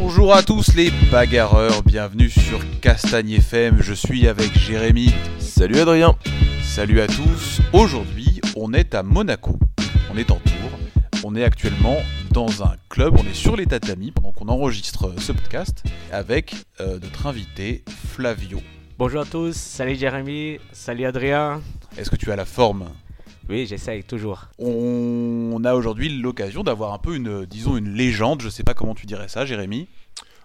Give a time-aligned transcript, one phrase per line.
[0.00, 5.12] Bonjour à tous les bagarreurs, bienvenue sur Castagne FM, je suis avec Jérémy.
[5.38, 6.16] Salut Adrien.
[6.62, 9.58] Salut à tous, aujourd'hui on est à Monaco,
[10.12, 10.78] on est en tour,
[11.24, 11.98] on est actuellement
[12.32, 16.98] dans un club, on est sur les tatamis pendant qu'on enregistre ce podcast avec euh,
[17.00, 18.60] notre invité Flavio.
[18.98, 21.60] Bonjour à tous, salut Jérémy, salut Adrien.
[21.96, 22.88] Est-ce que tu as la forme?
[23.48, 24.48] Oui, j'essaye toujours.
[24.58, 28.94] On a aujourd'hui l'occasion d'avoir un peu une, disons, une légende, je sais pas comment
[28.94, 29.88] tu dirais ça Jérémy.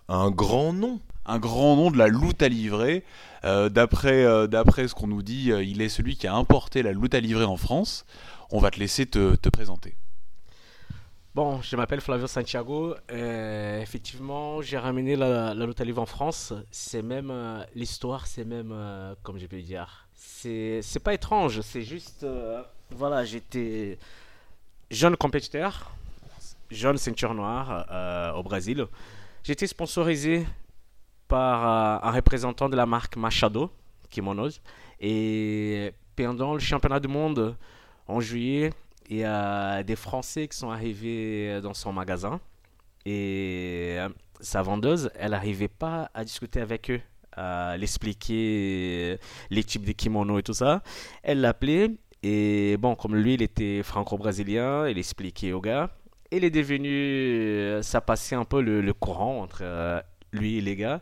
[0.07, 0.99] Un grand nom.
[1.25, 3.03] Un grand nom de la loot à livrer.
[3.45, 6.81] Euh, d'après, euh, d'après ce qu'on nous dit, euh, il est celui qui a importé
[6.81, 8.05] la loot à livrer en France.
[8.51, 9.95] On va te laisser te, te présenter.
[11.35, 12.95] Bon, je m'appelle Flavio Santiago.
[13.11, 16.53] Euh, effectivement, j'ai ramené la, la à livre en France.
[16.71, 21.61] C'est même euh, l'histoire, c'est même, euh, comme je peux dire, c'est c'est pas étrange.
[21.61, 23.97] C'est juste, euh, voilà, j'étais
[24.89, 25.91] jeune compétiteur,
[26.71, 28.85] jeune ceinture noire euh, au Brésil.
[29.43, 30.45] J'étais sponsorisé
[31.27, 33.71] par euh, un représentant de la marque Machado,
[34.09, 34.61] Kimonos.
[34.99, 37.55] Et pendant le championnat du monde
[38.07, 38.73] en juillet,
[39.09, 42.39] il y a des Français qui sont arrivés dans son magasin.
[43.05, 44.09] Et euh,
[44.41, 47.01] sa vendeuse, elle n'arrivait pas à discuter avec eux,
[47.33, 50.81] à l'expliquer les types de kimonos et tout ça.
[51.23, 51.91] Elle l'appelait.
[52.23, 55.89] Et bon, comme lui, il était franco-brésilien, il expliquait au gars.
[56.31, 56.89] Il est devenu.
[56.89, 60.01] euh, Ça passait un peu le, courant entre euh,
[60.33, 61.01] lui et les gars.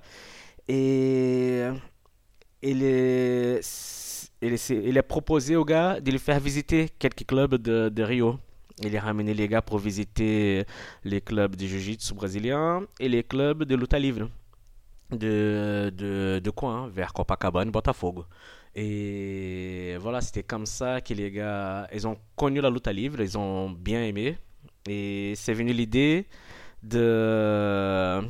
[0.68, 1.64] Et
[2.62, 3.62] il, est,
[4.42, 8.40] il, est- il a proposé au gars de lui faire visiter quelques clubs de, Rio.
[8.84, 10.66] Il a ramené les gars pour visiter
[11.04, 14.30] les clubs de jiu-jitsu brésilien et les clubs de luta livre
[15.12, 15.92] de,
[16.44, 18.26] de, coin, vers Copacabana, Botafogo.
[18.78, 23.38] Et voilà, c'était comme ça que les gars, ils ont connu la luta livre, ils
[23.38, 24.38] ont bien aimé.
[24.88, 26.28] Et c'est venu l'idée
[26.84, 28.22] de,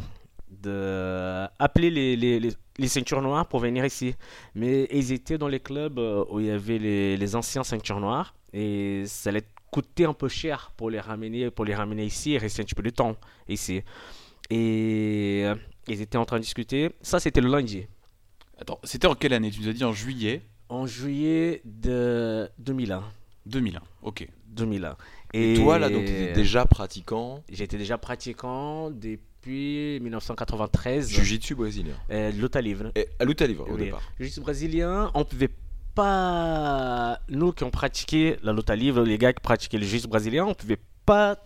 [0.50, 4.16] de appeler les, les, les, les ceintures noires pour venir ici.
[4.56, 8.00] Mais ils étaient dans les clubs euh, où il y avait les, les anciens ceintures
[8.00, 12.34] noires et ça allait coûter un peu cher pour les ramener, pour les ramener ici
[12.34, 13.18] et rester un petit peu de temps
[13.50, 13.84] ici.
[14.50, 15.56] Et euh,
[15.88, 16.92] ils étaient en train de discuter.
[17.02, 17.88] Ça, c'était le lundi.
[18.60, 19.52] Attends, c'était en quelle année?
[19.52, 23.04] Tu nous as dit en juillet En juillet de 2001.
[23.46, 23.82] 2001.
[24.02, 24.28] Ok.
[24.48, 24.98] 2001.
[25.34, 27.44] Et, toi là, donc, t'étais déjà pratiquant?
[27.50, 31.10] J'étais déjà pratiquant depuis 1993.
[31.12, 31.94] Jiu-Jitsu brésilien.
[32.10, 32.92] Euh, Luta livre.
[32.96, 33.86] Et Luta Livre au Oui.
[33.86, 34.02] départ.
[34.20, 35.52] Jiu-jitsu brésilien, on pouvait
[35.94, 37.20] pas.
[37.30, 40.54] Nous qui ont pratiqué la luta livre, les gars qui pratiquaient le jiu-jitsu brésilien, on
[40.56, 41.38] pouvait pas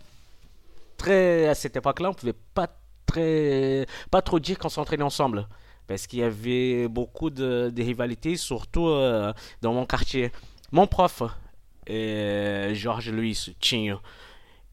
[0.98, 1.48] très.
[1.48, 2.68] À cette époque-là, on pouvait pas
[3.06, 3.86] très.
[4.12, 5.48] Pas trop dire qu'on s'entraînait ensemble.
[5.88, 10.32] Parce qu'il y avait beaucoup de, rivalités, surtout euh, dans mon quartier.
[10.72, 11.24] Mon prof,
[11.90, 13.98] euh, Georges Luis Tinho,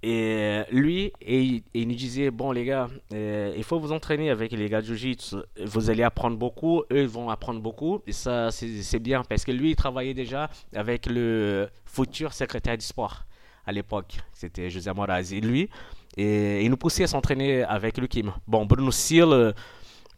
[0.00, 4.68] et lui, il- nous disait, bon les gars, euh, il faut vous entraîner avec les
[4.68, 5.36] gars de Jiu-Jitsu.
[5.64, 8.00] Vous allez apprendre beaucoup, eux vont apprendre beaucoup.
[8.06, 12.84] Et ça, c'est bien parce que lui, il travaillait déjà avec le futur secrétaire du
[12.84, 13.24] sport
[13.66, 14.18] à l'époque.
[14.32, 15.32] C'était José Moraz.
[15.32, 15.68] Et lui,
[16.16, 18.32] il nous poussait à s'entraîner avec le Kim.
[18.46, 19.52] Bon, Bruno Sil,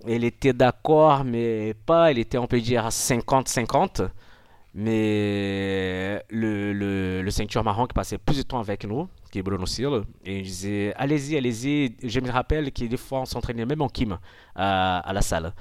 [0.07, 2.11] il était d'accord, mais pas.
[2.13, 4.09] Il était, on peut dire, à 50-50.
[4.73, 9.67] Mais le, le, ceinture marron qui passait plus de temps avec nous, qui est Bruno
[9.67, 11.97] Sil, et il disait Allez-y, allez-y.
[12.05, 14.19] Je me rappelle que des fois on s'entraînait même en Kim
[14.55, 15.53] à, à la salle.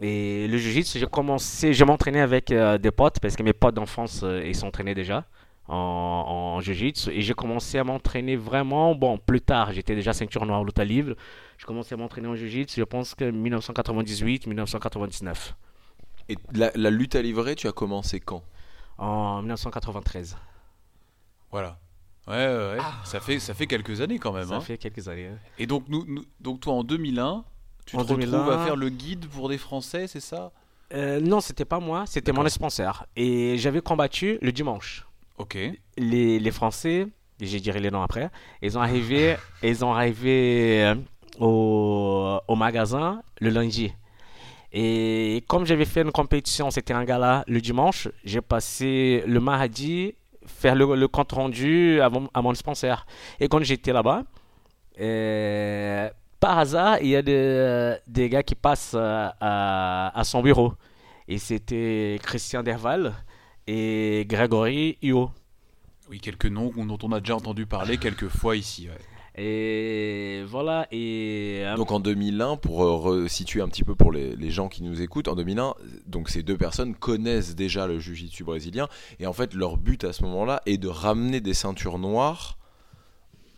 [0.00, 3.74] Et le jiu-jitsu, j'ai commencé, je m'entraînais avec euh, des potes parce que mes potes
[3.74, 5.26] d'enfance euh, ils s'entraînaient déjà
[5.68, 5.76] en,
[6.56, 10.64] en jiu-jitsu et j'ai commencé à m'entraîner vraiment bon plus tard j'étais déjà ceinture noire
[10.64, 11.14] luta livre
[11.60, 15.54] je commençais à m'entraîner en jiu-jitsu je pense que 1998 1999
[16.30, 18.42] Et la, la lutte à livrer, tu as commencé quand?
[18.96, 20.38] En 1993
[21.50, 21.78] Voilà.
[22.26, 22.78] Ouais, ouais, ouais.
[23.04, 24.46] Ça, fait, ça fait quelques années quand même.
[24.48, 24.60] ça hein.
[24.60, 25.30] fait quelques années.
[25.58, 27.44] Et donc, nous, nous- donc toi en 2001,
[27.86, 28.48] tu En te retrouves 2001.
[28.58, 30.52] à faire le guide pour des Français, c'est ça?
[30.92, 35.06] Euh, non c'était pas moi c'était mon sponsor et j'avais combattu le dimanche
[35.38, 35.56] Ok.
[35.96, 37.06] les, les Français,
[37.40, 38.28] je dirai les noms après,
[38.60, 40.96] ils ont arrivé, ils ont arrivé euh,
[41.38, 43.92] au, au magasin le lundi.
[44.72, 50.14] Et comme j'avais fait une compétition, c'était un gala le dimanche, j'ai passé le mardi
[50.46, 53.06] faire le, compte rendu à mon, à mon sponsor.
[53.38, 54.24] Et quand j'étais là-bas,
[55.00, 60.74] euh, par hasard, il y a des, des gars qui passent euh, à, son bureau.
[61.28, 63.14] Et c'était Christian Derval
[63.66, 65.30] et Grégory Huot.
[66.08, 68.88] Oui, quelques noms dont on a déjà entendu parler quelques fois ici.
[69.36, 74.34] Et voilà, et euh, Donc en 2001, pour euh, resituer un petit peu pour les,
[74.34, 75.74] les gens qui nous écoutent, en 2001,
[76.06, 78.88] donc ces deux personnes connaissent déjà le jiu-jitsu brésilien
[79.20, 82.58] et en fait leur but à ce moment-là est de ramener des ceintures noires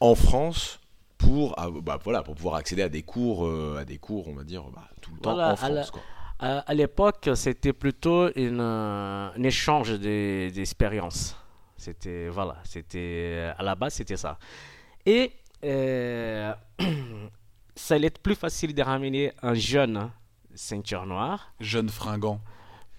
[0.01, 0.81] en France
[1.23, 4.35] pour, ah, bah, voilà, pour pouvoir accéder à des cours, euh, à des cours, on
[4.35, 5.93] va dire, bah, tout le temps en France.
[6.41, 11.37] À, l'époque, c'était plutôt une, euh, un échange d'expériences.
[11.77, 14.39] C'était, voilà, c'était, à la base, c'était ça.
[15.07, 15.33] Et
[17.75, 20.11] ça allait être plus facile de ramener un jeune
[20.55, 21.53] ceinture noire.
[21.61, 22.41] Jeune fringant.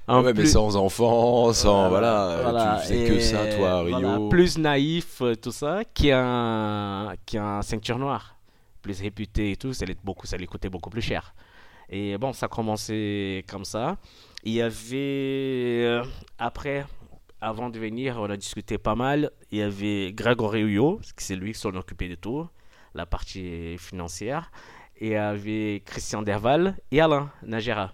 [0.08, 3.82] un ouais, mais plus- sans enfants, sans voilà, voilà, tu faisais que ça, toi, à
[3.82, 4.00] Rio.
[4.00, 8.36] voilà, plus naïf, euh, tout ça, qui a un, qui a un ceinture noire,
[8.82, 11.34] plus réputé et tout, ça allait, beaucoup, ça allait coûter beaucoup plus cher.
[11.90, 13.98] Et bon, ça a commencé comme ça.
[14.44, 16.04] Il y avait, euh,
[16.40, 16.86] après,
[17.40, 19.32] avant de venir, on a discuté pas mal.
[19.52, 22.48] Il y avait Grégory Huyo, c'est lui qui s'en occupait de tout,
[22.94, 24.52] la partie financière.
[24.98, 27.94] Et avait Christian Derval et Alain Nagera.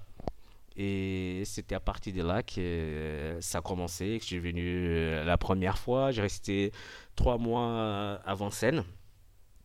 [0.81, 4.63] Et c'était à partir de là que euh, ça a commencé, que je suis venu
[4.63, 6.11] euh, la première fois.
[6.11, 6.71] J'ai resté
[7.17, 8.85] trois mois euh, avant scène.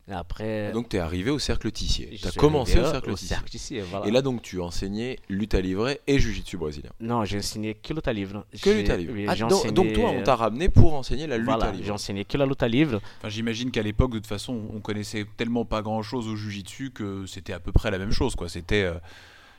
[0.06, 2.10] Après, Donc tu es arrivé au cercle Tissier.
[2.20, 3.28] Tu as commencé au cercle au Tissier.
[3.36, 4.06] cercle Tissier, voilà.
[4.06, 6.90] Et là donc tu enseignais lutte à livrer et jiu-jitsu brésilien.
[7.00, 8.44] Non, j'ai enseigné que lutte à livre.
[8.52, 9.14] Que J'ai- lutte à livre.
[9.28, 11.94] Ah, j'ai donc, toi on t'a ramené pour enseigner la lutte Voilà, à j'ai livre.
[11.94, 13.00] enseigné que la lutte à livre.
[13.18, 17.24] Enfin, j'imagine qu'à l'époque, de toute façon, on connaissait tellement pas grand-chose au jujitsu que
[17.24, 18.50] c'était à peu près la même chose, quoi.
[18.50, 18.94] C'était, euh,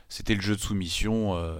[0.08, 1.34] c'était le jeu de soumission.
[1.34, 1.58] euh,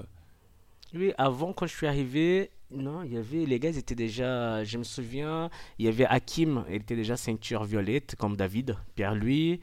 [0.94, 4.64] Oui, avant, quand je suis arrivé, non, il y avait, les gars, ils étaient déjà,
[4.64, 9.60] je me souviens, il y avait Hakim, il était déjà ceinture violette, comme David, Pierre-Louis,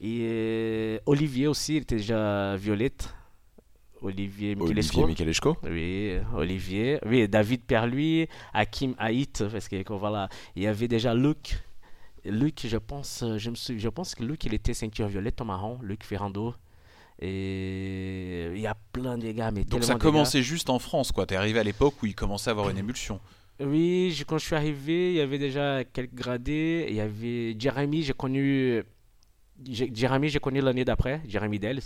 [0.00, 3.14] et euh, Olivier aussi, il était déjà violette.
[4.02, 5.02] Olivier Michelesco.
[5.02, 5.56] Olivier.
[5.64, 6.98] Oui, Olivier.
[7.06, 11.58] Oui, David Pierre-Louis, Hakim Haït, parce que voilà, il y avait déjà Luc.
[12.24, 15.46] Luc, je pense, je me souviens, je pense que Luc, il était ceinture violette en
[15.46, 16.54] marron, Luc Ferrando.
[17.20, 21.26] Et il y a plein de gars, mais Donc ça commençait juste en France, quoi.
[21.26, 23.20] T'es arrivé à l'époque où il commençait à avoir une émulsion.
[23.58, 26.86] Oui, je- quand je suis arrivé, il y avait déjà quelques gradés.
[26.90, 28.82] Il y avait Jeremy, j'ai connu.
[29.64, 31.80] Jeremy, j'ai connu l'année d'après, Jeremy Dells.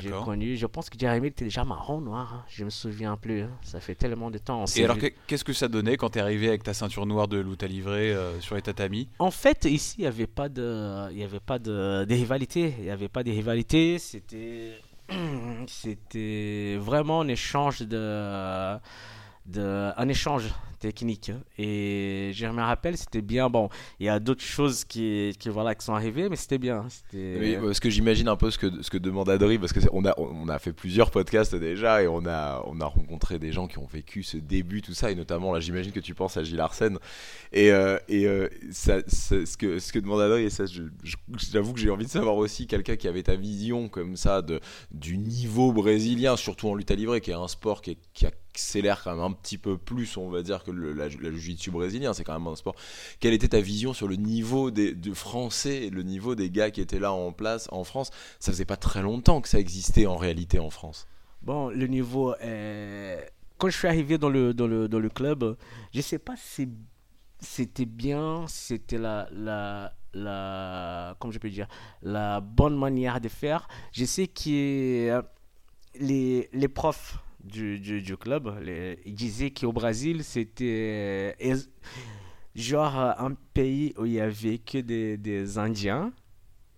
[0.00, 2.44] J'ai connu, je pense que Jeremy était déjà marron noir, hein.
[2.48, 3.42] je me souviens plus.
[3.42, 3.50] hein.
[3.62, 4.64] Ça fait tellement de temps.
[4.76, 4.96] Et alors,
[5.26, 8.12] qu'est-ce que ça donnait quand t'es arrivé avec ta ceinture noire de lutte à livrer
[8.14, 9.08] euh, sur les tatamis?
[9.18, 12.06] En fait, ici, il n'y avait pas de, il y avait pas de.
[12.08, 13.98] Il n'y avait pas de rivalité.
[13.98, 14.78] C'était,
[15.66, 18.76] c'était vraiment un échange de,
[19.46, 20.44] de, un échange
[20.82, 21.30] technique.
[21.58, 23.48] Et je me rappelle, c'était bien.
[23.48, 23.68] Bon,
[24.00, 26.84] il y a d'autres choses qui, qui voilà, qui sont arrivées, mais c'était bien.
[26.88, 27.36] C'était.
[27.40, 29.88] Oui, parce que j'imagine un peu ce que, ce que demande Adri, parce que c'est-
[29.92, 33.52] on a, on a fait plusieurs podcasts déjà et on a, on a rencontré des
[33.52, 36.36] gens qui ont vécu ce début, tout ça, et notamment là, j'imagine que tu penses
[36.36, 36.98] à Gilles Arsène.
[37.52, 40.64] Et, euh, et euh, ce, que, ce que demande Adri, et ça,
[41.52, 44.60] j'avoue que j'ai envie de savoir aussi quelqu'un qui avait ta vision comme ça de,
[44.90, 49.02] du niveau brésilien, surtout en lutte à livrer, qui est un sport qui, qui accélère
[49.02, 52.12] quand même un petit peu plus, on va dire, que le, la, la jiu-jitsu brésilien.
[52.12, 52.74] C'est quand même un sport
[53.18, 56.80] quelle était ta vision sur le niveau des de français le niveau des gars qui
[56.80, 58.10] étaient là en place en France?
[58.38, 61.06] Ça faisait pas très longtemps que ça existait en réalité en France.
[61.42, 62.34] Bon, le niveau.
[62.42, 63.20] euh,
[63.58, 65.56] Quand je suis arrivé dans le, dans le, dans le club,
[65.94, 66.68] je sais pas si
[67.40, 71.16] c'était bien, si c'était la, la, la.
[71.18, 71.68] Comment je peux dire
[72.02, 73.66] La bonne manière de faire.
[73.92, 75.22] Je sais que euh,
[75.98, 78.52] les, les profs du, du, du club.
[78.62, 81.34] Les- ils disaient qu'au Brésil, c'était.
[81.42, 81.56] euh,
[82.54, 86.12] Genre euh, un pays où il y avait que des, des Indiens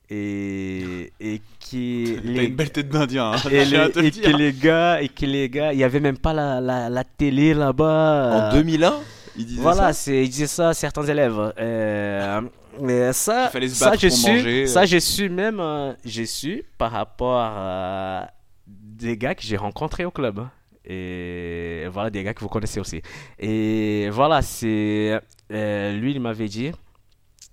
[0.09, 4.53] et, et qui T'as une belle tête d'Indien, hein, et, je les- et que les
[4.53, 8.51] gars et que les gars il y avait même pas la, la, la télé là-bas.
[8.53, 8.95] En euh, 2001
[9.37, 11.53] Ils disaient voilà c'est ils disaient ça à certains élèves.
[11.59, 12.41] Euh,
[12.81, 14.87] mais ça Il fallait se ça battre j'ai pour su manger, ça euh.
[14.87, 18.31] j'ai su même euh, j'ai su par rapport à
[18.95, 20.51] des gars que j'ai rencontrés au club hein.
[20.85, 23.03] et voilà des gars que vous connaissez aussi.
[23.39, 25.21] Et voilà c'est
[25.53, 26.73] euh, lui il m'avait dit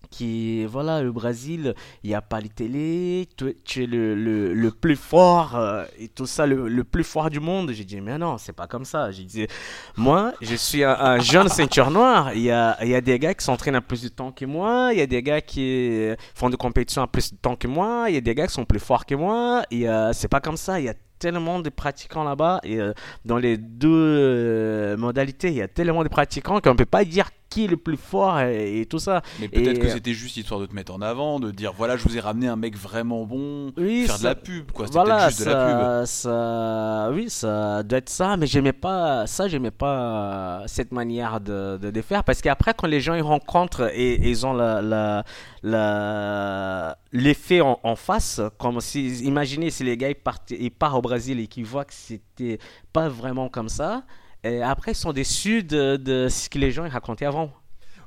[0.09, 4.71] qui voilà le Brésil il n'y a pas les télé tu, es le, le, le
[4.71, 7.71] plus fort euh, et tout ça le, le plus fort du monde.
[7.71, 9.11] J'ai dit mais non c'est pas comme ça.
[9.11, 9.47] J'ai dit
[9.95, 12.33] moi je suis un, un jeune ceinture noire.
[12.33, 14.89] Il y a, y a des gars qui s'entraînent à plus de temps que moi.
[14.91, 18.05] Il y a des gars qui font des compétitions à plus de temps que moi.
[18.09, 19.63] Il y a des gars qui sont plus forts que moi.
[19.71, 20.79] Et euh, c'est pas comme ça.
[20.79, 22.93] Il y a tellement de pratiquants là-bas et euh,
[23.25, 27.29] dans les deux euh, modalités il y a tellement de pratiquants qu'on peut pas dire
[27.49, 30.61] qui est le plus fort et, et tout ça Mais peut-être que c'était juste histoire
[30.61, 33.25] de te mettre en avant, de dire voilà, je vous ai ramené un mec vraiment
[33.25, 34.85] bon, oui faire de ça- la pub, quoi.
[34.87, 35.65] C'était voilà, juste de la
[35.99, 36.05] pub.
[36.05, 41.41] ça, ça, oui, ça doit être ça, mais j'aimais pas ça, j'aimais pas cette manière
[41.41, 44.53] de, de, de faire parce qu'après quand les gens ils rencontrent et, et ils ont
[44.53, 45.25] la, la,
[45.63, 50.95] la- l'effet en, en face, comme si, imaginez si les gars ils partent, ils partent
[50.95, 52.59] au Brésil et qu'ils voient que c'était
[52.93, 54.05] pas vraiment comme ça,
[54.43, 57.51] et après ils sont déçus de, ce que les gens racontaient avant.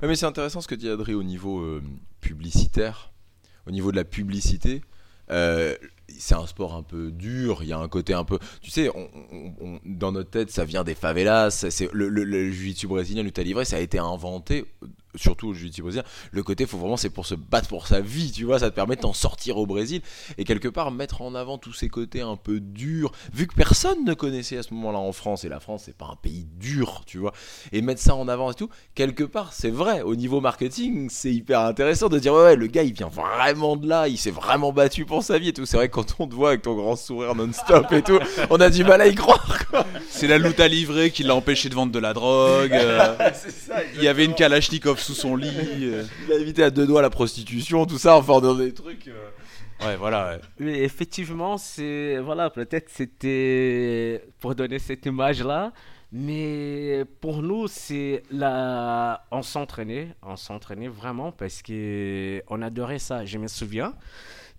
[0.00, 1.82] Ouais, mais c'est intéressant ce que dit Adri au niveau euh,
[2.20, 3.12] publicitaire.
[3.66, 4.80] au niveau de la publicité,
[5.30, 5.76] euh,
[6.08, 8.38] c'est un sport un peu dur, il y a un côté un peu...
[8.60, 8.90] Tu sais,
[9.84, 13.76] dans notre tête, ça vient des favelas, c'est, le, le, le brésilien, lutte à ça
[13.76, 14.64] a été inventé,
[15.14, 18.32] surtout le jiu-jitsu brésilien, le côté, faut vraiment, c'est pour se battre pour sa vie,
[18.32, 20.02] tu vois, ça te permet de t'en sortir au Brésil,
[20.38, 24.04] et quelque part, mettre en avant tous ces côtés un peu durs, vu que personne
[24.04, 27.02] ne connaissait à ce moment-là en France, et la France, c'est pas un pays dur,
[27.06, 27.32] tu vois,
[27.72, 31.32] et mettre ça en avant et tout, quelque part, c'est vrai, au niveau marketing, c'est
[31.32, 34.30] hyper intéressant de dire, ouais, ouais, le gars, il vient vraiment de là, il s'est
[34.30, 35.66] vraiment battu pour sa vie et tout.
[35.66, 38.18] C'est vrai quand on te voit avec ton grand sourire non-stop et tout,
[38.50, 39.46] on a du mal à y croire.
[40.08, 42.72] C'est la loot à livrer qui l'a empêché de vendre de la drogue.
[42.72, 43.16] euh,
[43.96, 45.48] il y avait une Kalachnikov sous son lit.
[45.82, 46.04] euh.
[46.26, 49.08] Il a évité à deux doigts la prostitution, tout ça, enfin, dans des trucs.
[49.08, 49.30] euh.
[49.82, 50.30] Ouais, voilà.
[50.36, 50.40] ouais.
[50.60, 55.72] Oui, effectivement, c'est voilà, peut-être c'était pour donner cette image-là,
[56.12, 63.24] mais pour nous, c'est la, on s'entraînait, on s'entraînait vraiment parce que on adorait ça.
[63.24, 63.94] Je me souviens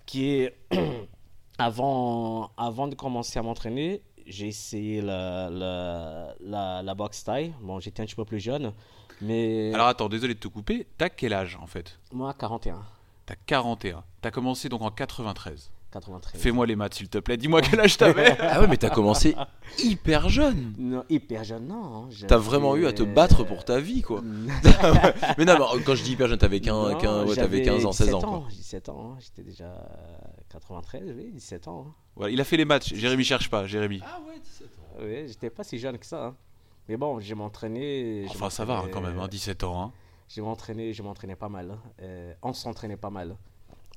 [0.06, 0.52] que
[1.58, 7.54] avant, avant de commencer à m'entraîner, j'ai essayé la, la, la, la boxe taille.
[7.62, 8.74] Bon, j'étais un petit peu plus jeune,
[9.22, 10.88] mais Alors attends, désolé de te couper.
[10.98, 12.00] T'as quel âge en fait?
[12.12, 12.84] Moi, 41,
[13.26, 14.04] T'as 41.
[14.22, 15.72] T'as commencé donc en 93.
[15.92, 16.42] 93.
[16.42, 17.38] Fais-moi les maths s'il te plaît.
[17.38, 18.36] Dis-moi quel âge t'avais.
[18.42, 19.34] Ah ouais, mais t'as commencé
[19.80, 20.74] hyper jeune.
[20.78, 22.10] Non, hyper jeune, non.
[22.28, 24.22] T'as vraiment eu à te battre pour ta vie, quoi.
[25.38, 27.80] mais non, mais quand je dis hyper jeune, t'avais 15, Non, 15, ouais, t'avais j'avais
[27.80, 28.44] 15 ans, 16 ans, 17 quoi.
[28.50, 31.86] 17 ans, hein, j'étais déjà euh, 93, oui, 17 ans.
[31.88, 31.94] hein.
[32.18, 32.94] Voilà, il a fait les maths.
[32.94, 33.66] Jérémy cherche pas.
[33.66, 34.02] Jérémy.
[34.04, 34.98] Ah ouais, 17 ans.
[35.02, 36.26] Oui, j'étais pas si jeune que ça.
[36.26, 36.36] hein.
[36.90, 38.26] Mais bon, je m'entraînais.
[38.30, 39.20] Enfin, ça va hein, quand même.
[39.20, 39.82] hein, 17 ans.
[39.82, 39.92] hein.
[40.28, 41.72] Je m'entraînais, je m'entraînais pas mal.
[41.72, 41.80] hein.
[42.02, 43.36] Euh, on s'entraînait pas mal.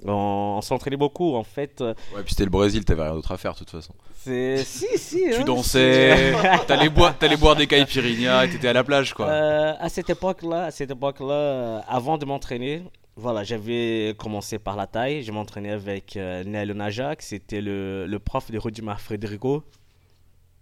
[0.05, 0.13] On,
[0.59, 1.81] on s'entraînait beaucoup, en fait.
[1.81, 3.93] euh, Ouais, puis c'était le Brésil, t'avais rien d'autre à faire, de toute façon.
[4.15, 5.25] C'est si si.
[5.31, 6.33] Tu hein, dansais.
[6.67, 9.27] T'allais boire, t'allais boire des caipirinhas et t'étais à la plage quoi.
[9.29, 12.85] Euh, à cette époque-là, à cette époque-là, euh, avant de m'entraîner,
[13.17, 15.23] voilà, j'avais commencé par la taille.
[15.25, 19.65] Je m'entraînais avec euh, Nel Najak, c'était le, le prof de Rudimar Frederico,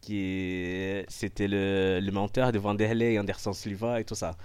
[0.07, 4.37] qui c'était le, le menteur de Vanderlei, Anderson Silva et tout ça.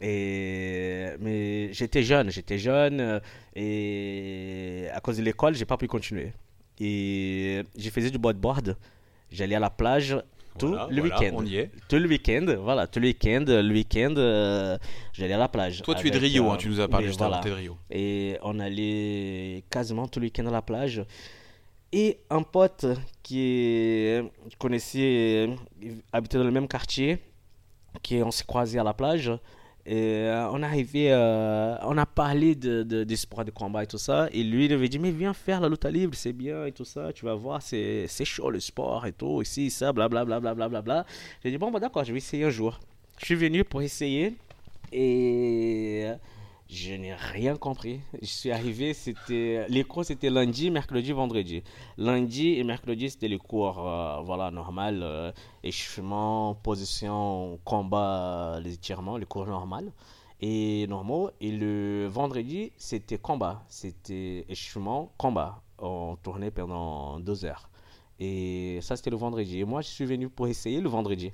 [0.00, 3.20] Et mais j'étais jeune, j'étais jeune euh,
[3.54, 6.32] et à cause de l'école, j'ai pas pu continuer.
[6.78, 8.76] Et je faisais du bodyboard.
[9.30, 10.16] J'allais à la plage
[10.58, 11.70] tout Voilà, le voilà, week-end On y est.
[11.88, 14.76] tout le week-end, voilà, tout le week-end, le week-end, euh,
[15.12, 15.82] j'allais à la plage.
[15.82, 16.44] Toi, tu es de Rio.
[16.46, 17.36] euh, hein, tu nous as parlé juste voilà.
[17.38, 17.48] avant.
[17.48, 17.76] De Rio.
[17.90, 21.02] Et on allait quasiment tout le week-end à la plage.
[21.92, 22.86] Et un pote
[23.22, 25.56] qui est, euh,
[26.12, 27.18] habitait dans le même quartier,
[28.02, 29.32] qui on s'est croisé à la plage.
[29.88, 34.28] Euh, on arrivé, euh, on a parlé de, de, des de combat et tout ça.
[34.32, 36.84] Et lui, il avait dit, mais viens faire la lutte libre, c'est bien et tout
[36.84, 37.12] ça.
[37.12, 40.38] Tu vas voir, c'est chaud le sport et tout, ici, ça, blablabla.
[40.38, 41.06] Bla, bla, bla, bla.
[41.42, 42.78] J'ai dit, bon, bah, d'accord, je vais essayer un jour.
[43.18, 44.34] Je suis venu pour essayer
[44.92, 46.06] et
[46.72, 48.00] je n'ai rien compris.
[48.22, 51.64] Je suis arrivé, c'était les cours c'était lundi, mercredi, vendredi.
[51.98, 55.32] Lundi et mercredi c'était les cours euh, voilà normal, euh,
[55.64, 59.90] échauffement, position, combat, euh, les étirements, les cours normaux
[60.40, 61.30] et normaux.
[61.40, 65.62] Et le vendredi c'était combat, c'était échauffement, combat.
[65.78, 67.68] On tournait pendant deux heures.
[68.20, 69.58] Et ça c'était le vendredi.
[69.60, 71.32] Et moi je suis venu pour essayer le vendredi.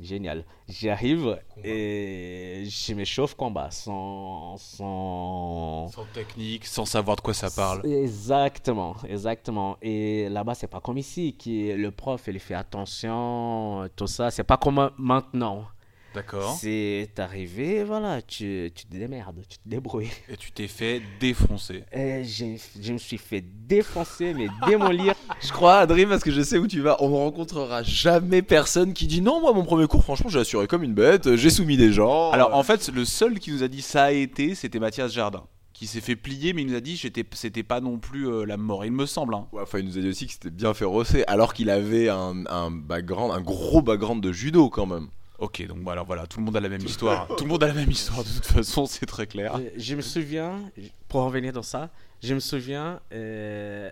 [0.00, 0.44] Génial.
[0.68, 5.88] J'arrive et je m'échauffe combat sans, sans...
[5.88, 7.86] Sans technique, sans savoir de quoi ça parle.
[7.86, 9.76] Exactement, exactement.
[9.82, 14.30] Et là-bas, c'est pas comme ici, qui le prof, il fait attention, tout ça.
[14.30, 15.66] C'est pas comme maintenant.
[16.14, 16.58] D'accord.
[16.60, 20.10] C'est arrivé, voilà, tu, tu te démerdes, tu te débrouilles.
[20.28, 21.84] Et tu t'es fait défoncer.
[21.92, 25.14] Et je me suis fait défoncer, mais démolir.
[25.40, 28.92] Je crois, Adrien, parce que je sais où tu vas, on ne rencontrera jamais personne
[28.92, 31.76] qui dit non, moi, mon premier cours, franchement, j'ai assuré comme une bête, j'ai soumis
[31.76, 32.30] des gens.
[32.30, 35.44] Alors en fait, le seul qui nous a dit ça a été, c'était Mathias Jardin,
[35.72, 38.44] qui s'est fait plier, mais il nous a dit j'étais, c'était pas non plus euh,
[38.44, 39.34] la mort, il me semble.
[39.34, 39.46] hein.
[39.52, 42.08] Ouais, enfin, il nous a dit aussi que c'était bien fait rosser, alors qu'il avait
[42.08, 45.08] un, un background, un gros background de judo quand même.
[45.42, 47.26] Ok, donc voilà, voilà, tout le monde a la même histoire.
[47.36, 49.58] tout le monde a la même histoire de toute façon, c'est très clair.
[49.76, 50.60] Je me souviens,
[51.08, 51.90] pour revenir dans ça,
[52.22, 53.90] je me souviens, euh,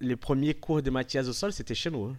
[0.00, 2.04] les premiers cours de Mathias au sol, c'était chez nous.
[2.06, 2.16] hein.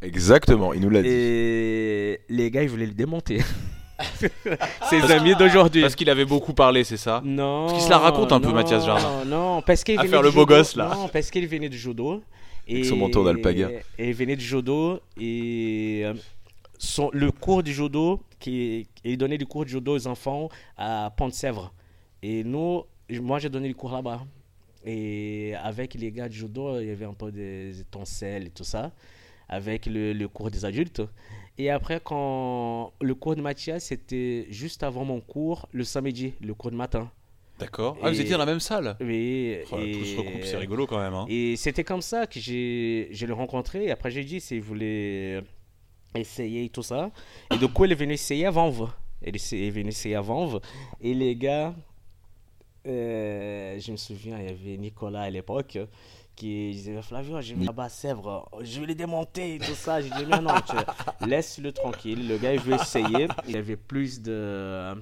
[0.00, 1.08] Exactement, il nous l'a dit.
[1.10, 3.42] Et les gars, ils voulaient le démonter.
[4.90, 5.82] Ses amis d'aujourd'hui.
[5.82, 7.20] Parce qu'il avait beaucoup parlé, c'est ça?
[7.24, 7.66] Non.
[7.66, 9.24] Parce qu'il se la raconte un peu, Mathias Jardin.
[9.26, 10.54] Non, parce qu'il À venait faire du le beau judo.
[10.56, 10.90] gosse, là.
[10.94, 12.22] Non, parce qu'il venait du judo.
[12.66, 13.68] Et, Avec son manteau d'alpaga.
[13.98, 15.00] Et il venait du judo.
[15.20, 16.14] Et euh,
[16.78, 21.12] son, le cours du judo, qui, il donnait du cours de judo aux enfants à
[21.16, 21.72] Pont-de-Sèvres.
[22.22, 24.24] Et nous, moi, j'ai donné du cours là-bas.
[24.84, 28.64] Et avec les gars du judo, il y avait un peu des étincelles et tout
[28.64, 28.92] ça.
[29.48, 31.02] Avec le, le cours des adultes.
[31.58, 36.52] Et après, quand le cours de Mathias, c'était juste avant mon cours, le samedi, le
[36.54, 37.10] cours de matin.
[37.58, 37.96] D'accord.
[38.02, 38.96] Ah, vous étiez dans la même salle?
[39.00, 39.58] Oui.
[39.70, 41.14] Oh, Tout se recoupe, c'est rigolo quand même.
[41.14, 41.26] hein.
[41.28, 43.84] Et c'était comme ça que j'ai je l'ai rencontré.
[43.84, 45.40] Et après, j'ai dit s'il voulait
[46.14, 47.10] essayer tout ça.
[47.52, 48.90] Et du coup, il est venu essayer à Vanves.
[49.26, 50.60] Il est est venu essayer à Vanves.
[51.00, 51.74] Et les gars,
[52.86, 55.78] euh, je me souviens, il y avait Nicolas à l'époque
[56.36, 60.00] qui disait Flavio, je vais là-bas Sèvres, je vais les démonter et tout ça.
[60.00, 62.26] J'ai dit non, tu- laisse-le tranquille.
[62.28, 63.28] Le gars, il veut essayer.
[63.48, 64.94] Il avait plus de.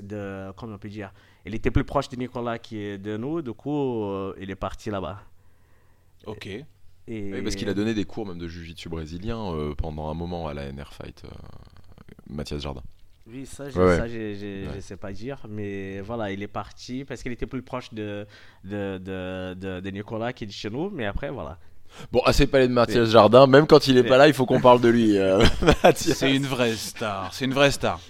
[0.00, 1.12] de comment on peut dire
[1.44, 3.42] Il était plus proche de Nicolas qui de nous.
[3.42, 5.20] Du coup, euh, il est parti là-bas.
[6.26, 6.48] Ok.
[7.10, 7.32] Et...
[7.32, 10.46] Oui, parce qu'il a donné des cours même de jiu-jitsu brésilien euh, pendant un moment
[10.46, 11.28] à la NR Fight, euh,
[12.28, 12.82] Mathias Jardin.
[13.30, 14.70] Oui, ça, je, Ouais, Ouais.
[14.76, 15.38] je sais pas dire.
[15.48, 18.26] Mais voilà, il est parti parce qu'il était plus proche de,
[18.64, 20.90] de, de, de, de Nicolas qui est de chez nous.
[20.90, 21.58] Mais après, voilà.
[22.12, 24.60] Bon, assez parlé de Mathias Jardin, même quand il est pas là, il faut qu'on
[24.60, 25.16] parle de lui.
[25.16, 25.42] euh.
[25.94, 27.32] C'est une vraie star.
[27.32, 28.00] C'est une vraie star.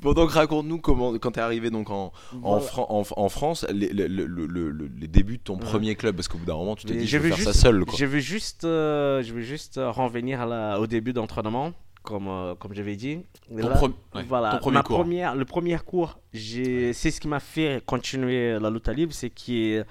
[0.00, 2.60] Bon, donc raconte-nous comment, quand t'es arrivé donc en, en, Voilà.
[2.66, 6.16] Fran- en, en France, les, le- le- le- le- les débuts de ton premier club,
[6.16, 7.52] parce qu'au bout d'un moment, tu t'es Mais dit, je je vais veux faire ça
[7.52, 7.84] juste- seul.
[7.84, 7.94] Quoi.
[7.98, 12.28] Je veux juste, euh, je veux juste euh, revenir à la- au début d'entraînement, comme,
[12.28, 13.18] euh, comme j'avais dit.
[13.56, 14.98] Et Ton, là, pre- ouais, voilà, ton premier ma cours.
[14.98, 19.30] première, le premier cours, j'ai, c'est ce qui m'a fait continuer la lutte libre, c'est
[19.30, 19.84] que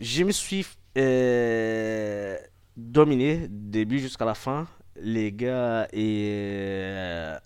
[0.00, 2.36] je me suis euh,
[2.76, 4.66] dominé du début jusqu'à la fin.
[5.00, 7.36] Les gars et, euh,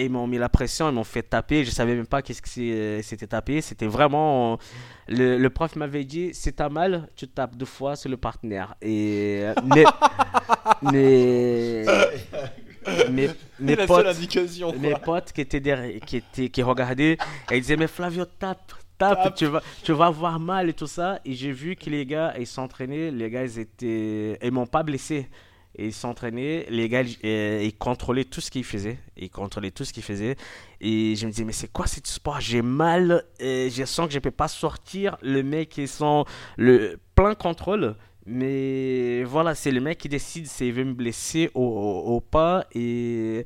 [0.00, 1.64] et ils m'ont mis la pression, ils m'ont fait taper.
[1.64, 3.60] Je savais même pas qu'est-ce que c'est- c'était tapé.
[3.60, 4.58] C'était vraiment
[5.08, 8.74] le, le prof m'avait dit si t'as mal, tu tapes deux fois sur le partenaire.
[8.80, 9.84] Et euh, mes,
[10.92, 11.84] mes,
[13.10, 13.28] mes,
[13.60, 14.06] mes potes,
[14.78, 17.18] mes potes qui étaient derrière, qui étaient, qui regardaient,
[17.50, 19.34] et ils disaient mais Flavio tape, tape, Tape.
[19.34, 21.20] tu vas, tu vas avoir mal et tout ça.
[21.24, 24.82] Et j'ai vu que les gars ils s'entraînaient, les gars ils étaient, ils m'ont pas
[24.82, 25.28] blessé.
[25.76, 29.84] Et ils s'entraînaient, les gars euh, ils contrôlaient tout ce qu'ils faisaient, ils contrôlaient tout
[29.84, 30.36] ce qu'ils faisaient.
[30.80, 32.40] Et je me disais mais c'est quoi ce sport?
[32.40, 35.16] J'ai mal, et je sens que je peux pas sortir.
[35.22, 36.24] Le mec ils sont
[36.56, 37.96] le plein contrôle.
[38.26, 42.66] Mais voilà, c'est le mec qui décide s'il veut me blesser ou- ou pas.
[42.74, 43.44] Et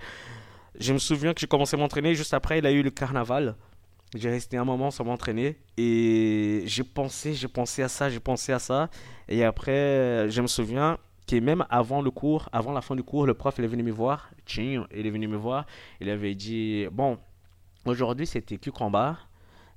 [0.79, 2.15] je me souviens que j'ai commencé à m'entraîner.
[2.15, 3.55] Juste après, il a eu le carnaval.
[4.15, 5.57] J'ai resté un moment sans m'entraîner.
[5.79, 8.91] Et j'ai pensé, j'ai pensé à ça, j'ai pensé à ça.
[9.29, 13.27] Et après, je me souviens que même avant le cours, avant la fin du cours,
[13.27, 14.31] le prof est venu me voir.
[14.47, 15.67] Tching, il est venu me voir.
[16.01, 17.19] Il avait dit Bon,
[17.87, 19.19] aujourd'hui c'était que combat.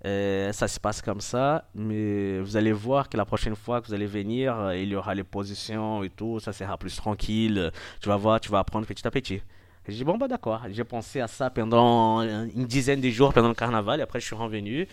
[0.05, 3.87] Euh, ça se passe comme ça, mais vous allez voir que la prochaine fois que
[3.87, 7.71] vous allez venir, euh, il y aura les positions et tout, ça sera plus tranquille.
[7.99, 9.41] Tu vas voir, tu vas apprendre petit à petit.
[9.87, 10.61] J'ai dit, bon, bah d'accord.
[10.69, 14.25] J'ai pensé à ça pendant une dizaine de jours pendant le carnaval, et après je
[14.25, 14.87] suis revenu.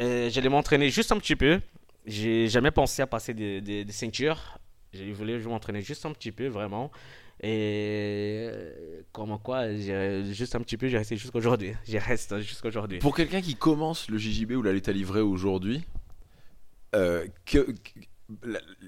[0.00, 1.60] Euh, J'allais m'entraîner juste un petit peu.
[2.06, 4.58] J'ai jamais pensé à passer des ceintures.
[4.92, 6.90] J'ai voulu m'entraîner juste un petit peu, vraiment.
[7.42, 11.72] Et euh, comme quoi, juste un petit peu, j'ai resté jusqu'aujourd'hui.
[11.88, 12.98] J'ai resté jusqu'aujourd'hui.
[12.98, 15.82] Pour quelqu'un qui commence le JJB ou la lutte à aujourd'hui,
[16.94, 17.26] euh,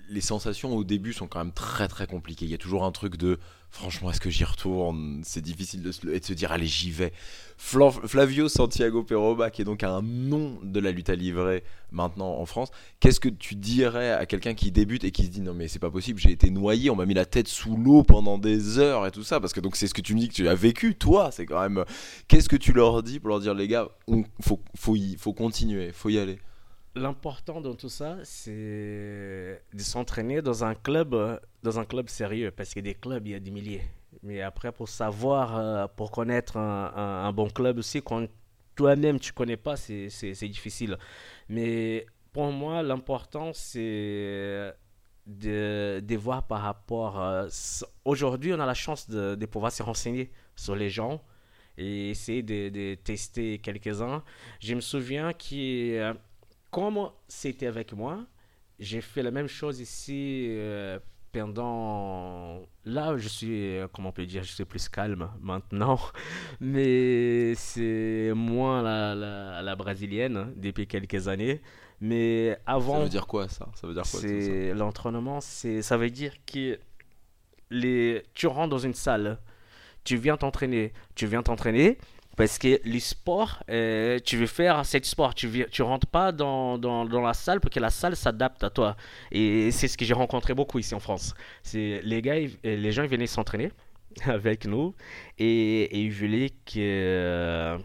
[0.08, 2.44] les sensations au début sont quand même très très compliquées.
[2.44, 3.38] Il y a toujours un truc de
[3.72, 7.12] franchement, est-ce que j'y retourne C'est difficile de se, de se dire allez, j'y vais.
[7.56, 12.44] Flavio Santiago Peroba, qui est donc un nom de la lutte à livrer maintenant en
[12.44, 15.68] France, qu'est-ce que tu dirais à quelqu'un qui débute et qui se dit non, mais
[15.68, 18.78] c'est pas possible, j'ai été noyé, on m'a mis la tête sous l'eau pendant des
[18.78, 20.48] heures et tout ça Parce que donc c'est ce que tu me dis que tu
[20.48, 21.84] as vécu, toi, c'est quand même.
[22.28, 25.32] Qu'est-ce que tu leur dis pour leur dire les gars, on, faut, faut, y, faut
[25.32, 26.38] continuer, faut y aller?
[26.94, 32.50] L'important dans tout ça, c'est de s'entraîner dans un club, euh, dans un club sérieux,
[32.50, 33.82] parce que des clubs, il y a des milliers.
[34.22, 38.26] Mais après, pour savoir, euh, pour connaître un, bon club aussi, quand
[38.74, 40.98] toi-même tu connais pas, c'est difficile.
[41.48, 44.74] Mais pour moi, l'important, c'est
[45.26, 47.20] de, voir par rapport.
[47.22, 47.48] euh,
[48.04, 51.22] Aujourd'hui, on a la chance de, pouvoir se renseigner sur les gens
[51.78, 54.22] et essayer de, tester quelques-uns.
[54.60, 56.14] Je me souviens que,
[56.72, 58.26] comme c'était avec moi,
[58.80, 60.98] j'ai fait la même chose ici euh,
[61.30, 62.62] pendant...
[62.84, 66.00] Là, je suis, euh, comment on peut dire, je suis plus calme maintenant,
[66.60, 71.60] mais c'est moins la, la, la brésilienne hein, depuis quelques années.
[72.00, 73.68] Mais Ça avant, veut dire quoi ça?
[73.74, 76.80] Ça veut dire quoi ça c'est l'entraînement, c'est ça veut dire que
[77.70, 79.38] les tu rentres dans une salle,
[80.04, 81.98] tu viens t'entraîner, tu viens t'entraîner
[82.36, 86.78] parce que le sport, euh, tu veux faire cet sport, tu tu rentres pas dans,
[87.22, 88.96] la salle parce que la salle s'adapte à toi.
[89.30, 91.34] Et c'est ce que j'ai rencontré beaucoup ici en France.
[91.62, 93.70] C'est les gars, ils- les gens venaient s'entraîner
[94.24, 94.94] avec nous
[95.38, 97.78] et, ils voulaient que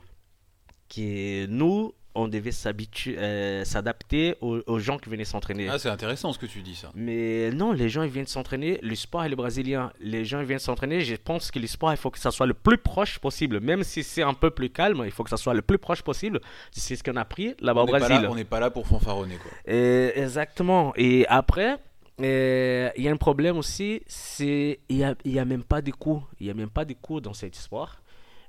[1.47, 5.69] nous on devait s'habituer, euh, s'adapter aux, aux gens qui venaient s'entraîner.
[5.69, 6.91] Ah, c'est intéressant ce que tu dis, ça.
[6.95, 8.79] Mais non, les gens ils viennent s'entraîner.
[8.81, 9.91] Le sport est le brésilien.
[9.99, 11.01] Les gens ils viennent s'entraîner.
[11.01, 13.59] Je pense que le sport, il faut que ça soit le plus proche possible.
[13.59, 16.01] Même si c'est un peu plus calme, il faut que ça soit le plus proche
[16.01, 16.41] possible.
[16.71, 18.21] C'est ce qu'on a pris là-bas au Brésil.
[18.23, 19.51] là- on n'est pas là pour fanfaronner, quoi.
[19.69, 20.93] Euh, exactement.
[20.95, 21.77] Et après,
[22.21, 25.63] euh, il y a un problème aussi, c'est il y a, il y a même
[25.63, 26.27] pas de cours.
[26.39, 27.97] Il y a même pas de cours dans cet sport.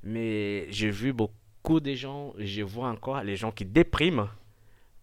[0.03, 1.35] Mais j'ai vu beaucoup
[1.81, 4.29] de gens, je vois encore les gens qui dépriment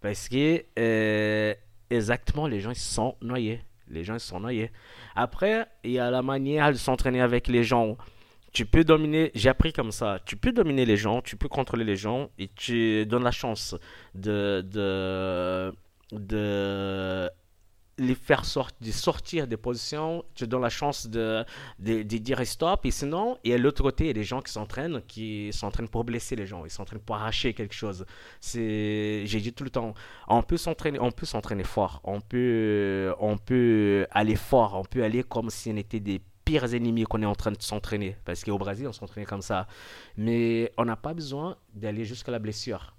[0.01, 1.53] parce que euh,
[1.89, 3.61] exactement les gens sont noyés.
[3.87, 4.71] Les gens sont noyés.
[5.15, 7.97] Après, il y a la manière de s'entraîner avec les gens.
[8.51, 11.83] Tu peux dominer, j'ai appris comme ça, tu peux dominer les gens, tu peux contrôler
[11.83, 13.75] les gens et tu donnes la chance
[14.15, 15.73] de, de,
[16.11, 17.29] de
[17.97, 21.45] les faire sortir, de sortir des positions, tu donnes la chance de,
[21.79, 22.85] de, de dire stop.
[22.85, 25.87] Et sinon, et à l'autre côté, il y a des gens qui s'entraînent, qui s'entraînent
[25.87, 28.05] pour blesser les gens, ils s'entraînent pour arracher quelque chose.
[28.41, 29.93] C'est, j'ai dit tout le temps,
[30.27, 35.03] on peut s'entraîner, on peut s'entraîner fort, on peut, on peut aller fort, on peut
[35.03, 38.17] aller comme si on était des pires ennemis qu'on est en train de s'entraîner.
[38.23, 39.67] Parce qu'au Brésil, on s'entraînait comme ça.
[40.15, 42.94] Mais on n'a pas besoin d'aller jusqu'à la blessure.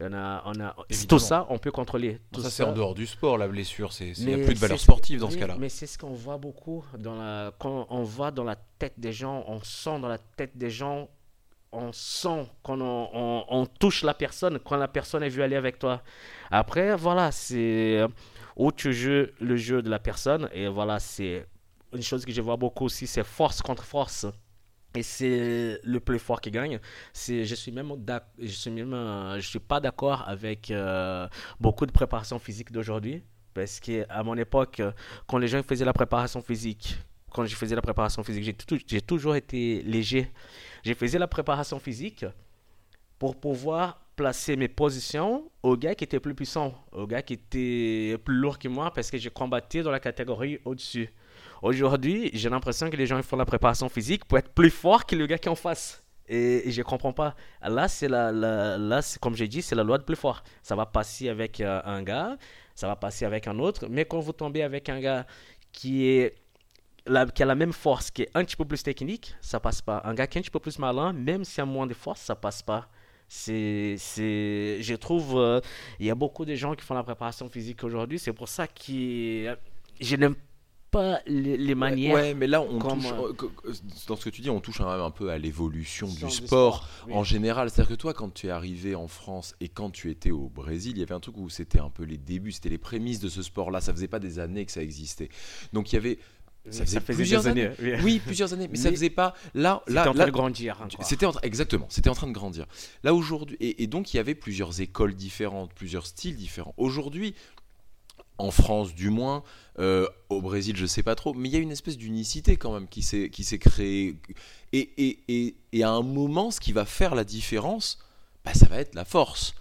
[0.00, 0.74] On a, on a,
[1.06, 2.18] tout ça, on peut contrôler.
[2.32, 3.90] Tout ça, c'est en dehors du sport, la blessure.
[4.00, 5.56] Il n'y a plus de valeur sportive dans ce cas-là.
[5.58, 9.12] Mais c'est ce qu'on voit beaucoup dans la, quand on voit dans la tête des
[9.12, 11.08] gens, on sent dans la tête des gens,
[11.70, 15.56] on sent quand on, on- on touche la personne, quand la personne est vue aller
[15.56, 16.02] avec toi.
[16.50, 18.00] Après, voilà, c'est
[18.56, 21.46] où tu joues le jeu de la personne et voilà, c'est
[21.92, 24.26] une chose que je vois beaucoup aussi, c'est force contre force.
[24.96, 26.78] Et c'est le plus fort qui gagne.
[27.12, 27.92] C'est, je suis même,
[28.38, 31.28] je suis même, euh, je suis pas d'accord avec euh,
[31.58, 33.22] beaucoup de préparation physique d'aujourd'hui.
[33.54, 34.82] Parce qu'à mon époque,
[35.26, 36.96] quand les gens faisaient la préparation physique,
[37.30, 40.30] quand je faisais la préparation physique, j'ai, j'ai toujours été léger.
[40.84, 42.24] J'ai faisais la préparation physique
[43.18, 48.16] pour pouvoir placer mes positions aux gars qui étaient plus puissants, aux gars qui étaient
[48.24, 51.10] plus lourds que moi, parce que je combattais dans la catégorie au-dessus.
[51.62, 55.16] Aujourd'hui, j'ai l'impression que les gens font la préparation physique pour être plus fort que
[55.16, 56.02] le gars qui en face.
[56.26, 57.34] Et, et je comprends pas.
[57.62, 60.42] Là, c'est la, la- là, comme j'ai dit, c'est la loi de plus fort.
[60.62, 62.36] Ça va passer avec euh, un gars,
[62.74, 63.86] ça va passer avec un autre.
[63.90, 65.26] Mais quand vous tombez avec un gars
[65.72, 66.24] qui
[67.06, 70.00] a la même force, qui est un petit peu plus technique, ça passe pas.
[70.04, 72.20] Un gars qui est un petit peu plus malin, même s'il a moins de force,
[72.22, 72.88] ça passe pas.
[73.28, 75.60] C'est, c'est, je trouve, euh,
[75.98, 78.18] il y a beaucoup de gens qui font la préparation physique aujourd'hui.
[78.18, 79.56] C'est pour ça que
[80.00, 80.36] je n'aime
[80.94, 82.14] pas les, les manières.
[82.14, 83.72] Ouais, mais là, on comme, touche, euh,
[84.06, 86.30] dans ce que tu dis, on touche quand même un peu à l'évolution du du
[86.30, 87.12] sport oui.
[87.14, 87.68] en général.
[87.70, 90.92] C'est-à-dire que toi, quand tu es arrivé en France et quand tu étais au Brésil,
[90.96, 93.28] il y avait un truc où c'était un peu les débuts, c'était les prémices de
[93.28, 93.80] ce sport-là.
[93.80, 95.28] Ça faisait pas des années que ça existait.
[95.72, 96.18] Donc il y avait.
[96.70, 97.68] Ça faisait plusieurs années.
[98.02, 98.22] oui.
[98.24, 99.34] Plusieurs années, mais, ça Mais faisait pas.
[99.52, 100.80] Là, C'était là, en train là, de grandir.
[100.80, 102.64] hein, c'était exactement, c'était en train de grandir.
[103.02, 106.72] Là aujourd'hui, et, et donc il y avait plusieurs écoles différentes, plusieurs styles différents.
[106.78, 107.34] Aujourd'hui,
[108.38, 109.42] en France du moins,
[109.78, 112.72] euh, au Brésil je sais pas trop, mais il y a une espèce d'unicité quand
[112.72, 114.16] même qui s'est créée.
[114.72, 114.90] Et,
[115.28, 117.98] et, et, à un moment, ce qui va faire la différence,
[118.44, 119.54] bah, ça va être la force.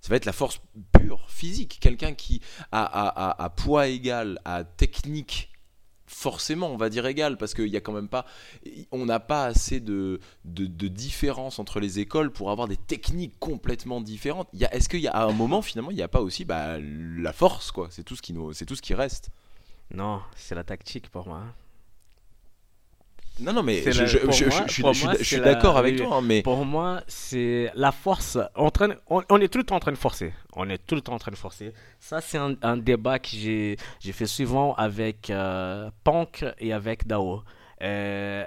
[0.00, 0.60] Ça va être la force
[0.92, 1.78] pure, physique.
[1.80, 5.50] Quelqu'un qui a, a, a- a poids égal, a technique
[6.08, 8.24] forcément, on va dire égal, parce qu'il y a quand même pas,
[8.90, 14.00] on n'a pas assez de, de, différence entre les écoles pour avoir des techniques complètement
[14.00, 14.48] différentes.
[14.72, 17.32] Est-ce qu'il y a à un moment finalement, il n'y a pas aussi bah, la
[17.32, 19.30] force, quoi C'est tout ce qui nous, c'est tout ce qui reste.
[19.94, 21.42] Non, c'est la tactique pour moi.
[23.40, 26.20] Non, non, mais je, la- je- je- moi- je suis- d'accord avec oui, toi, hein,
[26.22, 28.36] mais Pour moi, c'est la force.
[28.56, 30.32] En train, on, on est tout le temps en train de forcer.
[30.54, 31.72] On est tout le temps en train de forcer.
[32.00, 33.76] Ça, c'est un, un débat que j'ai
[34.12, 37.42] fait souvent avec euh, Punk et avec Dao.
[37.82, 38.44] Euh,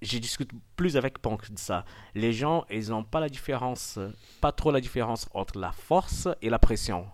[0.00, 1.84] je discute plus avec Punk de ça.
[2.14, 3.98] Les gens, ils n'ont pas la différence,
[4.40, 7.06] pas trop la différence entre la force et la pression.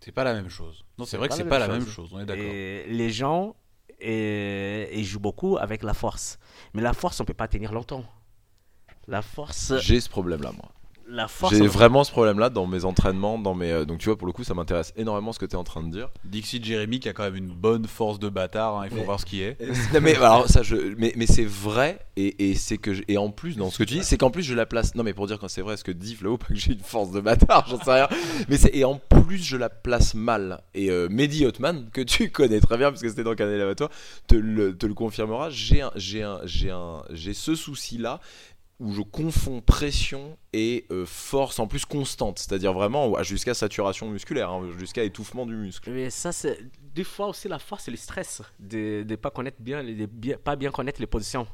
[0.00, 0.84] C'est pas la même chose.
[0.98, 2.10] Non, c'est vrai que c'est pas la même chose.
[2.12, 2.44] on est d'accord.
[2.44, 3.54] Les gens,
[4.02, 6.38] ils jouent beaucoup avec la force.
[6.74, 8.04] Mais la force, on peut pas tenir longtemps.
[9.08, 10.70] La force, j'ai ce problème-là, moi.
[11.12, 11.54] La force.
[11.54, 13.70] J'ai vraiment ce problème-là dans mes entraînements, dans mes.
[13.70, 15.64] euh, donc tu vois, pour le coup, ça m'intéresse énormément ce que tu es en
[15.64, 16.08] train de dire.
[16.24, 19.04] Dixie Jeremy qui a quand même une bonne force de bâtard, hein, il faut Mais-
[19.04, 19.56] voir ce qui est.
[19.92, 23.18] Non, mais alors ça je mais, mais c'est vrai et, et c'est que je- et
[23.18, 25.12] en plus dans ce que tu dis c'est qu'en plus je la place non mais
[25.14, 27.20] pour dire quand c'est vrai ce que dit Flo pas que j'ai une force de
[27.20, 28.08] bâtard j'en sais rien
[28.48, 32.30] mais c'est et en plus je la place mal et euh, Mehdi Hotman que tu
[32.30, 33.90] connais très bien parce que c'était dans Canal Lavatoire
[34.26, 38.20] te le, te le confirmera j'ai un j'ai un j'ai un j'ai ce souci là
[38.80, 44.50] où je confonds pression et euh, force en plus constante c'est-à-dire vraiment jusqu'à saturation musculaire
[44.50, 46.58] hein, jusqu'à étouffement du muscle Mais ça, c'est.
[46.94, 48.42] Des fois aussi, la force, c'est le stress.
[48.60, 51.46] De ne pas connaître bien, de bien- pas bien connaître les positions.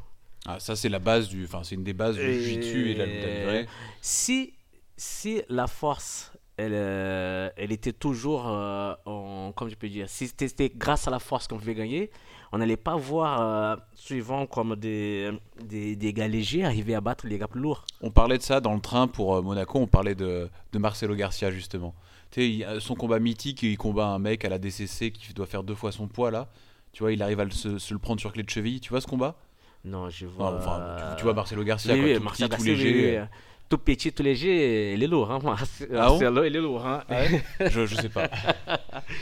[0.46, 2.94] Ah, ça c'est la base du, enfin c'est une des bases du Et- jiu-jitsu et
[2.94, 3.68] de la lutte.
[4.00, 4.54] Si
[4.96, 10.26] si la force, elle, euh, elle était toujours euh, en, comme je peux dire, si
[10.26, 12.10] c'était c'était grâce à la force qu'on pouvait gagner,
[12.52, 15.30] on n'allait pas voir euh, suivant comme des,
[15.62, 17.84] des, des gars légers arriver à battre les gars plus lourds.
[18.00, 21.14] On parlait de ça dans le train pour euh, Monaco, on parlait de, de Marcelo
[21.14, 21.94] Garcia justement.
[22.30, 25.46] Tu sais, il- son combat mythique, il combat un mec à la DCC qui doit
[25.46, 26.48] faire deux fois son poids là.
[26.92, 28.80] Tu vois, il arrive à le- se, se le prendre sur clé de cheville.
[28.80, 29.36] Tu vois ce combat?
[29.84, 30.56] Non, je Non, vois.
[30.56, 33.20] enfin, tu, tu vois Marcelo Garcia, Oui, quoi, oui, tout petit, Garcia, léger.
[33.20, 33.26] oui.
[33.68, 35.30] Tout petit, tout léger, il est lourd.
[35.30, 35.56] Hein, Ah
[35.90, 36.86] Marcelo, il est lourd.
[36.86, 37.04] Hein.
[37.08, 38.28] Ah ouais je, je sais pas.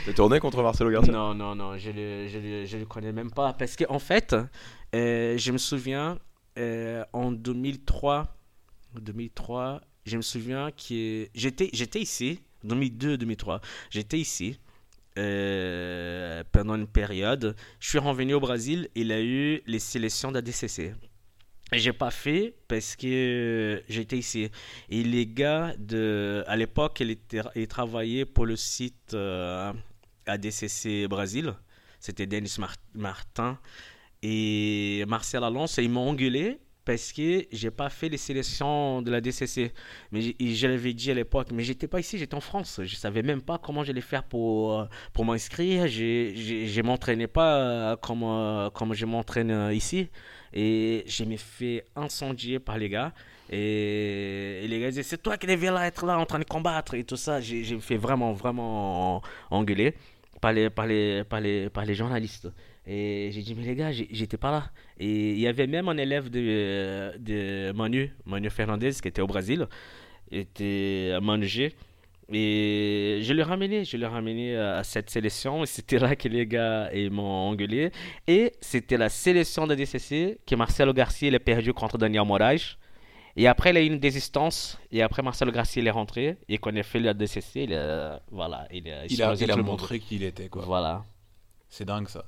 [0.05, 3.11] T'as tourné contre Marcelo Garcia Non, non, non, je le, je le, je le connais
[3.11, 3.51] même pas.
[3.53, 4.35] Parce qu'en en fait,
[4.95, 6.17] euh, je me souviens,
[6.57, 8.37] euh, en 2003,
[9.01, 14.59] 2003, je me souviens que j'étais, j'étais ici, 2002-2003, j'étais ici.
[15.17, 20.35] euh, pendant une période, je suis revenu au Brésil, il a eu les sélections de
[20.35, 20.83] la DCC.
[20.83, 20.93] Et
[21.73, 24.49] J'ai pas fait parce que j'étais ici.
[24.89, 29.73] Et les gars de, à l'époque, ils, travaillaient pour le site euh,
[30.25, 31.53] ADCC Brésil.
[31.99, 33.59] C'était Denis Mar- Martin
[34.23, 35.81] et Marcel Alonso.
[35.81, 39.73] Ils m'ont engueulé parce que j'ai pas fait les sélections de la DCC.
[40.11, 42.79] Mais je l'avais dit à l'époque, mais j'étais pas ici, j'étais en France.
[42.83, 45.87] Je savais même pas comment j'allais faire pour, euh, pour m'inscrire.
[45.87, 47.57] J'ai- j'ai- Je m'entraînais pas
[47.93, 50.09] euh, comme, euh, comme je m'entraîne euh, ici.
[50.53, 53.13] Et je me fait incendier par les gars.
[53.49, 56.95] Et, les gars disaient, c'est toi qui devais là être là en train de combattre
[56.95, 57.39] et tout ça.
[57.39, 59.93] J'ai j'ai me fait vraiment, vraiment engueuler
[60.41, 62.49] par les, par les, par les, par les journalistes.
[62.85, 64.71] Et j'ai dit, mais les gars, j'étais pas là.
[64.99, 69.27] Et il y avait même un élève de, de Manu, Manu Fernandez, qui était au
[69.27, 69.67] Brésil,
[70.31, 71.73] était à Manu G.
[72.29, 75.63] Et je l'ai ramené, je l'ai ramené à cette sélection.
[75.63, 77.91] Et c'était là que les gars m'ont engueulé.
[78.27, 82.75] Et c'était la sélection de DCC que Marcelo Garcia il a perdu contre Daniel Moraes.
[83.39, 84.79] Et après, il a eu une désistance.
[84.91, 86.37] Et après, Marcelo Garcia il est rentré.
[86.49, 89.43] Et quand il a fait la DCC, il a, voilà, il a, Il a, il
[89.43, 89.65] a tout le monde.
[89.79, 90.63] montré qui il était, quoi.
[90.65, 91.03] Voilà.
[91.69, 92.25] C'est dingue ça.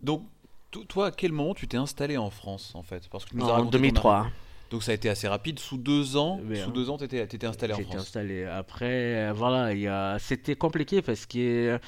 [0.00, 0.26] Donc,
[0.70, 3.08] to- toi, à quel moment tu t'es installé en France, en fait?
[3.10, 4.14] Parce que tu nous as En raconté ton 2003.
[4.16, 4.32] arrivée.
[4.70, 5.58] Donc ça a été assez rapide.
[5.58, 6.72] Sous deux ans, Oui, sous hein.
[6.74, 8.02] deux ans, t'étais étais installé en J'étais France.
[8.02, 8.44] installé.
[8.44, 10.18] Après, voilà, il y a...
[10.18, 11.78] c'était compliqué parce que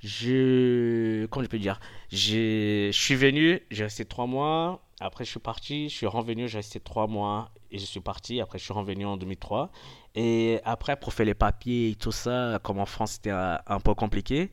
[0.00, 1.26] je.
[1.26, 1.80] Comment je peux dire?
[2.10, 4.80] Je suis venu, j'ai resté trois mois.
[5.00, 8.40] Après, je suis parti, je suis revenu, j'ai resté trois mois et je suis parti.
[8.40, 9.70] Après, je suis revenu en 2003.
[10.14, 13.80] Et après, pour faire les papiers et tout ça, comme en France, c'était un, un
[13.80, 14.50] peu compliqué.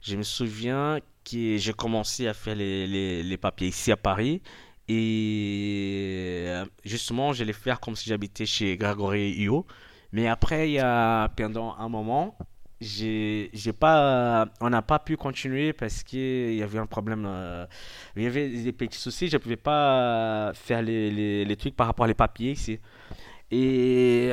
[0.00, 4.42] Je me souviens que j'ai commencé à faire les, les, les papiers ici à Paris.
[4.88, 9.66] Et euh, justement, je les faire comme si j'habitais chez Grégory Huot.
[10.12, 12.36] Mais après, il y a, pendant un moment,
[12.80, 17.24] j'ai, pas, on n'a pas pu continuer parce qu'il y avait un problème.
[17.26, 17.66] euh,
[18.16, 19.28] il y avait des petits soucis.
[19.28, 22.78] Je ne pouvais pas faire les, les, les trucs par rapport aux papiers ici.
[23.50, 24.32] Et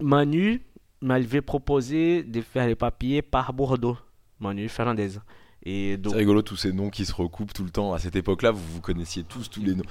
[0.00, 0.62] Manu
[1.00, 3.98] m'avait proposé de faire les papiers par Bordeaux.
[4.40, 5.18] Manu Fernandez.
[5.64, 7.94] Et donc, C'est rigolo tous ces noms qui se recoupent tout le temps.
[7.94, 9.84] À cette époque-là, vous vous connaissiez tous tous les noms.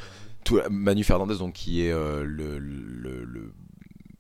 [0.43, 3.53] Tout, Manu Fernandez, donc qui est euh, le, le, le-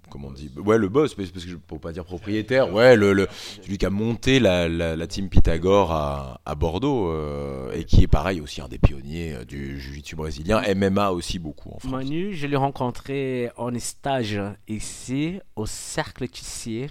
[0.09, 2.73] comment on dit Ouais, le boss, parce que je- pour pas dire propriétaire.
[2.73, 3.27] Ouais, le, le-
[3.61, 8.03] celui qui a monté la, la, la team Pythagore à, à Bordeaux euh, et qui
[8.03, 11.91] est pareil aussi un des pionniers euh, du jiu-jitsu brésilien, MMA aussi beaucoup en France.
[11.91, 16.89] Manu, je l'ai rencontré en stage ici au Cercle Tissier.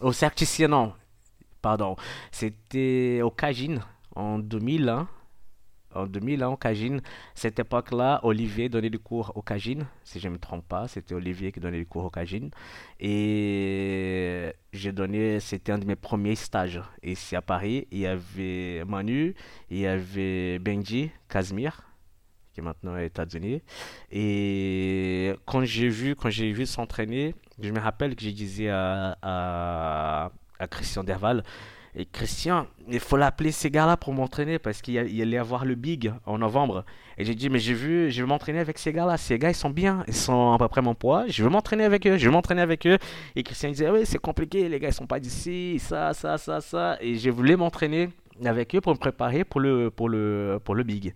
[0.00, 0.92] Au Cercle Tissier, non.
[1.62, 1.96] Pardon.
[2.30, 3.80] C'était au Cagine
[4.16, 5.08] en 2001.
[5.94, 7.00] En 2001, au Cagine.
[7.34, 9.86] Cette époque-là, Olivier donnait des cours au Cagine.
[10.04, 12.50] Si je ne me trompe pas, c'était Olivier qui donnait des cours au Cagine.
[13.00, 17.86] Et j'ai donné, c'était un de mes premiers stages ici à Paris.
[17.90, 19.34] Il y avait Manu,
[19.70, 21.82] il y avait Benji, Casimir
[22.52, 23.60] qui est maintenant aux États-Unis.
[24.10, 29.18] Et quand j'ai vu, quand j'ai vu s'entraîner, je me rappelle que je disais à,
[30.58, 31.42] à Christian Derval,
[31.98, 35.74] et Christian, il faut l'appeler ces gars-là pour m'entraîner parce qu'il y allait avoir le
[35.74, 36.84] big en novembre.
[37.16, 39.16] Et j'ai dit, mais j'ai vu, je vais m'entraîner avec ces gars-là.
[39.16, 41.24] Ces gars, ils sont bien, ils sont à peu près mon poids.
[41.26, 42.98] Je veux m'entraîner avec eux, je veux m'entraîner avec eux.
[43.34, 46.60] Et Christian disait, oui, c'est compliqué, les gars, ils sont pas d'ici, ça, ça, ça,
[46.60, 46.98] ça.
[47.00, 48.10] Et je voulais m'entraîner
[48.44, 51.14] avec eux pour me préparer pour le, pour le, pour le big.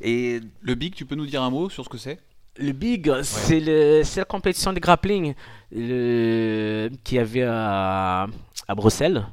[0.00, 2.18] Et Le Big, tu peux nous dire un mot sur ce que c'est?
[2.56, 5.34] Le Big, c'est le- c'est la compétition de grappling
[5.70, 8.26] le, qu'il y avait à,
[8.66, 9.26] à Bruxelles.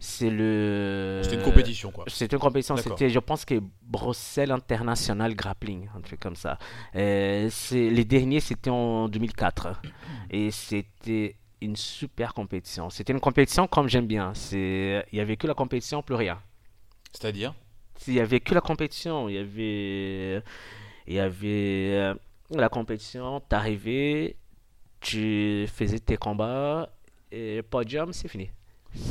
[0.00, 1.20] C'est le.
[1.22, 2.04] C'était une compétition, quoi.
[2.06, 2.76] C'était une compétition.
[2.76, 6.58] C'était, je pense que Bruxelles International Grappling, un truc comme ça.
[6.94, 9.80] Euh, c'est, les derniers, c'était en 2004.
[10.30, 12.90] Et c'était une super compétition.
[12.90, 14.34] C'était une compétition comme j'aime bien.
[14.34, 16.40] C'est, il y avait que la compétition, plus rien.
[17.12, 17.54] C'est-à-dire?
[18.06, 19.28] Il y avait que la compétition.
[19.28, 20.42] Il y avait,
[21.06, 22.14] il y avait euh,
[22.50, 23.40] la compétition.
[23.40, 24.36] T'arrivais,
[25.00, 26.90] tu faisais tes combats
[27.32, 28.50] et podium, c'est fini.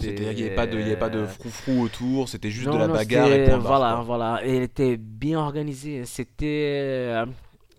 [0.03, 2.77] Il n'y avait pas de, il y avait pas de froufrou autour, c'était juste de
[2.77, 4.41] la non, bagarre et point Voilà, voilà.
[4.45, 6.05] Et elle était bien organisée.
[6.05, 7.25] C'était, euh,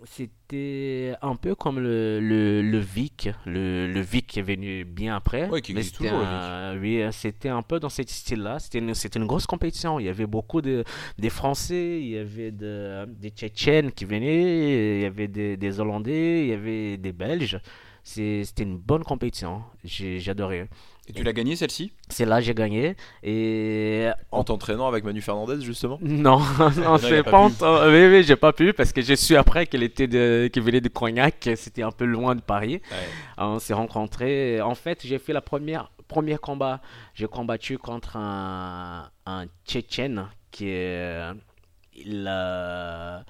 [0.04, 3.28] c'était un peu comme le, le, le Vic.
[3.44, 5.48] Le, le Vic qui est venu bien après.
[5.48, 8.58] Ouais, qui Mais existe toujours, le un- Oui, c'était un peu dans ce style-là.
[8.58, 9.98] C'était une, c'était une grosse compétition.
[10.00, 10.84] Il y avait beaucoup de
[11.18, 15.80] des Français, il y avait de, des Tchétchènes qui venaient, il y avait des, des
[15.80, 17.58] Hollandais, il y avait des Belges.
[18.02, 19.62] C'est- C'était une bonne compétition.
[19.84, 20.68] J'ai adoré.
[21.08, 22.96] Et tu l'as gagné celle-ci C'est là que j'ai gagné.
[23.22, 26.40] Et En t'entraînant avec Manu Fernandez, justement non,
[26.76, 27.62] non, c'est pas pas, pu.
[27.64, 30.62] ent- Oui, oui, j'ai pas pu parce que j'ai su après qu'elle était de, qu'elle
[30.64, 31.48] venait de Cognac.
[31.56, 32.80] C'était un peu loin de Paris.
[33.38, 34.60] On s'est rencontrés.
[34.60, 36.80] En fait, j'ai fait la première premier combat.
[37.14, 41.20] J'ai combattu contre un, un Tchétchène qui est.
[41.98, 43.24] Il, a-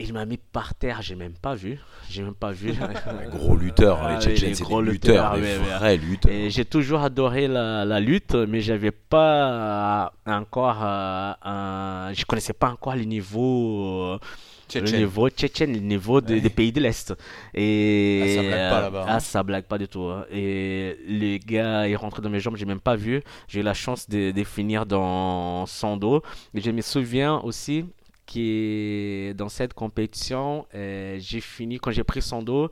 [0.00, 1.02] il m'a mis par terre.
[1.02, 1.78] J'ai même pas vu.
[2.08, 2.72] J'ai même pas vu.
[3.24, 5.56] Un gros lutteur, hein, Ah les oui, Tchétchènes, les c'est des lutteurs, des ouais.
[5.56, 6.32] vrais lutteurs.
[6.32, 12.24] Et j'ai toujours adoré la, la lutte, mais j'avais pas euh, encore euh, un, je
[12.24, 14.98] connaissais pas encore le niveau, euh, le Tchétchène.
[15.00, 16.40] niveau tchétchène, le niveau de- Ouais.
[16.40, 17.14] des pays de l'Est.
[17.54, 19.06] Et Ah, ça blague pas là-bas, hein.
[19.08, 20.02] Ah, ça blague pas du tout.
[20.04, 20.24] hein.
[20.30, 23.22] Et le gars est rentré dans mes jambes, j'ai même pas vu.
[23.48, 26.22] J'ai eu la chance de, de finir dans son dos.
[26.54, 27.84] Et je me souviens aussi
[28.32, 32.70] que dans cette compétition, euh, j'ai fini quand j'ai pris son dos.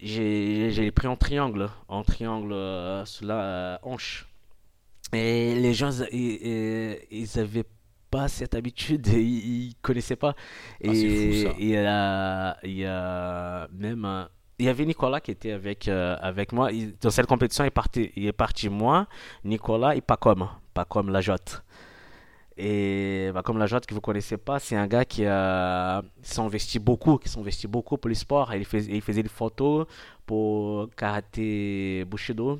[0.00, 4.26] J'ai pris en triangle, en triangle euh, sous la euh, hanche.
[5.12, 7.64] Et les gens, ils, ils, ils avaient
[8.10, 10.34] pas cette habitude, ils, ils connaissaient pas.
[10.80, 11.54] Et Ah, fou, ça.
[11.58, 16.16] il y a, il y a même, il y avait Nicolas qui était avec, euh,
[16.20, 16.72] avec moi.
[16.72, 19.06] Il- dans cette compétition, il, partait, il est parti moi,
[19.44, 21.62] Nicolas et Pacom, Pacom Lajotte.
[22.56, 27.28] Et Pacom Lajotte, que vous connaissez pas, c'est un gars qui a s'investit beaucoup, qui
[27.28, 28.54] s'investit beaucoup pour le sport.
[28.54, 29.86] Il faisait, il faisait des photos
[30.26, 32.58] pour karaté Bushido.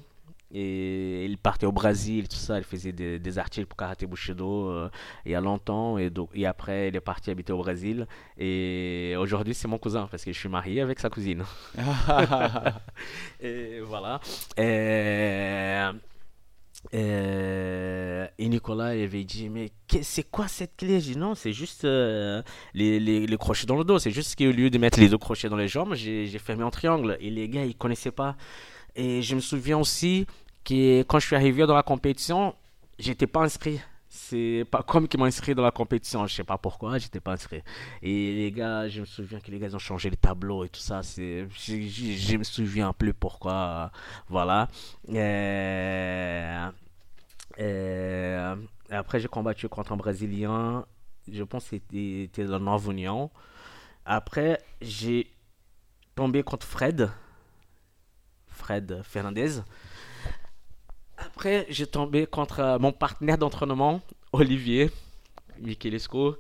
[0.55, 2.59] Et il partait au Brésil, tout ça.
[2.59, 4.91] Il faisait des, des articles pour karaté Bushido euh,
[5.25, 5.99] il y a longtemps.
[5.99, 8.07] Et, donc, et après, il est parti habiter au Brésil.
[8.39, 11.45] Et aujourd'hui, c'est mon cousin parce que je suis marié avec sa cousine.
[13.41, 14.21] et voilà.
[14.57, 15.81] Et,
[16.95, 19.71] euh, et Nicolas avait dit mais
[20.03, 21.01] c'est quoi cette clé?
[21.01, 22.43] J'ai dit non c'est juste euh,
[22.75, 23.99] les, les, les crochets dans le dos.
[23.99, 26.71] C'est juste qu'au lieu de mettre les deux crochets dans les jambes j'ai fermé en
[26.71, 27.17] triangle.
[27.21, 28.37] Et les gars ils connaissaient pas.
[28.97, 30.27] Et je me souviens aussi
[30.65, 32.55] que quand je suis arrivé dans la compétition
[32.99, 33.81] j'étais pas inscrit
[34.15, 37.33] c'est pas comme qui m'ont inscrit dans la compétition je sais pas pourquoi j'étais pas
[37.33, 37.63] inscrit
[38.03, 40.81] et les gars je me souviens que les gars ont changé les tableaux et tout
[40.81, 43.91] ça c'est je, je- me souviens plus pourquoi
[44.29, 44.69] voilà
[45.09, 46.69] euh,
[47.61, 48.57] euh,
[48.91, 50.87] après, j'ai combattu contre un Brésilien.
[51.31, 53.31] Je pense que c'était c'était dans la Nova Union.
[54.07, 55.31] Après, j'ai
[56.17, 57.11] tombé contre Fred.
[58.49, 59.61] Fred Fernandez.
[61.35, 64.01] Après, j'ai tombé contre euh, mon partenaire d'entraînement,
[64.33, 64.91] Olivier
[65.61, 66.37] Michelesco.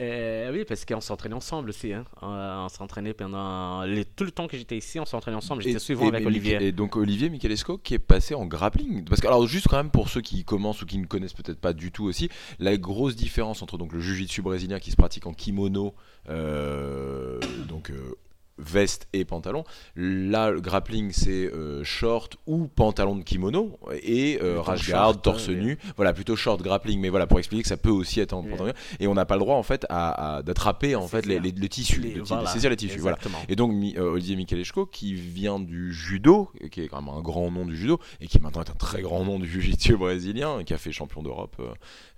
[0.00, 1.92] Euh, oui, parce qu'on s'entraînait ensemble aussi.
[1.92, 2.04] hein.
[2.24, 5.62] Euh, on s'entraînait pendant les- tout le temps que j'étais ici, on s'entraînait ensemble.
[5.62, 6.60] J'étais souvent avec Olivier.
[6.60, 9.04] Et donc Olivier Michelesco qui est passé en grappling.
[9.04, 11.60] Parce que alors juste quand même pour ceux qui commencent ou qui ne connaissent peut-être
[11.60, 15.26] pas du tout aussi, la grosse différence entre donc le jiu-jitsu brésilien qui se pratique
[15.28, 15.94] en kimono,
[16.28, 18.16] euh, donc euh,
[18.58, 19.64] veste et pantalon.
[19.96, 25.22] Là, le grappling c'est euh, short ou pantalon de kimono et euh, rash guard, short,
[25.22, 25.54] torse ouais.
[25.56, 25.78] nu.
[25.96, 28.50] Voilà, plutôt short grappling, mais voilà pour expliquer que ça peut aussi être en Ouais.
[28.50, 28.72] pantalon.
[29.00, 31.68] Et on n'a pas le droit en fait à, à- d'attraper en fait les, le
[31.68, 32.98] tissu, Les- de, ti- voilà, de saisir les tissus.
[33.00, 33.18] Voilà.
[33.48, 37.20] Et donc Mi- euh, Olivier Michelesco qui vient du judo, qui est quand même un
[37.22, 40.60] grand nom du judo, et qui maintenant est un très grand nom du jiu-jitsu brésilien,
[40.60, 41.72] et qui a fait champion d'Europe euh,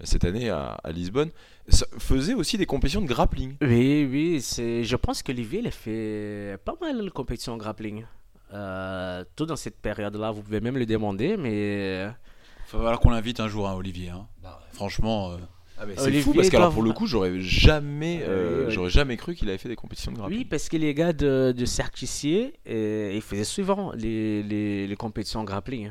[0.05, 1.31] cette année à, à Lisbonne,
[1.99, 3.57] faisait aussi des compétitions de grappling.
[3.61, 4.85] Oui, oui, c'est.
[4.85, 8.05] Je pense que Olivier il a fait pas mal de compétitions en grappling.
[8.53, 13.11] Euh, tout dans cette période-là, vous pouvez même le demander, mais Il va falloir qu'on
[13.11, 14.11] l'invite un jour, hein, Olivier.
[14.11, 14.27] hein.
[14.73, 15.37] Franchement, euh,
[15.97, 18.73] c'est Olivier fou parce que alors, pour le coup j'aurais jamais, euh, Oui, oui.
[18.75, 20.39] j'aurais jamais cru qu'il avait fait des compétitions de grappling.
[20.39, 24.97] oui, parce que les gars de, de Cercle-Tissier, euh, ils faisaient souvent les, les, les
[24.97, 25.91] compétitions en grappling.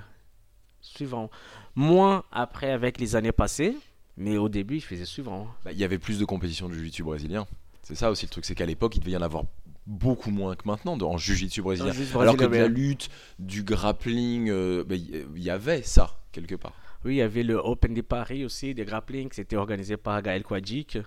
[0.81, 1.29] Souvent.
[1.75, 3.75] Moins après avec les années passées,
[4.17, 5.47] mais au début, ils faisaient souvent.
[5.63, 7.47] Bah, Il y avait plus de compétitions de jiu-jitsu brésilien.
[7.83, 9.43] C'est ça aussi le truc, c'est qu'à l'époque il devait y en avoir
[9.85, 11.93] beaucoup moins que maintenant de- en jiu-jitsu brésilien.
[12.19, 16.73] Alors que de la lutte, du grappling, euh, bah, il y, avait ça quelque part.
[17.03, 20.41] Oui, il y avait le Open de Paris aussi, des grappling, c'était organisé par Gaël
[20.41, 20.97] Kwadjik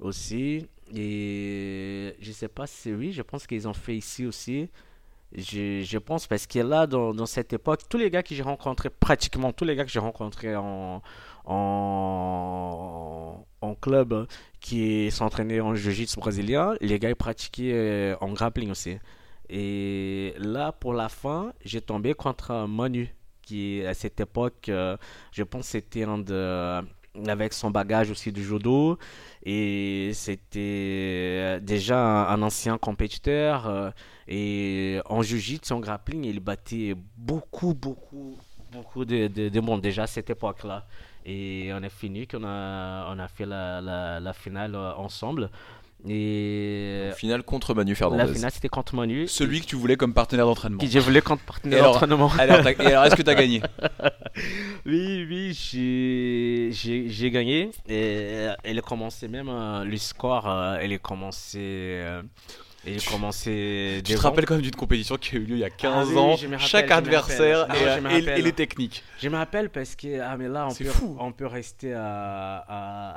[0.00, 0.66] aussi.
[0.94, 4.68] Et je sais pas si oui, je pense qu'ils ont fait ici aussi.
[5.34, 8.42] Je, je pense parce que là, dans, dans cette époque, tous les gars que j'ai
[8.42, 11.02] rencontrés, pratiquement tous les gars que j'ai rencontrés en,
[11.44, 13.44] en,
[13.80, 14.26] club euh,
[14.60, 18.98] qui s'entraînaient en jiu-jitsu brésilien, les gars ils pratiquaient euh, en grappling aussi.
[19.48, 23.12] Et là, pour la fin, j'ai tombé contre Manu,
[23.42, 24.96] qui à cette époque, euh,
[25.32, 26.82] je pense, c'était un de
[27.28, 28.98] avec son bagage aussi du judo
[29.42, 33.90] et c'était déjà un, ancien compétiteur euh,
[34.28, 38.38] et en jiu-jitsu en grappling il battait beaucoup beaucoup
[38.70, 40.86] beaucoup de, de, monde déjà à cette époque là
[41.24, 45.50] et on a fini qu'on a on a fait la, la, la finale ensemble
[46.08, 48.24] et finale contre Manu Fernandez.
[48.24, 49.28] La finale c'était contre Manu.
[49.28, 50.78] Celui que tu voulais comme partenaire d'entraînement.
[50.78, 52.30] Que je voulais comme partenaire d'entraînement.
[52.38, 53.62] Alors, et alors est-ce que tu as gagné?
[54.84, 55.52] Oui, oui,
[56.72, 57.70] j'ai gagné.
[57.88, 62.02] Et elle a commencé même euh, le score, euh, elle a commencé
[62.86, 64.02] et commencé.
[64.04, 66.12] Tu te rappelles quand même d'une compétition qui a eu lieu il y a 15
[66.14, 67.66] ah ans, chaque adversaire
[68.10, 69.02] et, les techniques.
[69.20, 72.64] Je me rappelle parce que ah, mais là, on, peut, on peut rester à,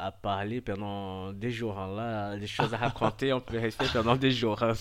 [0.06, 1.80] à, parler pendant des jours.
[1.80, 1.96] Hein.
[1.96, 4.62] Là, des choses à raconter, on peut rester pendant des jours.
[4.62, 4.74] Hein.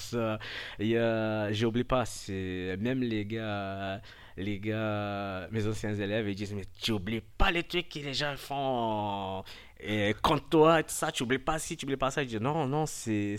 [0.81, 4.01] Euh, J'oublie pas, même les gars
[4.37, 8.15] les gars, mes anciens élèves, ils disent Mais tu oublies pas les trucs que les
[8.15, 9.45] gens font
[9.87, 12.23] et quand toi, ça, tu oublies pas si tu oublies pas ça.
[12.23, 13.37] Je dis non, non, c'est.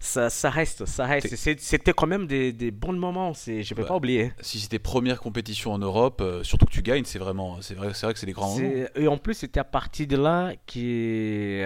[0.00, 1.34] Ça, ça, reste, ça reste.
[1.34, 4.32] C'était quand même des, des, bons moments, je ne vais pas oublier.
[4.40, 7.94] Si c'était première compétition en Europe, euh, surtout que tu gagnes, c'est vraiment, c'est vrai,
[7.94, 8.84] c'est vrai que c'est des grands moments.
[8.96, 11.62] Et en plus, c'était à partir de là qui,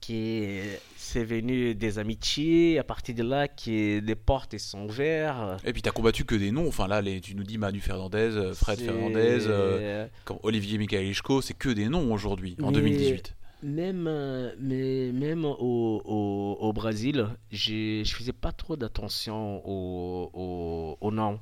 [0.00, 0.60] qui
[1.04, 5.62] c'est venu des amitiés, à partir de là, qui les portes sont ouvertes.
[5.64, 7.80] Et puis tu as combattu que des noms, enfin là, les, tu nous dis Manu
[7.80, 10.06] Fernandez, euh, Fred Fernandez, euh,
[10.42, 13.36] Olivier Mikhailichko, c'est que des noms aujourd'hui, en 2018.
[13.62, 21.12] Même, euh, mais même au, au, au Brésil, je faisais pas trop d'attention aux, aux
[21.12, 21.38] noms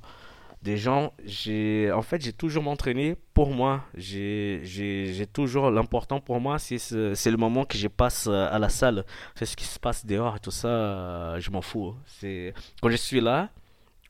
[0.63, 3.85] des gens, j'ai, en fait, j'ai toujours m'entraîné pour moi.
[3.97, 8.59] J'ai, j'ai, toujours l'important pour moi, c'est, c'est le moment que je passe euh, à
[8.61, 9.05] la salle.
[9.35, 11.97] C'est ce qui se passe dehors et tout ça, euh, je m'en fous.
[12.07, 13.51] C'est quand je suis là,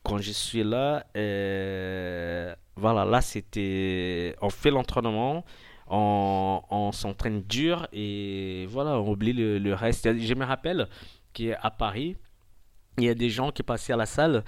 [0.03, 5.45] quand je suis là, euh, voilà, là c'était, on fait l'entraînement.
[5.89, 10.19] On, on s'entraîne dur et voilà, on oublie le, le reste.
[10.19, 10.89] Je me rappelle
[11.33, 12.17] qu'à Paris,
[12.99, 14.45] il y a des gens qui passaient à la salle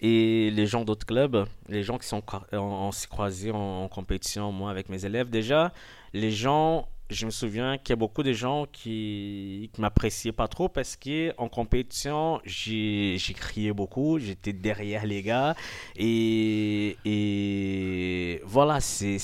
[0.00, 2.22] et les gens d'autres clubs, les gens qui sont
[2.52, 5.72] on, s'est croisés en, compétition, moi avec mes élèves, déjà,
[6.12, 10.46] les gens, je me souviens qu'il y a beaucoup de gens qui, qui m'appréciaient pas
[10.46, 15.56] trop parce que en compétition, j'ai crié beaucoup, j'étais derrière les gars
[15.96, 19.18] et, et voilà, c'est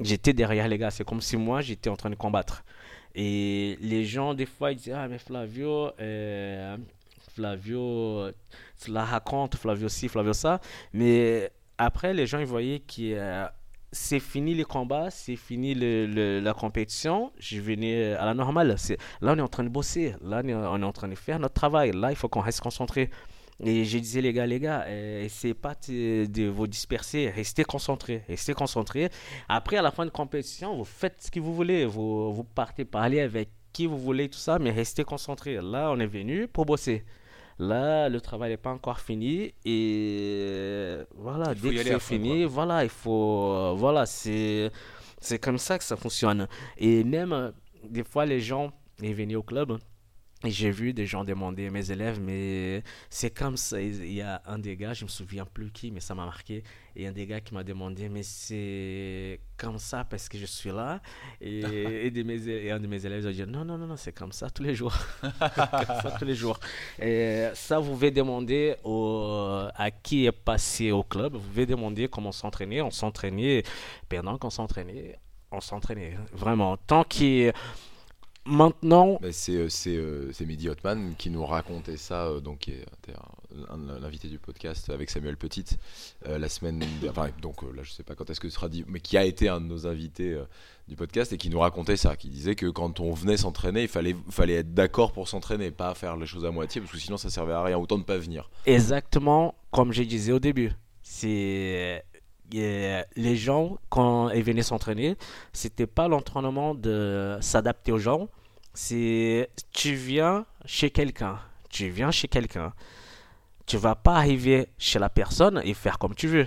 [0.00, 2.64] j'étais derrière les gars, c'est comme si moi j'étais en train de combattre.
[3.14, 6.76] Et les gens, des fois, ils disaient Ah, mais Flavio, euh,
[7.40, 8.30] Flavio,
[8.82, 10.60] tu la racontes, Flavio ci, Flavio ça.
[10.92, 13.46] Mais après, les gens, ils voyaient que euh,
[13.92, 18.76] c'est fini les combats, c'est fini la compétition, je venais à la normale.
[19.22, 21.54] Là, on est en train de bosser, là, on est en train de faire notre
[21.54, 21.92] travail.
[21.92, 23.10] Là, il faut qu'on reste concentré.
[23.62, 28.22] Et je disais, les gars, les gars, euh, essayez pas de, vous disperser, restez concentrés,
[28.28, 29.10] restez concentrés.
[29.48, 32.86] Après, à la fin de compétition, vous faites ce que vous voulez, vous, vous partez
[32.86, 35.58] parler avec qui vous voulez, tout ça, mais restez concentrés.
[35.62, 37.04] Là, on est venu pour bosser.
[37.60, 42.88] Là, le travail n'est pas encore fini et voilà, dès que c'est fini, voilà, il
[42.88, 44.70] faut, voilà, c'est,
[45.20, 46.48] c'est comme ça que ça fonctionne.
[46.78, 47.52] Et même
[47.84, 49.78] des fois, les gens, ils venaient au club
[50.44, 53.80] j'ai vu des gens demander à mes élèves, mais c'est comme ça.
[53.80, 56.62] Il y a un des gars, je me souviens plus qui, mais ça m'a marqué.
[56.96, 60.70] Et un des gars qui m'a demandé, mais c'est comme ça parce que je suis
[60.70, 61.02] là.
[61.42, 61.60] Et,
[62.06, 64.62] et, un de mes élèves a dit, non, non, non, non c'est comme ça tous
[64.62, 64.94] les jours.
[65.38, 66.58] ça tous les jours.
[66.98, 71.34] Et ça, vous pouvez demander au, à qui est passé au club.
[71.34, 72.80] Vous pouvez demander comment s'entraîner.
[72.80, 73.62] On s'entraînait
[74.08, 75.18] pendant qu'on s'entraînait.
[75.52, 76.76] On s'entraînait vraiment.
[76.78, 77.52] Tant qu'il
[78.46, 79.20] Maintenant.
[79.32, 82.86] c'est euh, euh, c'est Mehdi Hotman qui nous racontait ça, euh, donc qui est
[84.00, 85.64] l'invité du podcast avec Samuel Petit
[86.26, 86.82] la semaine.
[87.08, 89.24] Enfin, donc là, je sais pas quand est-ce que ce sera dit, mais qui a
[89.24, 90.38] été un de nos invités
[90.88, 93.88] du podcast et qui nous racontait ça, qui disait que quand on venait s'entraîner, il
[93.88, 97.16] fallait, fallait être d'accord pour s'entraîner, pas faire les choses à moitié, parce que sinon
[97.16, 98.50] ça servait à rien, autant de pas venir.
[98.66, 100.72] Exactement comme je disais au début.
[101.02, 102.04] C'est
[102.52, 105.16] les gens, quand ils venaient s'entraîner,
[105.52, 108.28] c'était pas l'entraînement de s'adapter aux gens,
[108.74, 111.38] c'est tu viens chez quelqu'un,
[111.68, 112.72] tu viens chez quelqu'un,
[113.66, 116.46] tu vas pas arriver chez la personne et faire comme tu veux.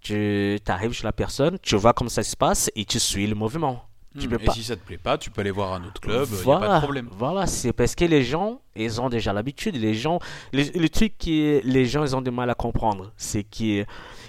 [0.00, 3.34] Tu arrives chez la personne, tu vois comment ça se passe et tu suis le
[3.34, 3.84] mouvement.
[4.18, 4.38] Tu hmm.
[4.40, 6.64] et si ça te plaît pas, tu peux aller voir un autre club, il voilà,
[6.64, 7.08] a pas de problème.
[7.12, 9.76] Voilà, c'est parce que les gens, ils ont déjà l'habitude.
[9.76, 10.18] Les gens,
[10.52, 13.84] le truc que les gens, ils ont du mal à comprendre, c'est que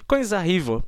[0.05, 0.82] quand ils arrivent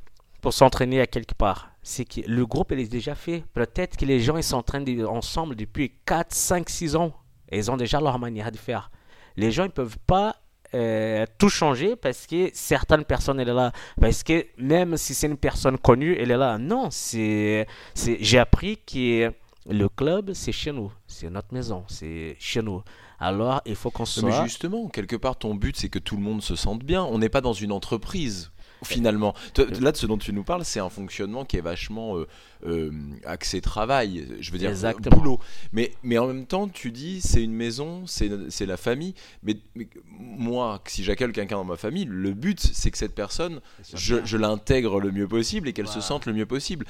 [0.44, 1.70] pour s'entraîner à quelque part.
[1.82, 3.44] C'est que le groupe est déjà fait.
[3.54, 7.14] Peut-être que les gens ils s'entraînent ensemble depuis 4, 5, 6 ans.
[7.50, 8.90] Et ils ont déjà leur manière de faire.
[9.36, 10.36] Les gens, ils peuvent pas
[10.74, 13.72] euh, tout changer parce que certaines personnes, elle est là.
[13.98, 16.58] Parce que même si c'est une personne connue, elle est là.
[16.58, 19.32] Non, c'est, c'est, j'ai appris que
[19.66, 20.92] le club, c'est chez nous.
[21.06, 21.84] C'est notre maison.
[21.88, 22.82] C'est chez nous.
[23.18, 24.28] Alors, il faut qu'on soit.
[24.28, 27.02] Mais justement, quelque part, ton but, c'est que tout le monde se sente bien.
[27.02, 28.50] On n'est pas dans une entreprise
[28.94, 29.34] finalement.
[29.80, 32.26] Là, de ce dont tu nous parles, c'est un fonctionnement qui est vachement euh,
[32.66, 32.90] euh,
[33.24, 35.16] axé travail, je veux dire Exactement.
[35.16, 35.40] boulot.
[35.72, 39.14] Mais, mais en même temps, tu dis, c'est une maison, c'est la famille.
[39.42, 43.60] Mais, mais moi, si j'accueille quelqu'un dans ma famille, le but, c'est que cette personne,
[43.94, 46.00] je, je l'intègre le mieux possible et qu'elle Voilà.
[46.00, 46.86] se sente le mieux possible.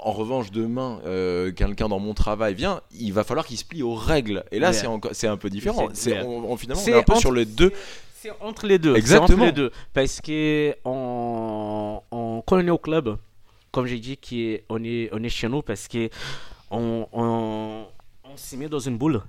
[0.00, 3.82] En revanche, demain, euh, quelqu'un dans mon travail vient, il va falloir qu'il se plie
[3.82, 4.44] aux règles.
[4.50, 5.00] Et là, Ouais.
[5.12, 5.88] c'est un peu différent.
[5.94, 6.26] C'est- C'est ouais.
[6.26, 7.72] on, on- finalement, on est un peu entre- sur les deux.
[8.24, 8.96] C'est entre les deux.
[8.96, 9.34] Exactement.
[9.34, 9.70] entre les deux.
[9.92, 13.18] Parce que on, on, quand on est au club,
[13.70, 16.08] comme j'ai dit, qui est, on, est, on est chez nous parce que
[16.70, 17.86] on, on,
[18.24, 19.20] on s'est mis dans une boule.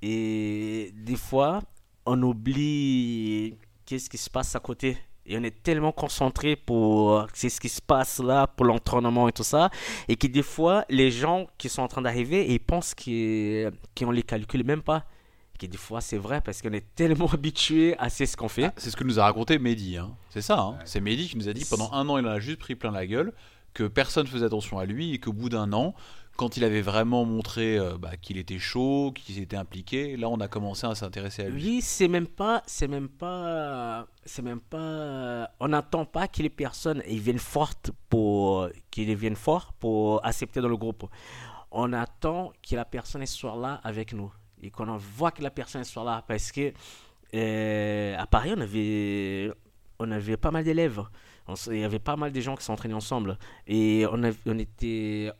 [0.00, 1.60] Et des fois,
[2.04, 4.96] on oublie qu'est-ce qui se passe à côté.
[5.26, 9.32] Et on est tellement concentré pour c'est ce qui se passe là, pour l'entraînement et
[9.32, 9.70] tout ça.
[10.06, 14.22] Et que des fois, les gens qui sont en train d'arriver, ils pensent qu'on les
[14.24, 15.04] calcule même pas.
[15.56, 18.48] Et que des fois, c'est vrai parce qu'on est tellement habitué à c'est ce qu'on
[18.48, 18.64] fait.
[18.64, 19.96] Ah, c'est ce que nous a raconté Mehdi.
[19.96, 20.14] Hein.
[20.28, 20.60] C'est ça.
[20.60, 20.78] Hein.
[20.84, 22.90] C'est Mehdi qui nous a dit pendant un an, il en a juste pris plein
[22.90, 23.32] la gueule,
[23.72, 25.94] que personne faisait attention à lui et qu'au bout d'un an,
[26.36, 30.40] quand il avait vraiment montré euh, bah, qu'il était chaud, qu'il s'était impliqué, là, on
[30.40, 31.62] a commencé à s'intéresser à lui.
[31.62, 35.50] Oui, c'est même pas, c'est même pas, c'est même pas.
[35.58, 40.60] On n'attend pas que les personnes ils viennent fortes pour qu'ils deviennent forts pour accepter
[40.60, 41.06] dans le groupe.
[41.70, 44.30] On attend que la personne soit là avec nous
[44.62, 46.72] et qu'on voit que la personne soit là parce que
[47.34, 49.50] euh, à Paris on avait,
[49.98, 51.02] on avait pas mal d'élèves.
[51.68, 53.38] Il y avait pas mal de gens qui s'entraînaient ensemble.
[53.68, 55.30] Et on, on était,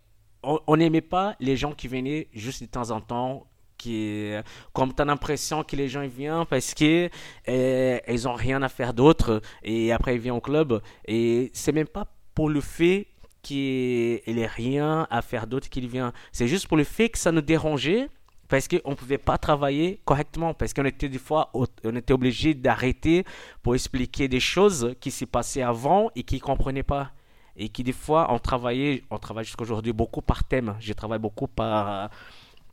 [0.43, 3.47] on n'aimait pas les gens qui venaient juste de temps en temps
[3.77, 4.33] qui
[4.73, 7.11] comme tu as l'impression que les gens viennent parce que
[7.49, 10.81] euh, ils ont rien à faire d'autre et après ils viennent au club.
[11.07, 13.09] Et c'est même pas pour le fait
[13.43, 16.13] qu'il ait rien à faire d'autre qu'il vient.
[16.33, 18.09] C'est juste pour le fait que ça nous dérangeait
[18.49, 22.55] parce qu'on ne pouvait pas travailler correctement parce qu'on était des fois on était obligé
[22.55, 23.25] d'arrêter
[23.63, 27.13] pour expliquer des choses qui s'est passé avant et qu'ils comprenaient pas.
[27.57, 30.77] Et qui des fois on travaillait on travaille jusqu'à aujourd'hui beaucoup par thème.
[30.81, 32.11] Je travaille beaucoup par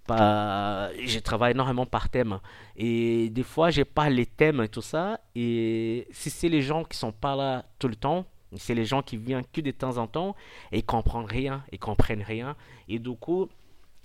[0.09, 2.39] je travaille énormément par thème.
[2.75, 5.19] Et des fois j'ai pas les thèmes et tout ça.
[5.35, 9.01] Et si c'est les gens qui sont pas là tout le temps c'est les gens
[9.01, 10.35] qui viennent que de temps en temps
[10.71, 12.55] et comprennent rien ils comprennent rien.
[12.87, 13.49] Et du coup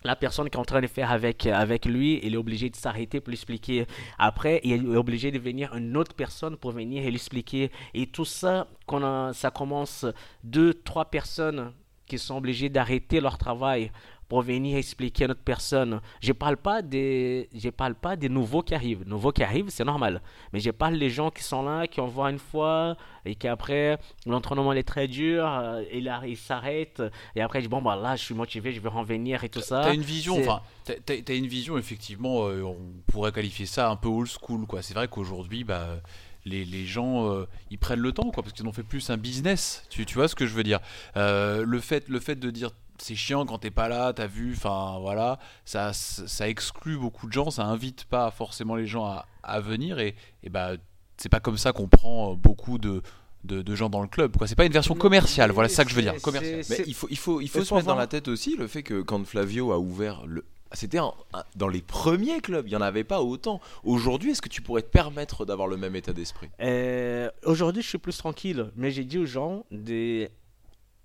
[0.04, 2.76] la personne qui est en train de faire avec, avec lui, il est obligé de
[2.76, 3.86] s'arrêter pour lui expliquer.
[4.18, 7.70] Après, il est obligé de venir une autre personne pour venir et lui expliquer.
[7.94, 10.06] Et tout ça, quand ça commence
[10.44, 11.72] deux, trois personnes
[12.06, 13.90] qui sont obligées d'arrêter leur travail
[14.28, 16.00] pour venir expliquer à notre personne.
[16.20, 19.04] Je parle pas des, je parle pas des nouveaux qui arrivent.
[19.06, 20.20] Nouveaux qui arrivent, c'est normal.
[20.52, 23.98] Mais je parle des gens qui sont là, qui en voient une fois et qu'après
[24.26, 27.02] l'entraînement il est très dur, euh, et là il s'arrête
[27.36, 29.80] et après dit bon bah là je suis motivé, je vais revenir et tout ça.
[29.84, 32.46] T'as une vision, enfin, t'as- une vision effectivement.
[32.48, 32.76] euh, on
[33.10, 34.82] pourrait qualifier ça un peu old school, quoi.
[34.82, 35.86] C'est vrai qu'aujourd'hui, bah,
[36.44, 39.16] les, les gens, euh, ils prennent le temps, quoi, parce qu'ils ont fait plus un
[39.16, 39.84] business.
[39.90, 40.80] Tu, tu vois ce que je veux dire?
[41.16, 44.54] Euh, Le fait, le fait de dire c'est chiant quand t'es pas là, t'as vu,
[44.56, 49.26] enfin voilà, ça, ça exclut beaucoup de gens, ça invite pas forcément les gens à,
[49.42, 50.72] à venir et, et bah
[51.16, 53.02] c'est pas comme ça qu'on prend euh, beaucoup de,
[53.44, 54.46] de, de gens dans le club, quoi.
[54.46, 56.64] C'est pas une version commerciale, voilà c'est ça que je veux dire, c'est- commerciale.
[56.64, 58.66] c'est- Mais il faut, il faut, il faut se mettre dans la tête aussi le
[58.66, 60.44] fait que quand Flavio a ouvert le.
[60.72, 63.58] C'était un- un- dans les premiers clubs, il n'y en avait pas autant.
[63.84, 66.50] Aujourd'hui, est-ce que tu pourrais te permettre d'avoir le même état d'esprit?
[66.60, 70.28] Euh, Aujourd'hui, je suis plus tranquille, mais j'ai dit aux gens, des...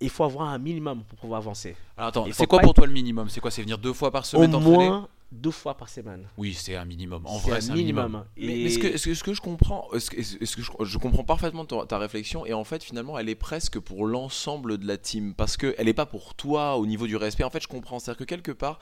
[0.01, 1.75] il faut avoir un minimum pour pouvoir avancer.
[1.97, 3.29] Alors attends, c'est quoi pour toi le minimum?
[3.29, 4.75] C'est quoi C'est venir deux fois par Au semaine t'entraîner?
[4.89, 6.27] moins deux fois par semaine.
[6.37, 7.23] Oui, c'est un minimum.
[7.25, 8.05] En vrai, c'est un minimum.
[8.05, 8.25] minimum.
[8.37, 10.97] Mais, Et- mais ce, que, est-ce que- ce que je comprends, que, que je, je
[10.99, 14.85] comprends parfaitement ta, ta réflexion et en fait finalement elle est presque pour l'ensemble de
[14.85, 17.43] la team parce que elle n'est pas pour toi au niveau du respect.
[17.43, 18.77] En fait, je comprends, c'est-à-dire que quelque part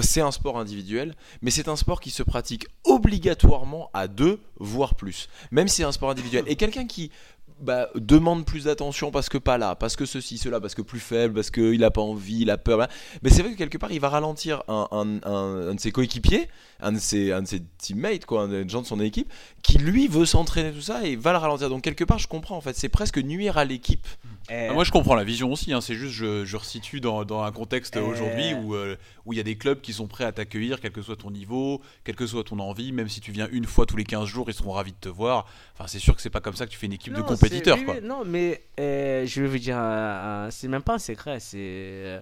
[0.00, 4.96] c'est un sport individuel, mais c'est un sport qui se pratique obligatoirement à deux, voire
[4.96, 5.28] plus.
[5.52, 6.42] Même si c'est un sport individuel.
[6.48, 7.12] Et quelqu'un qui
[7.60, 11.00] bah, demande plus d'attention parce que pas là, parce que ceci, cela, parce que plus
[11.00, 12.88] faible, parce qu'il n'a pas envie, il a peur.
[13.22, 15.92] Mais c'est vrai que quelque part, il va ralentir un, un- un- un de ses
[15.92, 16.48] coéquipiers,
[16.84, 19.32] un de ses, un de ses teammates, quoi, un des gens de son équipe,
[19.62, 21.68] qui lui veut s'entraîner tout ça et va le ralentir.
[21.70, 24.06] Donc quelque part, je comprends en fait, c'est presque nuire à l'équipe.
[24.50, 25.72] Euh, Ah, moi, je comprends la vision aussi.
[25.72, 28.02] hein, C'est juste, je, je resitue dans, dans un contexte Euh.
[28.02, 30.92] aujourd'hui où euh, où il y a des clubs qui sont prêts à t'accueillir, quel
[30.92, 32.92] que soit ton niveau, quelle que soit ton envie.
[32.92, 35.08] Même si tu viens une fois tous les 15 jours, ils seront ravis de te
[35.08, 35.46] voir.
[35.72, 37.82] Enfin, c'est sûr que c'est pas comme ça que tu fais une équipe de compétiteurs,
[37.84, 38.00] quoi.
[38.02, 41.40] non, mais euh, je vais vous dire, un- un- c'est même pas un secret.
[41.40, 42.20] C'est euh,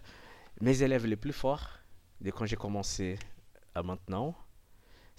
[0.60, 1.66] mes élèves les plus forts,
[2.20, 3.18] dès quand j'ai commencé
[3.74, 4.36] à maintenant,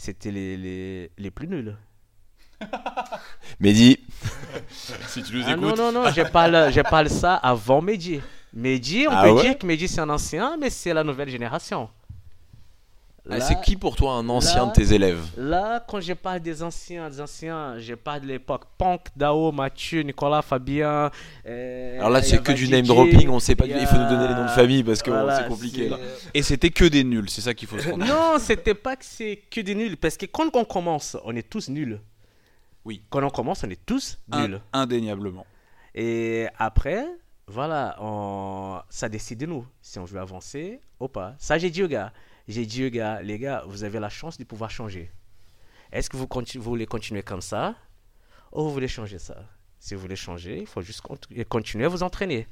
[0.04, 1.78] c'était les, les, les plus nuls.
[3.60, 3.98] Mehdi,
[5.08, 5.78] Si tu nous Ah non, écoutes.
[5.78, 8.22] non, non, je parle, je parle ça avant Mehdi.
[8.54, 9.42] Mehdi, on Ah peut ouais?
[9.42, 11.90] dire que Mehdi c'est un ancien, mais c'est la nouvelle génération.
[13.30, 16.14] Ah, Là- c'est qui pour toi un ancien là- de tes élèves Là, quand je
[16.14, 21.10] parle des anciens, des anciens, je parle de l'époque Punk, Dao, Mathieu, Nicolas, Fabien.
[21.46, 24.28] euh, Alors là, c'est que du name dropping, on sait pas, il faut nous donner
[24.28, 25.98] les noms de famille parce que Voilà, c'est compliqué là.
[26.34, 28.06] Et c'était que des nuls, c'est ça qu'il faut se rendre.
[28.06, 31.48] Non, c'était pas que c'est que des nuls, parce que quand on commence, on est
[31.50, 32.00] tous nuls.
[32.86, 33.02] Oui.
[33.10, 34.60] Quand on commence, on est tous nuls.
[34.74, 35.46] indéniablement.
[35.96, 37.06] Et après,
[37.48, 38.80] voilà, on...
[38.90, 41.36] ça décide de nous si on veut avancer ou pas.
[41.38, 42.12] Ça, j'ai dit aux gars.
[42.48, 45.12] J'ai dit aux gars, les gars, vous avez la chance de pouvoir changer.
[45.92, 46.28] Est-ce que vous,
[46.62, 47.76] voulez continuer comme ça
[48.52, 49.38] ou vous voulez changer ça?
[49.80, 51.18] Si vous voulez changer, il faut juste cont-
[51.48, 52.48] continuer à vous entraîner.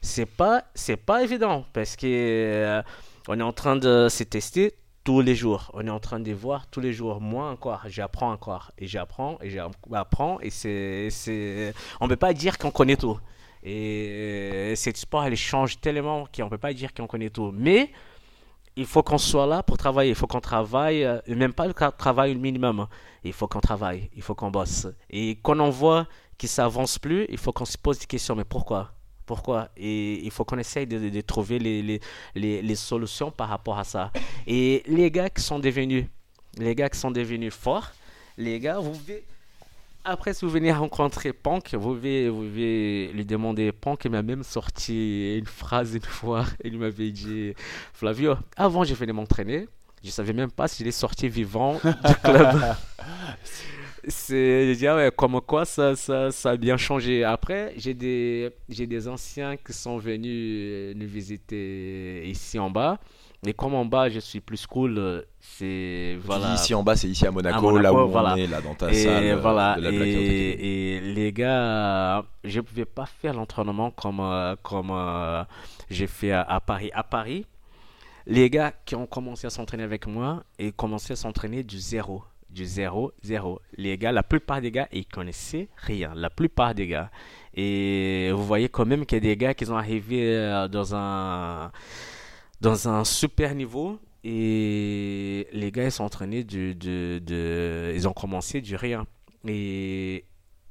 [0.00, 0.64] C'est pas,
[1.04, 2.82] pas évident parce que euh,
[3.28, 4.74] on est en train de se tester
[5.04, 5.70] tous les jours.
[5.74, 7.20] On est en train de voir tous les jours.
[7.20, 12.58] Moi encore, j'apprends encore et j'apprends et j'apprends et c'est, c'est, on peut pas dire
[12.58, 13.18] qu'on connaît tout.
[13.62, 17.52] Et euh, cette sport, elle change tellement qu'on peut pas dire qu'on connaît tout.
[17.52, 17.90] Mais
[18.76, 20.10] il faut qu'on soit là pour travailler.
[20.10, 22.80] Il faut qu'on travaille, euh, même pas le tra- travail minimum.
[22.80, 22.88] hein.
[23.24, 24.86] Il faut qu'on travaille, il faut qu'on bosse.
[25.10, 26.06] Et quand on voit
[26.38, 28.36] que ça avance plus, il faut qu'on se pose des questions.
[28.36, 28.92] Mais pourquoi?
[29.24, 29.70] Pourquoi?
[29.76, 32.00] Et il faut qu'on essaye de, trouver les,
[32.36, 34.12] les solutions par rapport à ça.
[34.46, 36.06] Et les gars qui sont devenus,
[36.58, 37.90] les gars qui sont devenus forts,
[38.36, 39.24] les gars, vous pouvez
[40.06, 43.72] après, si vous venez rencontrer Punk, vous pouvez, vous lui demander.
[43.72, 46.44] Punk m'a même sorti une phrase une fois.
[46.64, 47.54] Il m'avait dit
[47.92, 49.68] Flavio, avant je venais m'entraîner,
[50.04, 52.56] je savais même pas s'il est sorti vivant du club.
[54.08, 57.24] C'est ah ouais, comme quoi ça, ça, ça a bien changé.
[57.24, 63.00] Après, j'ai des, j'ai des anciens qui sont venus euh, nous visiter ici en bas.
[63.44, 66.16] Et comme en bas, je suis plus cool, euh, c'est.
[66.24, 66.54] Voilà.
[66.54, 68.32] Ici en bas, c'est ici à Monaco, À Monaco, là où voilà.
[68.32, 72.24] on est, là dans ta Et salle euh, voilà, de la et, et les gars,
[72.44, 75.44] je ne pouvais pas faire l'entraînement comme, euh, comme euh,
[75.90, 76.90] j'ai fait à, à Paris.
[76.94, 77.44] À Paris,
[78.26, 82.24] les gars qui ont commencé à s'entraîner avec moi et commencé à s'entraîner du zéro.
[82.48, 83.60] Du zéro, zéro.
[83.76, 86.12] Les gars, la plupart des gars, ils connaissaient rien.
[86.14, 87.10] La plupart des gars.
[87.54, 91.70] Et vous voyez quand même qu'il y a des gars qui sont arrivés dans un,
[92.60, 93.98] dans un super niveau.
[94.24, 99.06] Et les gars, ils sont entraînés du, de, de- Ils ont commencé du rien.
[99.46, 100.24] Et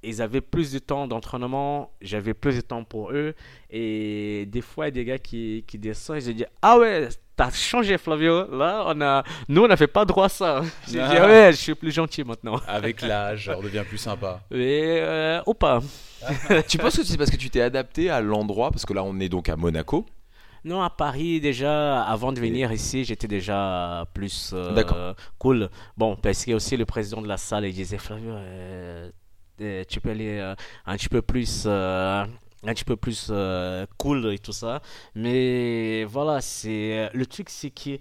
[0.04, 3.34] ils avaient plus de temps d'entraînement, j'avais plus de temps pour eux.
[3.70, 6.78] Et des fois, il y a des gars qui, qui descendent, ils se disent Ah
[6.78, 7.08] ouais,
[7.38, 8.54] t'as changé, Flavio.
[8.56, 9.24] Là, on a...
[9.48, 10.62] nous, on n'avait pas droit à ça.
[10.88, 12.60] J'ai dit Ah ouais, je suis plus gentil maintenant.
[12.68, 14.42] Avec l'âge, on devient plus sympa.
[14.52, 15.80] Et, euh, ou pas.
[16.68, 18.70] tu penses que c'est parce que tu t'es adapté à l'endroit?
[18.72, 20.06] Parce que là, on est donc à Monaco.
[20.66, 25.70] Non, à Paris, déjà, avant de venir ici, j'étais déjà plus euh, cool.
[25.95, 29.09] Bon, parce que aussi le président de la salle, il disait, Flavio, euh,
[29.61, 30.55] euh, tu peux aller euh,
[30.86, 31.68] un petit peu plus...
[31.68, 34.82] un petit peu plus euh, cool et tout ça.
[35.13, 37.99] Mais voilà, c'est le truc, c'est que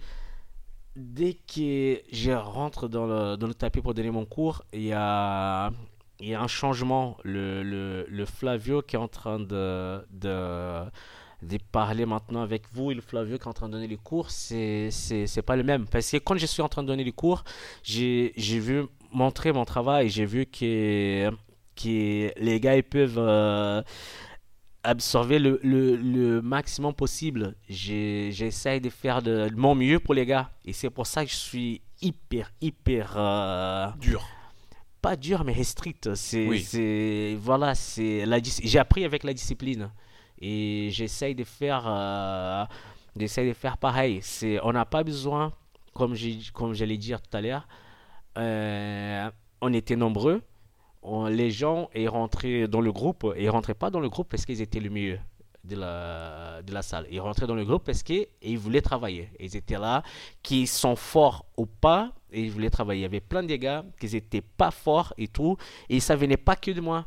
[0.97, 4.93] dès que je rentre dans le, dans le tapis pour donner mon cours, il y
[4.95, 5.71] a,
[6.19, 7.19] il y a un changement.
[7.25, 10.81] Le, le, le Flavio qui est en train de, de,
[11.45, 13.97] de parler maintenant avec vous et le Flavio qui est en train de donner les
[13.97, 15.87] cours, c'est, c'est, c'est pas le même.
[15.87, 17.45] Parce que quand je suis en train de donner les cours,
[17.83, 18.83] j'ai, j'ai vu
[19.13, 21.31] montrer mon travail, j'ai vu que,
[21.77, 23.83] que les gars ils peuvent euh,
[24.83, 27.55] absorber le, le, le maximum possible.
[27.69, 30.51] J'ai- J'essaye de faire de, de mon mieux pour les gars.
[30.65, 33.15] Et c'est pour ça que je suis hyper, hyper...
[33.17, 34.27] euh, Dur.
[35.01, 36.61] pas dur mais strict c'est Oui.
[36.63, 39.91] c'est voilà c'est la j'ai appris avec la discipline
[40.41, 42.65] et j'essaye de faire euh,
[43.17, 45.53] j'essaye de faire pareil c'est on n'a pas besoin
[45.95, 47.67] comme j'ai comme j'allais dire tout à l'heure
[48.39, 49.31] euh,
[49.61, 50.43] on était nombreux
[51.03, 54.45] on- les gens est rentrés dans le groupe et rentraient pas dans le groupe parce
[54.45, 55.19] qu'ils étaient le mieux
[55.65, 57.07] de la, de la salle.
[57.11, 59.31] Ils rentraient dans le groupe parce qu'ils voulaient travailler.
[59.41, 60.03] Ils étaient là,
[60.43, 63.01] qui sont forts ou pas, et ils voulaient travailler.
[63.01, 65.57] Il y avait plein de gars qui n'étaient pas forts et tout,
[65.89, 67.07] et ça venait pas que de moi.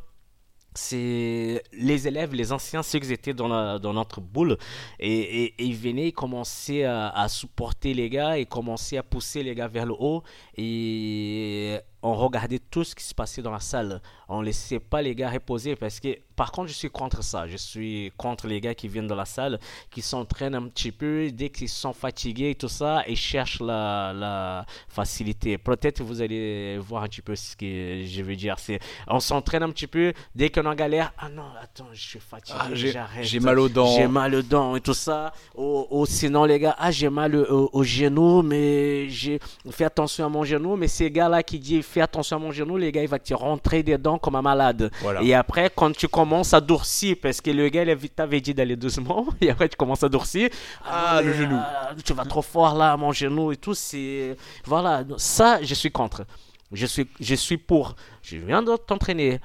[0.78, 4.58] C'est les élèves, les anciens, ceux qui étaient dans, dans notre boule,
[5.00, 9.68] et, ils venaient, commençaient à, à supporter les gars, et commençaient à pousser les gars
[9.68, 10.22] vers le haut,
[10.56, 14.02] et on regardait tout ce qui se passait dans la salle.
[14.30, 17.48] On laissait pas les gars reposer parce que, par contre, je suis contre ça.
[17.48, 21.32] Je suis contre les gars qui viennent dans la salle, qui s'entraînent un petit peu,
[21.32, 25.58] dès qu'ils sont fatigués et tout ça, et cherchent la, la facilité.
[25.58, 28.60] Peut-être vous allez voir un petit peu ce que je veux dire.
[28.60, 32.20] C'est, on s'entraîne un petit peu, dès qu'on en galère, ah non, attends, je suis
[32.20, 33.24] fatigué, Ah, j'ai- j'arrête.
[33.24, 33.96] j'ai mal aux dents.
[33.96, 35.32] J'ai mal aux dents et tout ça.
[35.56, 39.40] Ou, ou sinon, les gars, ah, j'ai mal au, au genou, mais j'ai
[39.72, 40.76] fait attention à mon genou.
[40.76, 43.34] Mais ces gars-là qui disent fais attention à mon genou, les gars, il va te
[43.34, 44.92] rentrer dedans comme un malade.
[45.02, 45.22] Voilà.
[45.22, 48.76] Et après, quand tu commences à durcir, parce que le gars, il t'avait dit d'aller
[48.76, 50.50] doucement, et après, tu commences à durcir.
[50.86, 51.58] Ah, le genou.
[51.60, 53.74] ah, tu vas trop fort là, mon genou et tout.
[53.74, 54.36] C'est.
[54.66, 56.26] Voilà, ça, je suis contre.
[56.72, 57.96] Je suis, je suis pour.
[58.22, 59.40] Je viens de t'entraîner.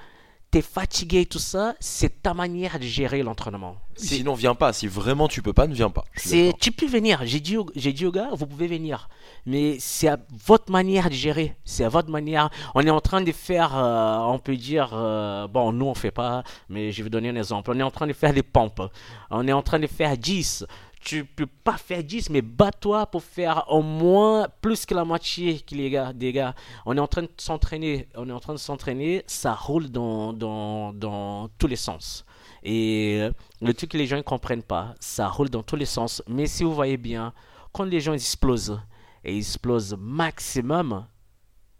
[0.53, 3.77] T'es fatigué et tout ça, c'est ta manière de gérer l'entraînement.
[3.95, 4.71] Sinon, viens pas.
[4.71, 6.03] Si vraiment tu peux pas, ne viens pas.
[6.15, 7.21] C'est, tu peux venir.
[7.23, 9.09] J'ai dit, j'ai dit aux gars, vous pouvez venir.
[9.47, 11.55] Mais c'est à votre manière de gérer.
[11.65, 12.51] C'est à votre manière.
[12.75, 16.11] On est en train de faire, euh, on peut dire, euh, bon, nous on fait
[16.11, 17.71] pas, mais je vais donner un exemple.
[17.73, 18.83] On est en train de faire des pompes.
[19.31, 20.67] On est en train de faire 10.
[21.03, 25.63] Tu peux pas faire 10, mais bats-toi pour faire au moins plus que la moitié
[25.69, 26.55] des gars.
[26.85, 28.07] On est en train de s'entraîner.
[28.15, 29.23] On est en train de s'entraîner.
[29.27, 32.25] Ça roule dans, dans, dans tous les sens.
[32.63, 33.31] Et euh,
[33.61, 36.23] le truc que les gens ne comprennent pas, ça roule dans tous les sens.
[36.27, 37.33] Mais si vous voyez bien,
[37.73, 38.79] quand les gens explosent,
[39.25, 41.05] et ils explosent maximum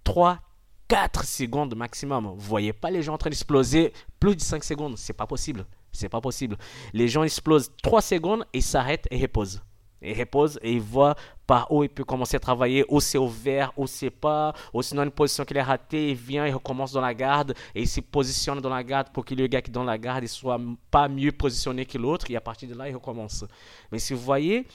[0.03, 0.39] 3,
[0.87, 2.25] 4 secondes maximum.
[2.25, 4.97] Vous voyez pas les gens en train d'exploser plus de 5 secondes.
[4.97, 5.65] C'est pas possible.
[5.93, 6.57] C'est pas possible.
[6.91, 9.61] Les gens explosent 3 secondes et s'arrêtent et reposent.
[10.01, 11.15] Et reposent et ils voient
[11.47, 15.03] par où il peut commencer à travailler, ou c'est ouvert, ou c'est pas, ou sinon
[15.03, 18.01] une position qu'il a ratée, il vient, il recommence dans la garde, et il se
[18.01, 20.59] positionne dans la garde pour que le gars qui est dans la garde il soit
[20.91, 23.45] pas mieux positionné que l'autre, et à partir de là, il recommence.
[23.91, 24.67] Mais si vous voyez,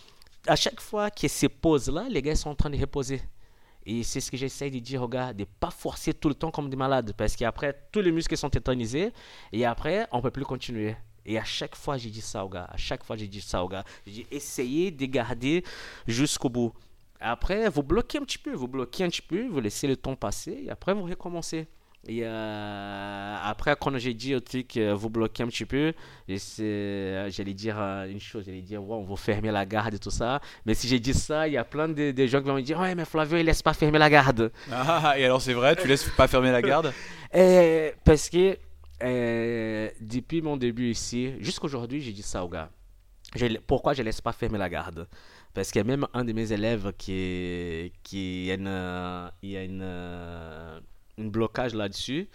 [0.46, 3.20] à chaque fois qu'il a ces pauses-là, les gars sont en train de reposer.
[3.84, 6.34] Et c'est ce que j'essaye de dire aux gars, de ne pas forcer tout le
[6.34, 9.12] temps comme des malades, parce qu'après, tous les muscles sont tétanisés,
[9.52, 10.96] et après, on ne peut plus continuer.
[11.28, 12.66] Et à chaque fois, j'ai dit ça aux gars.
[12.72, 13.84] À chaque fois, j'ai dit ça aux gars.
[14.06, 15.62] J'ai dit, essayez de garder
[16.06, 16.72] jusqu'au bout.
[17.20, 20.16] Après, vous bloquez un petit peu, vous bloquez un petit peu, vous laissez le temps
[20.16, 21.66] passer, et après, vous recommencez.
[22.06, 25.92] Et euh, après, quand j'ai dit au truc, euh, vous bloquez un petit peu,
[26.30, 30.10] euh, j'allais dire une chose, j'allais dire, ouais, on va fermer la garde et tout
[30.10, 30.40] ça.
[30.64, 32.62] Mais si j'ai dit ça, il y a plein de, de gens qui vont me
[32.62, 34.50] dire, ouais, mais Flavio, il laisse pas fermer la garde.
[34.72, 36.94] Ah, et alors c'est vrai, tu laisses pas fermer la garde?
[37.34, 38.56] Et parce que
[39.02, 42.70] euh, depuis mon début ici, jusqu'aujourd'hui, j'ai dit ça aux gars.
[43.36, 45.06] Je- pourquoi je laisse pas fermer la garde?
[45.54, 49.50] Parce qu'il y a même un de mes élèves qui, qui a une, euh, il
[49.50, 50.78] y a une, euh,
[51.18, 52.28] un blocage là-dessus.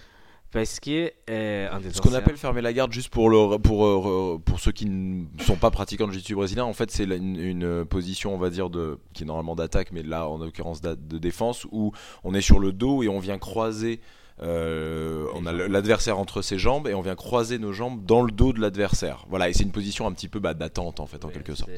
[0.52, 1.12] Parce que.
[1.32, 4.60] euh, un des Ce qu'on appelle fermer la garde, juste pour, le, pour, euh, pour
[4.60, 8.36] ceux qui ne sont pas pratiquants de jiu-jitsu brésilien, en fait, c'est une, une position,
[8.36, 11.92] on va dire, de, qui est normalement d'attaque, mais là, en l'occurrence, de défense, où
[12.24, 14.00] on est sur le dos et on vient croiser.
[14.42, 18.32] Euh, on a l'adversaire entre ses jambes et on vient croiser nos jambes dans le
[18.32, 19.26] dos de l'adversaire.
[19.30, 21.72] Voilà, et c'est une position un petit peu bah, d'attente en fait, en quelque sorte.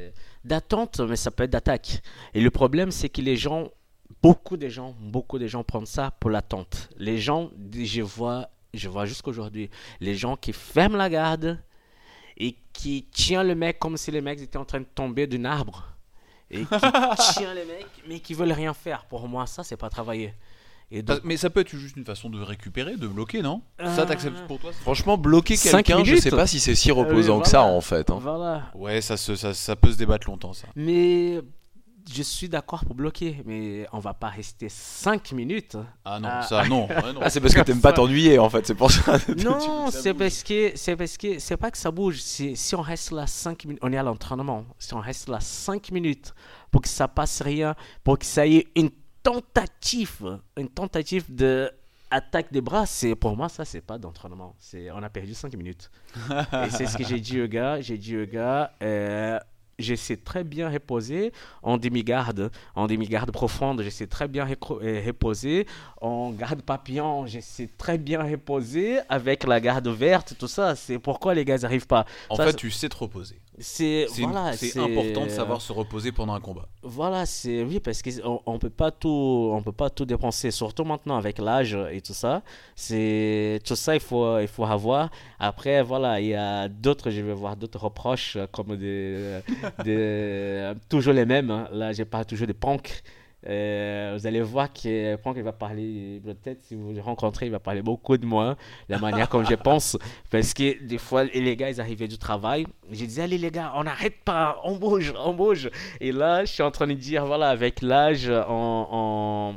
[0.44, 2.02] D'attente, mais ça peut être d'attaque.
[2.34, 3.70] Et le problème, c'est que les gens,
[4.22, 6.90] beaucoup de gens, beaucoup de gens prennent ça pour l'attente.
[6.98, 11.60] Les gens, je vois, je vois jusqu'aujourd'hui, les gens qui ferment la garde
[12.38, 15.46] et qui tiennent le mec comme si le mec était en train de tomber d'un
[15.46, 15.92] arbre.
[16.52, 16.66] Et qui
[17.34, 19.06] tiennent le mec, mais qui veulent rien faire.
[19.06, 20.34] Pour moi, ça, c'est pas travailler.
[20.92, 23.62] Et donc, Mais ça peut être juste une façon de récupérer, de bloquer, non?
[23.80, 27.38] Ça, Euh, t'acceptes pour toi Franchement, bloquer quelqu'un, je sais pas si c'est si reposant
[27.38, 28.10] oui, que ça en fait.
[28.12, 28.20] hein.
[28.22, 28.64] voilà.
[28.76, 30.68] Ouais, ça, se, ça, ça peut se débattre longtemps, ça.
[30.76, 31.42] Mais
[32.14, 35.76] je suis d'accord pour bloquer, mais on va pas rester 5 minutes.
[36.06, 36.88] Ah non, ça, non.
[36.90, 37.20] ouais, non.
[37.24, 39.18] Ah, c'est parce que t'aimes pas t'ennuyer en fait, c'est pour ça.
[39.44, 42.20] Non, c'est parce que c'est parce que c'est pas que ça bouge.
[42.22, 44.66] Si on reste là 5 minutes, on est à l'entraînement.
[44.78, 46.36] Si on reste là 5 minutes
[46.70, 47.74] pour que ça passe rien,
[48.04, 48.92] pour que ça y ait une
[49.26, 51.72] tentative, une tentative de
[52.12, 54.56] attaque des bras, c'est pour moi ça c'est pas d'entraînement.
[54.60, 55.90] C'est on a perdu 5 minutes.
[56.66, 57.82] Et c'est ce que j'ai dit au gars.
[57.82, 58.72] J'ai dit au gars.
[58.84, 59.40] Euh,
[59.78, 65.02] je sais très bien reposer en demi-garde, en demi-garde profonde, je sais très bien euh,
[65.06, 65.68] reposer
[66.00, 70.76] en garde papillon, je sais très bien reposer avec la garde verte, tout ça.
[70.76, 72.06] C'est pourquoi les gars n'arrivent pas.
[72.30, 73.42] En Ça, fait, tu sais te reposer.
[73.58, 76.68] C'est voilà, important de savoir se reposer pendant un combat.
[76.84, 80.84] Voilà, c'est oui parce qu'on on peut pas tout, on peut pas tout dépenser, surtout
[80.84, 82.42] maintenant avec l'âge et tout ça.
[82.76, 85.10] C'est tout ça il faut, il faut avoir.
[85.40, 89.40] Après voilà, il y a d'autres, je vais voir d'autres reproches euh, comme des,
[89.84, 91.50] des toujours les mêmes.
[91.50, 91.68] hein.
[91.72, 93.04] Là, j'ai pas toujours des punks.
[93.48, 97.52] Euh, vous allez voir que Punk il va parler, peut-être si vous le rencontrez, il
[97.52, 98.58] va parler beaucoup de moi,
[98.90, 99.98] la manière comme je pense.
[100.32, 102.66] Parce que des fois, les gars, ils arrivaient du travail.
[102.92, 105.70] Je disais, allez les gars, on n'arrête pas, on bouge, on bouge.
[106.02, 109.56] Et là, je suis en train de dire, voilà, avec l'âge, on, on,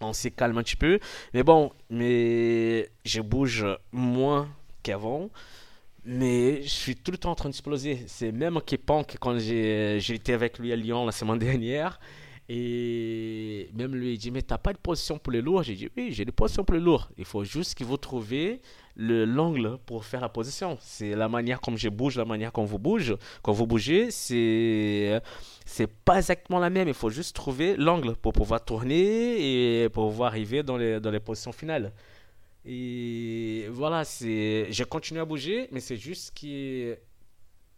[0.00, 0.98] on s'y calme un petit peu.
[1.34, 4.48] Mais bon, mais je bouge moins
[4.82, 5.30] qu'avant.
[6.04, 8.02] Mais je suis tout le temps en train d'exploser.
[8.08, 12.00] C'est même Kepank, quand j'ai été avec lui à Lyon la semaine dernière.
[12.54, 15.62] Et même lui, il dit Mais t'as pas de position pour les lourds?
[15.62, 17.08] J'ai dit Oui, j'ai des positions pour les lourds.
[17.16, 18.60] Il faut juste qu'il vous trouver
[18.94, 20.76] l'angle pour faire la position.
[20.82, 23.16] C'est la manière comme je bouge, la manière comme vous bouge.
[23.42, 25.22] Quand vous bougez, c'est
[25.64, 26.88] c'est pas exactement la même.
[26.88, 31.10] Il faut juste trouver l'angle pour pouvoir tourner et pour pouvoir arriver dans les, dans
[31.10, 31.90] les positions finales.
[32.66, 36.98] Et voilà, c'est j'ai continué à bouger, mais c'est juste que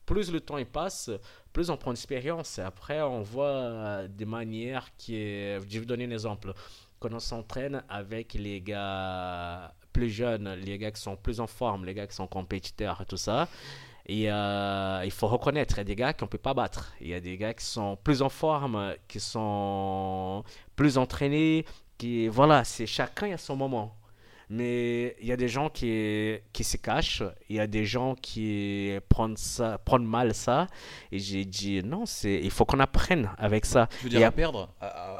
[0.07, 1.11] plus le temps passe,
[1.53, 2.59] plus on prend d'expérience.
[2.59, 5.15] Après, on voit des manières qui.
[5.15, 6.53] Je vais vous donner un exemple.
[7.01, 11.85] Quand on s'entraîne avec les gars plus jeunes, les gars qui sont plus en forme,
[11.85, 13.49] les gars qui sont compétiteurs et tout ça.
[14.07, 16.93] Et euh, il faut reconnaître, il y a des gars qu'on ne peut pas battre.
[17.01, 20.45] Il y a des gars qui sont plus en forme, qui sont
[20.77, 21.65] plus entraînés.
[21.97, 23.97] Qui, voilà, c'est chacun a son moment.
[24.51, 28.15] Mais il y a des gens qui, qui se cachent, il y a des gens
[28.15, 30.67] qui prennent, ça, prennent mal ça.
[31.11, 33.89] Et j'ai dit non, il faut qu'on apprenne avec ça.
[34.01, 34.69] Tu veux dire à, perdre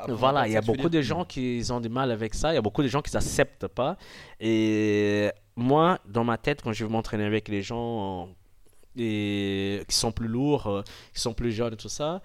[0.09, 2.59] Voilà, il y a beaucoup de gens qui ont du mal avec ça, il y
[2.59, 3.97] a beaucoup de gens qui n'acceptent pas.
[4.41, 8.29] Et moi, dans ma tête, quand je veux m'entraîner avec les gens
[8.97, 10.83] et, qui sont plus lourds, euh,
[11.15, 12.23] qui sont plus jeunes et tout ça,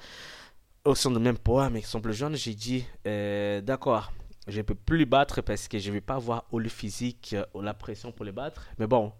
[0.86, 4.12] au sein de même poids, mais qui sont plus jeunes, j'ai dit euh, d'accord
[4.50, 6.70] je ne peux plus les battre parce que je ne vais pas avoir ou le
[6.70, 8.68] physique ou la pression pour les battre.
[8.78, 9.14] Mais bon,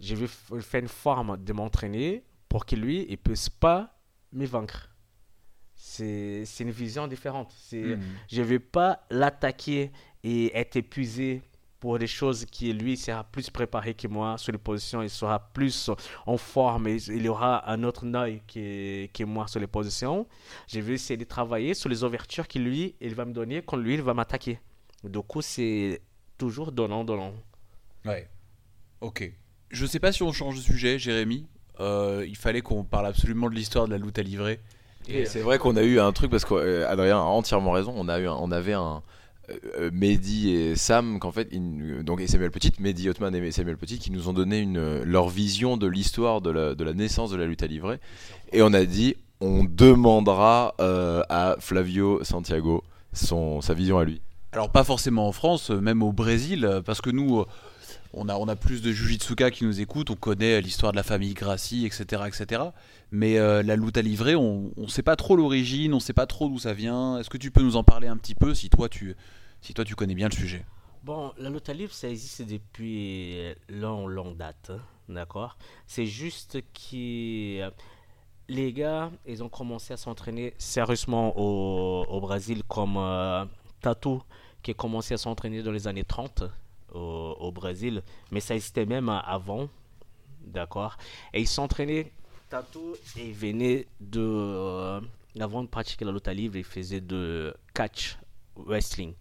[0.00, 0.26] je vais
[0.60, 3.98] faire une forme de m'entraîner pour que lui, il ne puisse pas
[4.32, 4.88] me vaincre.
[5.74, 7.54] C'est une vision différente.
[7.72, 7.96] Hmm.
[8.30, 9.92] Je ne vais pas l'attaquer
[10.22, 11.42] et être épuisé
[11.80, 15.38] pour des choses qui lui sera plus préparé que moi sur les positions, il sera
[15.38, 15.90] plus
[16.26, 20.26] en forme, et il aura un autre œil que, que moi sur les positions.
[20.68, 23.78] Je vais essayer de travailler sur les ouvertures qu'il lui, il va me donner quand
[23.78, 24.60] lui, il va m'attaquer.
[25.02, 26.02] Du coup, c'est
[26.36, 27.32] toujours donnant, donnant.
[28.04, 28.28] Ouais.
[29.00, 29.32] Ok.
[29.70, 31.46] Je sais pas si on change de sujet, Jérémy.
[31.80, 34.60] Euh, il fallait qu'on parle absolument de l'histoire de la loot à livrer.
[35.08, 37.94] Et c'est vrai qu'on a eu un truc parce qu'Adrien a entièrement raison.
[37.96, 39.00] On a eu, on avait un, euh,
[39.92, 41.48] Mehdi et Sam, qu'en fait,
[42.02, 45.76] donc Samuel Petit, Mehdi Hotman et Samuel Petit, qui nous ont donné une, leur vision
[45.76, 47.98] de l'histoire de la, naissance de la lutte à livrer.
[48.52, 54.20] Et on a dit, on demandera euh, à Flavio Santiago son, sa vision à lui.
[54.52, 57.44] Alors pas forcément en France, même au Brésil, parce que nous,
[58.12, 61.02] on a, on a plus de Jujitsuka qui nous écoutent, on connaît l'histoire de la
[61.02, 62.22] famille Gracie, etc.
[62.26, 62.62] etc.
[63.12, 66.12] Mais euh, la lutte à livrer, on ne sait pas trop l'origine, on ne sait
[66.12, 67.18] pas trop d'où ça vient.
[67.18, 69.14] Est-ce que tu peux nous en parler un petit peu si toi tu,
[69.60, 70.64] si toi tu connais bien le sujet.
[71.02, 75.56] Bon, la lutte livre, ça existe depuis long, longue date, hein, d'accord?
[75.86, 77.70] C'est juste que
[78.48, 83.46] les gars, ils ont commencé à s'entraîner sérieusement au, Brésil comme euh,
[83.80, 84.22] Tatou,
[84.62, 86.44] qui a commencé à s'entraîner dans les années 30
[86.92, 89.68] au, Brésil, mais ça existait même avant,
[90.44, 90.98] d'accord?
[91.32, 92.12] Et ils s'entraînaient,
[92.50, 94.20] Tatou, et venait de...
[94.20, 95.00] Euh,
[95.38, 98.18] avant de pratiquer la lutte livre, il faisait de catch
[98.56, 99.14] wrestling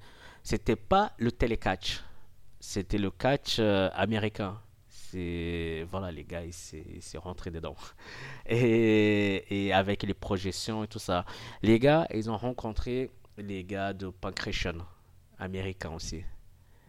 [0.50, 2.02] c'était pas le télécatch,
[2.60, 4.60] c'était le catch euh, américain.
[5.14, 7.76] Voilà les gars, ils s'est rentré dedans.
[8.48, 11.24] Et, et, avec les projections et tout ça,
[11.62, 14.78] les gars, ils ont rencontré les gars de Pancration
[15.38, 16.24] américains aussi.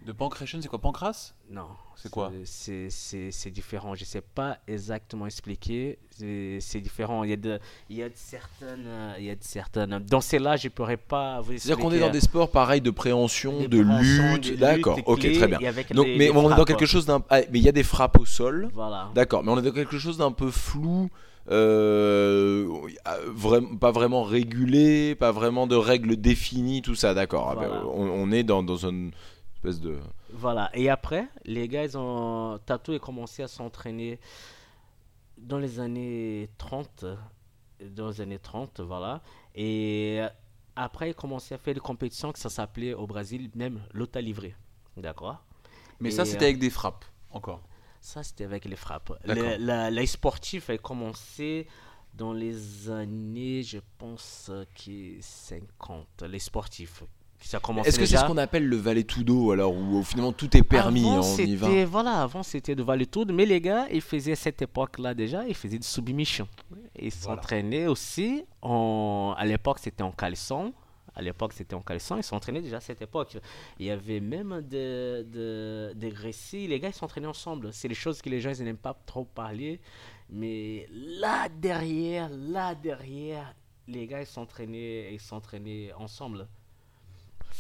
[0.07, 1.35] De Pancration, c'est quoi Pancras?
[1.51, 1.67] Non.
[1.97, 2.33] C'est quoi?
[2.45, 3.95] C'est différent.
[3.95, 5.99] Je ne sais pas exactement expliquer.
[6.19, 7.23] C'est différent.
[7.25, 8.89] Il y, a de, il, y a de certaines,
[9.19, 9.99] il y a de certaines.
[9.99, 11.75] Dans celles-là, je ne pourrais pas vous expliquer.
[11.75, 14.59] C'est-à-dire qu'on est dans des sports pareils de préhension, de lutte.
[14.59, 15.59] D'accord, ok, très bien.
[15.91, 17.23] Donc, mais on est dans quelque chose d'un.
[17.29, 18.71] Ah, mais il y a des frappes au sol.
[18.73, 19.11] Voilà.
[19.15, 21.11] D'accord, mais on est dans quelque chose d'un peu flou.
[21.51, 22.69] Euh,
[23.27, 27.49] vraiment, pas vraiment régulé, pas vraiment de règles définies, tout ça, d'accord.
[27.51, 29.11] Ah, ben, on, on, est dans, dans un
[29.63, 29.99] de.
[30.33, 30.71] Voilà.
[30.75, 32.59] Et après, les gars, ils ont.
[32.65, 34.19] Tatou a commencé à s'entraîner
[35.39, 37.05] dans les années 30.
[37.95, 39.23] Dans les années 30, voilà.
[39.55, 40.21] Et
[40.77, 44.55] après, il commençait à faire des compétitions que ça s'appelait au Brésil même l'OTA livré.
[44.97, 45.43] D'accord?
[45.99, 47.63] Mais ça, c'était avec des frappes, encore
[48.01, 49.13] Ça, c'était avec les frappes.
[49.25, 51.67] les sportifs a commencé
[52.15, 56.23] dans les années, je pense, qui 50.
[56.23, 57.03] Les sportifs
[57.85, 61.25] est-ce que c'est ce qu'on appelle le Valetudo alors où finalement tout est permis avant,
[61.25, 64.63] on y va Voilà, avant c'était de Valetudo, mais les gars ils faisaient à cette
[64.63, 66.47] époque-là déjà, ils faisaient du submission.
[66.99, 70.73] Ils s'entraînaient aussi, en, à l'époque c'était en caleçon,
[71.15, 73.39] à l'époque c'était en caleçon, ils s'entraînaient déjà à cette époque.
[73.79, 77.73] Il y avait même des de, de récits, les gars ils s'entraînaient ensemble.
[77.73, 79.81] C'est les choses que les gens ils n'aiment pas trop parler,
[80.29, 83.55] mais là derrière, là derrière,
[83.89, 86.47] les gars ils s'entraînaient, ils s'entraînaient ensemble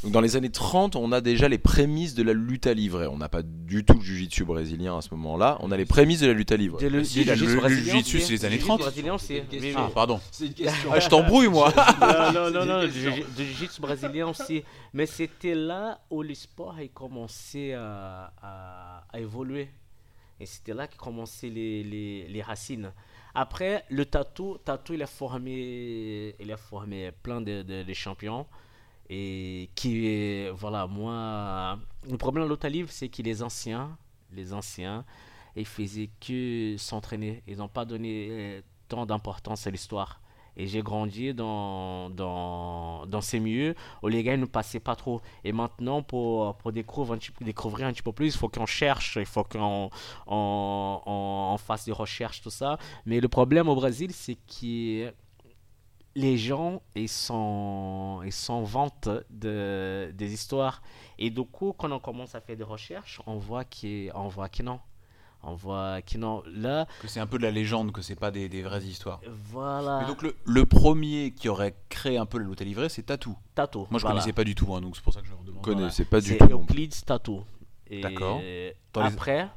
[0.03, 3.07] Donc dans les années 30, on a déjà les prémices de la lutte à livrer.
[3.07, 5.59] On n'a pas du tout le jiu-jitsu brésilien à ce moment-là.
[5.61, 6.89] On a les prémices de la lutte à livrer.
[6.89, 7.45] Le- Si, le- le c'est-
[8.31, 8.81] les années du 30.
[8.81, 9.45] jiu-jitsu brésilien, c'est-.
[9.77, 10.19] Ah, pardon.
[10.33, 10.91] C'est une question.
[10.91, 11.71] Ah, je t'embrouille, moi.
[12.01, 14.63] non, non, non, non, jiu- du jiu-jitsu brésilien aussi.
[14.95, 19.69] Mais c'était là où le sport a commencé à, à- à évoluer.
[20.43, 22.91] Et c'était là que commençaient les, les, les racines.
[23.35, 28.47] Après, le tatou, tatou il, a formé, il a formé plein de, de- de champions.
[29.13, 33.99] Et qui, voilà, moi, le problème de l'autre livre, c'est que les anciens,
[34.33, 35.05] les anciens,
[35.57, 37.43] ils faisaient que s'entraîner.
[37.49, 40.21] Ils n'ont pas donné euh, tant d'importance à l'histoire.
[40.57, 45.21] Et j'ai grandi dans, dans, dans ces milieux où les gars ne passaient pas trop.
[45.45, 48.67] Et maintenant, pour, pour découvrir, un petit, découvrir un petit peu plus, il faut qu'on
[48.67, 49.91] cherche, il faut qu'on
[50.27, 52.79] on, on- on fasse des recherches, tout ça.
[53.07, 55.13] Mais le problème au Brésil, c'est que
[56.21, 60.83] les gens, ils sont, ils sont vantent de, des histoires.
[61.19, 64.49] Et du coup, quand on commence à faire des recherches, on voit que, on voit
[64.49, 64.81] que non.
[65.43, 66.43] On voit que non.
[66.65, 69.21] Là, Que c'est un peu de la légende, que c'est pas des, des vraies histoires.
[69.53, 70.01] voilà.
[70.01, 73.35] Mais donc le, le premier qui aurait créé un peu la à livrer, c'est Tatou.
[73.55, 73.87] Tatou.
[73.91, 74.17] Moi je voilà.
[74.17, 75.61] connaissais pas du tout, hein, donc c'est pour ça que je leur demande.
[75.65, 76.45] Je connaissais pas du tout.
[76.45, 77.43] Euclide Tatou.
[78.03, 78.39] D'accord.
[78.93, 79.49] Dans les- Après,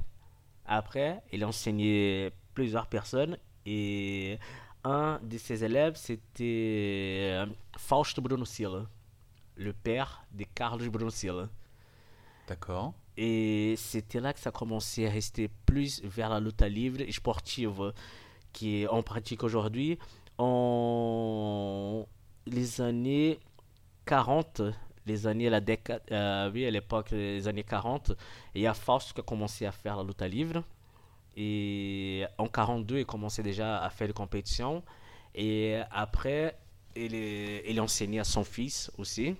[0.66, 4.39] après, il a enseigné plusieurs personnes et
[4.84, 7.45] un de ses élèves, c'était euh,
[7.77, 8.86] Fausto Bruno Silla,
[9.55, 11.49] le père de Carlos Bruno Silla.
[12.47, 12.93] D'accord.
[13.15, 17.93] Et c'était là que ça commençait à rester plus vers la lutte libre et sportive
[18.57, 19.97] qu'on pratique aujourd'hui.
[20.38, 22.05] En
[22.45, 23.39] les années
[24.05, 24.61] 40,
[25.05, 28.13] les années, la décade, euh, oui, à l'époque, les années 40,
[28.55, 30.63] il y a Faust qui a commencé à faire la lutte libre.
[31.36, 34.84] Et en 42, il commençait déjà à faire des compétitions.
[35.36, 36.57] Et après,
[36.95, 39.36] il, est, il enseignait à son fils aussi.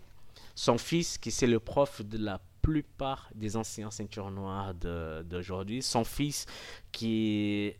[0.56, 5.82] Son fils, qui c'est le prof de la plupart des anciens ceintures noires d'aujourd'hui.
[5.82, 6.46] Son fils
[6.92, 7.74] qui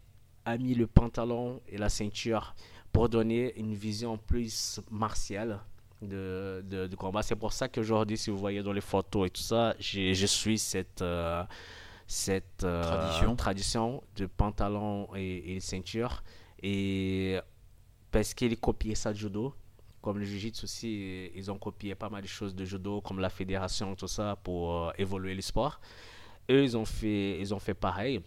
[0.46, 2.54] a mis le pantalon et la ceinture
[2.92, 5.60] pour donner une vision plus martiale
[6.02, 7.24] de, de, combat.
[7.24, 10.60] C'est pour ça qu'aujourd'hui, si vous voyez dans les photos et tout ça, je suis
[10.60, 11.44] cette, euh,
[12.08, 13.36] cette euh, Tradition.
[13.36, 16.24] tradition de pantalon et, et ceinture.
[16.62, 17.40] Et
[18.12, 19.54] parce qu'il copiait ça de judo,
[20.02, 23.30] comme le jiu-jitsu aussi, ils ont copié pas mal de choses de judo, comme la
[23.30, 25.80] fédération, tout ça, pour euh, évoluer le sport.
[26.50, 28.22] Eux, ils ont fait, ils ont fait pareil,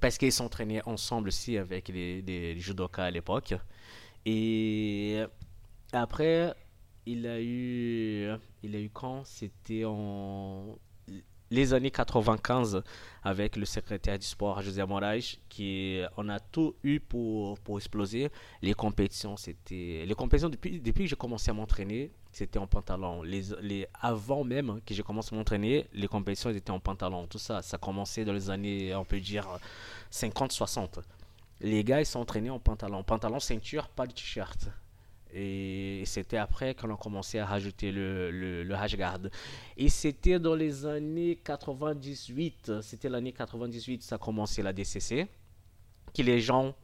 [0.00, 3.54] parce qu'ils s'entraînaient ensemble aussi avec les, les judokas à l'époque.
[4.24, 5.22] Et
[5.92, 6.54] après,
[7.04, 8.30] il a eu,
[8.62, 9.24] il a eu quand?
[9.24, 10.78] C'était en
[11.52, 12.82] les années 95
[13.22, 18.30] avec le secrétaire du sport José Moraes qui on a tout eu pour, pour exploser.
[18.62, 23.22] Les compétitions c'était les compétitions depuis depuis que j'ai commencé à m'entraîner c'était en pantalon.
[23.22, 27.26] Les, les avant même que j'ai commencé à m'entraîner les compétitions étaient en pantalon.
[27.26, 29.46] Tout ça ça commençait dans les années on peut dire
[30.10, 31.00] 50 60
[31.60, 33.04] les gars ils s'entraînaient en pantalon.
[33.04, 34.68] Pantalon ceinture pas de t-shirt
[35.34, 38.76] et c'était après qu'on a commencé à rajouter le, le, le.
[39.76, 45.28] Et c'était dans les années 98, c'était l'année 98, ça a commencé la DCC,
[46.14, 46.74] que les gens,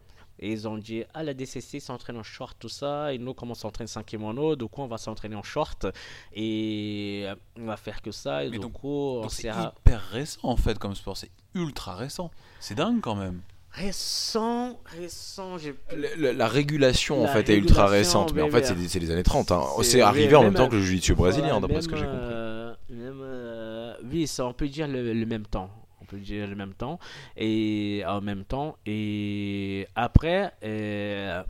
[0.41, 3.55] ils ont dit, ah la DCC s'entraîne en short, tout ça, et nous, comment on
[3.55, 5.87] s'entraîne sans kimono, du coup on va s'entraîner en short,
[6.33, 7.27] et
[7.57, 8.89] on va faire que ça, et Mais du donc- coup
[9.23, 12.31] on c'est hyper récent en fait comme sport, c'est ultra récent.
[12.61, 13.41] C'est dingue quand même.
[13.71, 15.75] Récent, récent, j'ai...
[15.95, 18.65] Le- le- la régulation en La fait est ultra régulation, récente, mais en fait oui.
[18.67, 19.53] c'est des- c'est les années 30.
[19.53, 19.63] hein.
[19.79, 21.97] C'est- C'est arrivé en même- même temps que le jiu-jitsu brésilien, Voilà, d'après ce que
[21.97, 22.19] j'ai compris.
[22.21, 25.71] euh, même, euh, oui, ça, on peut dire le, le même temps.
[26.01, 26.99] On peut dire le même temps.
[27.37, 28.79] Et en même temps.
[28.87, 31.43] Et après, euh,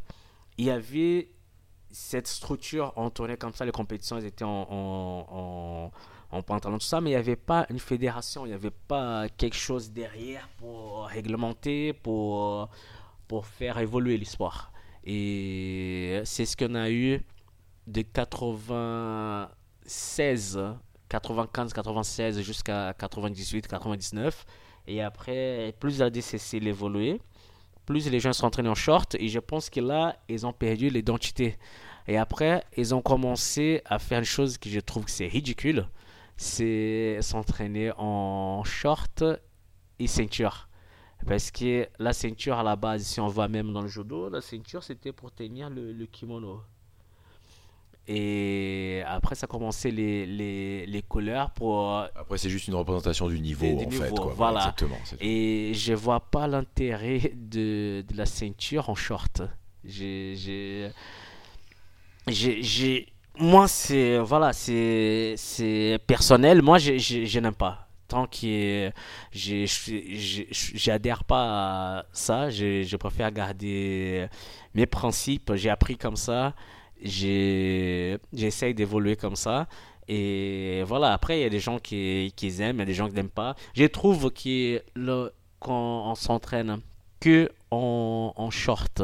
[0.58, 1.28] il y avait
[1.90, 5.92] cette structure, on tournait comme ça, les compétitions elles étaient en, en, en,
[6.30, 9.28] en pantalon, tout ça, mais il n'y avait pas une fédération, il n'y avait pas
[9.36, 12.68] quelque chose derrière pour réglementer, pour,
[13.26, 14.70] pour faire évoluer l'histoire.
[15.04, 17.22] Et c'est ce qu'on a eu
[17.86, 20.58] de 96,
[21.08, 24.44] 95, 96 jusqu'à 98, 99.
[24.86, 27.20] Et après, plus la DCC évoluait,
[27.86, 29.14] plus les gens sont entraînés en short.
[29.14, 31.56] Et je pense que là, ils ont perdu l'identité.
[32.06, 35.88] Et après, ils ont commencé à faire une chose que je trouve que c'est ridicule.
[36.40, 39.24] C'est s'entraîner en short
[39.98, 40.68] et ceinture.
[41.26, 44.40] Parce que la ceinture, à la base, si on voit même dans le judo, la
[44.40, 46.60] ceinture, c'était pour tenir le, le kimono.
[48.06, 51.90] Et après, ça a commencé les, les, les couleurs pour...
[52.14, 54.10] Après c'est juste une représentation du niveau du en fait.
[54.14, 54.32] Quoi.
[54.34, 54.60] voilà.
[54.60, 54.96] Exactement.
[55.20, 59.42] Et je vois pas l'intérêt de, de la ceinture en short.
[59.84, 60.90] J'ai- j'ai-
[63.38, 66.62] moi, c'est voilà, c'est personnel.
[66.62, 67.88] Moi, je, n'aime pas.
[68.08, 68.90] Tant que
[70.74, 74.26] j'adhère pas à ça, je, préfère garder
[74.74, 75.52] mes principes.
[75.54, 76.54] J'ai appris comme ça.
[77.02, 79.68] J'essaye d'évoluer comme ça.
[80.08, 83.08] Et voilà, après, il y a des gens qui, aiment, il y a des gens
[83.08, 83.54] qui n'aiment pas.
[83.74, 84.82] Je trouve que
[85.60, 86.80] quand on s'entraîne
[87.20, 89.02] que en short,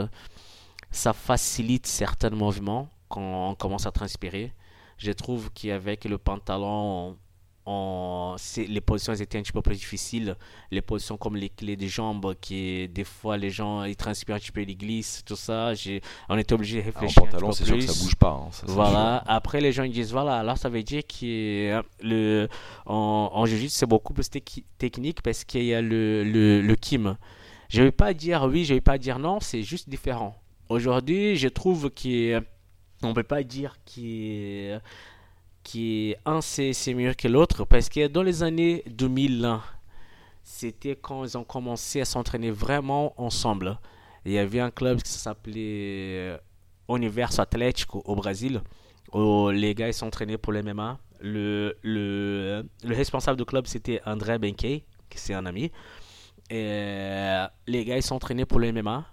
[0.91, 4.53] ça facilite certains mouvements quand on commence à transpirer.
[4.99, 7.17] Je trouve qu'avec le pantalon,
[7.67, 10.37] on, les positions étaient un petit peu plus difficiles.
[10.71, 14.39] Les positions comme les clés des jambes, qui des fois les gens ils transpirent un
[14.39, 15.73] petit peu, ils glissent, tout ça.
[16.29, 17.23] On était obligé de Ah, en réfléchir.
[17.25, 18.31] pantalon, c'est sûr que ça bouge pas.
[18.31, 19.23] hein, ça, Voilà.
[19.25, 19.33] sûr.
[19.35, 22.49] Après, les gens ils disent voilà, alors ça veut dire que le
[22.87, 24.29] en, en jiu-jitsu c'est beaucoup plus
[24.79, 27.17] technique parce qu'il y a le, le, le kim.
[27.71, 30.37] Je vais pas dire oui, je vais pas dire non, c'est juste différent.
[30.69, 32.43] Aujourd'hui, je trouve que
[33.05, 34.79] on peut pas dire que
[35.63, 39.63] qui un c'est mieux que l'autre parce que dans les années 2001
[40.43, 43.79] c'était quand ils ont commencé à s'entraîner vraiment ensemble.
[44.27, 46.39] Il y avait un club qui s'appelait
[46.89, 48.61] Universo Atlético au Brésil
[49.13, 54.39] où les gars s'entraînaient pour le MMA le, le, le responsable du club c'était André
[54.39, 55.71] Benkei qui c'est un ami.
[56.53, 59.07] Euh, les gars s'entraînaient pour le MMA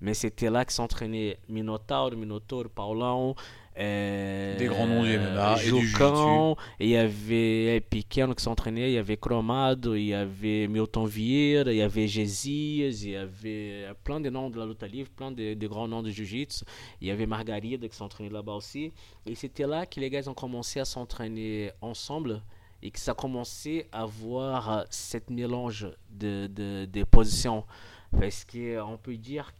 [0.00, 3.34] mais c'était là qu'ils s'entraînaient Minotauro, Minotauro, Paulão,
[3.80, 8.42] euh, Des grands noms du MMA et du Jucão, et il y avait Pequeno qui
[8.42, 13.10] s'entraînait, il y avait Cromado, il y avait Milton Vieira, il y avait Gesias, il
[13.10, 16.10] y avait plein de noms de la lutte livre, plein de, de grands noms de
[16.10, 16.64] jiu-jitsu.
[17.00, 18.92] Il y avait Margarida qui s'entraînait là-bas aussi.
[19.24, 22.42] Et c'était là que les gars ont commencé à s'entraîner ensemble
[22.82, 27.64] et que ça a commencé à voir cette mélange de, de, de positions.
[28.12, 29.52] Parce qu'on peut dire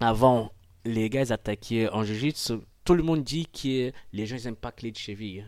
[0.00, 0.52] qu'avant,
[0.84, 2.54] les gars attaquaient en jiu-jitsu,
[2.84, 5.44] tout le monde dit que les gens n'aiment pas clé de cheville.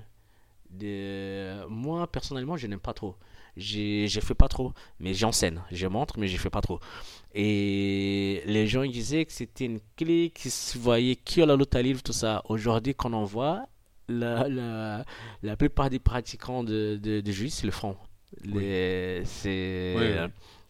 [0.70, 1.66] De...
[1.68, 3.16] Moi, personnellement, je n'aime pas trop.
[3.56, 5.60] Je ne fais pas trop, mais j'enseigne.
[5.72, 6.78] Je montre, mais je fais pas trop.
[7.34, 11.74] Et les gens ils disaient que c'était une clé qui se voyait que la lutte
[11.74, 12.42] livre, tout ça.
[12.48, 13.66] Aujourd'hui, quand on voit,
[14.08, 15.04] la, la,
[15.42, 17.72] la plupart des pratiquants de, de, de jiu-jitsu le
[19.24, 20.28] c'est, Oui, oui.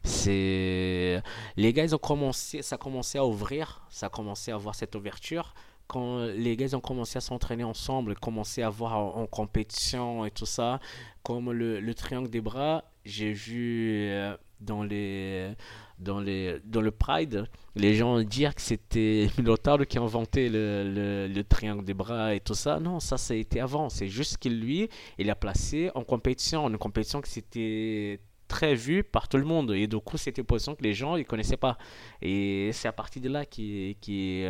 [0.09, 1.23] C'est,
[1.57, 4.95] les gars, ils ont commencé, ça a à ouvrir, ça a commencé à avoir cette
[4.95, 5.55] ouverture.
[5.87, 10.47] Quand les gars ont commencé à s'entraîner ensemble, commencé à voir en, compétition et tout
[10.47, 10.81] ça,
[11.23, 15.55] comme le, le triangle des bras, j'ai vu euh, dans les
[15.99, 20.85] dans les dans le Pride les gens dire que c'était Minotauro qui a inventé le,
[20.85, 22.81] le, le triangle des bras et tout ça.
[22.81, 23.89] Non, ça, ça a été avant.
[23.89, 24.89] C'est juste qu'il lui,
[25.19, 29.73] il a placé en compétition, une compétition qui s'était très vue par tout le monde.
[29.73, 31.79] Et du coup, c'était une position que les gens ils connaissaient pas.
[32.23, 34.45] Et c'est à partir de là qui qui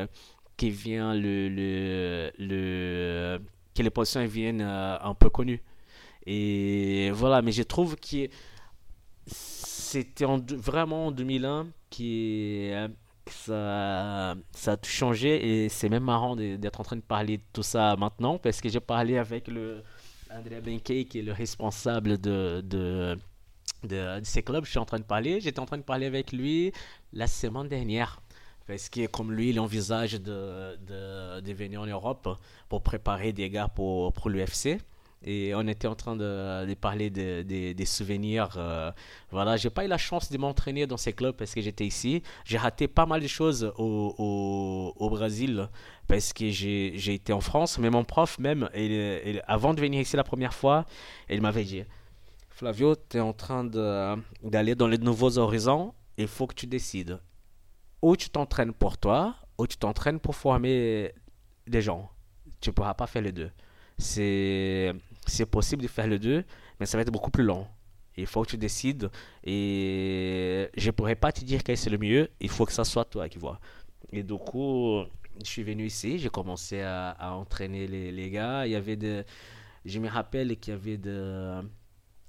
[0.57, 3.40] qui vient le le, le
[3.74, 5.62] que les positions viennent euh, un peu connues.
[6.26, 8.28] Et voilà, mais je trouve que
[9.26, 12.88] c'était vraiment en 2001 qui euh,
[13.30, 17.42] ça, ça a tout changé et c'est même marrant d'être en train de parler de
[17.53, 19.82] tout ça maintenant parce que j'ai parlé avec le
[20.30, 23.16] Andrea Benkei qui est le responsable de,
[23.85, 24.64] de, ces clubs.
[24.64, 25.41] Je suis en train de parler.
[25.41, 26.72] J'étais en train de parler avec lui
[27.12, 28.20] la semaine dernière.
[28.66, 32.29] Parce que comme lui, il envisage de, de, de venir en Europe
[32.68, 34.79] pour préparer des gars pour, pour l'UFC.
[35.24, 38.51] Et on était en train de, parler de- de- des souvenirs.
[38.57, 38.93] euh,
[39.33, 42.22] voilà, j'ai pas eu la chance de m'entraîner dans ces clubs parce que j'étais ici.
[42.45, 45.68] J'ai raté pas mal de choses au, au, au Brésil
[46.07, 47.79] parce que j'ai été en France.
[47.79, 48.68] Mais mon prof, même,
[49.49, 50.85] avant de venir ici la première fois,
[51.29, 51.83] il m'avait dit
[52.59, 55.94] Flavio, tu es en train d'aller dans les nouveaux horizons.
[56.16, 57.20] Il faut que tu décides.
[58.02, 61.14] Ou tu t'entraînes pour toi, ou tu t'entraînes pour former
[61.68, 62.11] des gens.
[62.61, 63.52] Tu pourras pas faire les deux.
[63.96, 64.92] C'est
[65.52, 66.44] possible de faire les deux,
[66.80, 67.64] mais ça va être beaucoup plus long.
[68.16, 69.09] Il faut que tu décides.
[69.44, 72.28] Et je pourrais pas te dire quel c'est le mieux.
[72.40, 73.61] Il faut que ça soit toi qui vois.
[74.11, 75.04] Et du coup,
[75.44, 76.18] je suis venu ici.
[76.18, 78.66] J'ai commencé à, à entraîner les, les gars.
[78.66, 79.24] Il y avait de,
[79.84, 81.62] je me rappelle qu'il y avait de,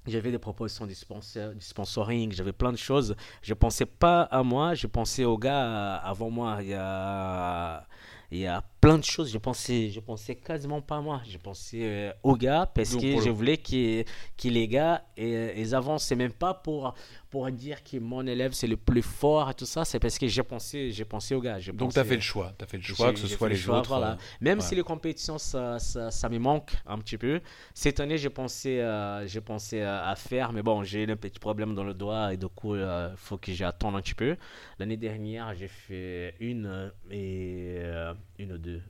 [0.06, 2.32] j'avais des propositions du, sponsor, du sponsoring.
[2.32, 3.14] J'avais plein de choses.
[3.42, 4.74] Je pensais pas à moi.
[4.74, 6.58] Je pensais aux gars avant moi.
[6.62, 7.86] Il y a
[8.32, 9.32] il y a plein de choses.
[9.32, 11.20] Je pensais, je pensais quasiment pas à moi.
[11.28, 16.12] Je pensais euh, aux gars parce que je voulais que, que les gars ils avancent.
[16.12, 16.94] Même pas pour,
[17.30, 19.84] pour dire que mon élève c'est le plus fort et tout ça.
[19.84, 21.58] C'est parce que j'ai pensé, j'ai pensé aux gars.
[21.72, 23.54] Donc tu as fait le choix, tu as fait le choix que ce soit les
[23.56, 23.88] choix, autres.
[23.90, 24.12] voilà.
[24.12, 24.64] euh, Même ouais.
[24.64, 27.40] si les compétitions, ça, ça, ça me manque un petit peu.
[27.72, 31.16] Cette année, j'ai pensé, euh, j'ai pensé à, à faire, mais bon, j'ai eu un
[31.16, 34.36] petit problème dans le doigt et du coup, il faut que j'attende un petit peu.
[34.78, 38.82] L'année dernière, j'ai fait une euh, et euh, une ou deux.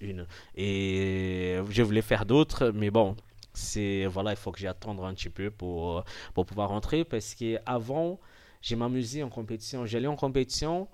[0.00, 0.26] une.
[0.56, 3.16] Et je voulais faire d'autres, mais bon,
[3.54, 6.04] c'est voilà, il faut que j'attende un petit peu pour,
[6.34, 8.18] pour pouvoir rentrer parce qu'avant,
[8.60, 9.86] j'ai m'amusé en compétition.
[9.86, 10.88] J'allais en compétition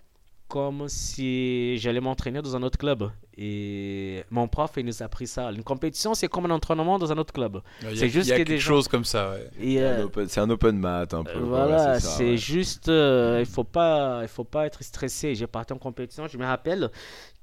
[0.48, 3.10] comme si j'allais m'entraîner dans un autre club.
[3.36, 5.52] Et mon prof, il nous a appris ça.
[5.52, 7.60] Une compétition, c'est comme un entraînement dans un autre club.
[7.94, 9.36] C'est juste y a quelque chose comme ça.
[9.60, 11.38] C'est un open mat un peu.
[11.38, 15.34] Voilà, c'est juste, euh, il faut pas, il faut pas être stressé.
[15.34, 16.26] J'ai parti en compétition.
[16.26, 16.90] Je me rappelle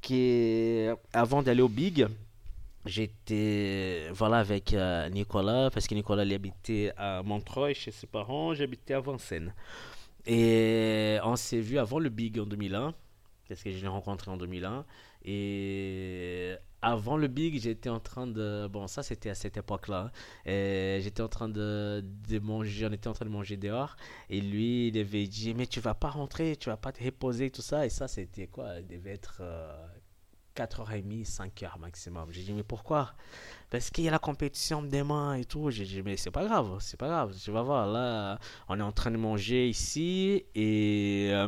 [0.02, 2.08] qu'avant d'aller au Big,
[2.86, 8.53] j'étais voilà avec euh, Nicolas parce que Nicolas il habitait à Montreuil chez ses parents,
[8.53, 9.53] j'habitais à Vincennes.
[10.26, 12.94] Et on s'est vu avant le Big en 2001
[13.48, 14.86] parce que je l'ai rencontré en 2001
[15.26, 18.68] et avant le Big, j'étais en train de.
[18.68, 20.12] Bon, ça c'était à cette époque-là.
[20.45, 20.99] Hein.
[21.02, 23.95] J'étais en train de, de, manger, on était en train de manger dehors.
[24.30, 27.49] Et lui, il avait dit Mais tu vas pas rentrer, tu vas pas te reposer,
[27.49, 27.88] tout ça.
[27.88, 28.80] Et ça, c'était quoi?
[28.80, 29.41] Il devait être
[30.56, 32.27] 4h30, 5h maximum.
[32.32, 33.14] J'ai dit, mais pourquoi?
[33.69, 35.69] Parce qu'il y a la compétition demain et tout.
[35.69, 37.36] J'ai dit, mais c'est pas grave, c'est pas grave.
[37.44, 41.48] Tu vas voir, là, on est en train de manger ici et, euh,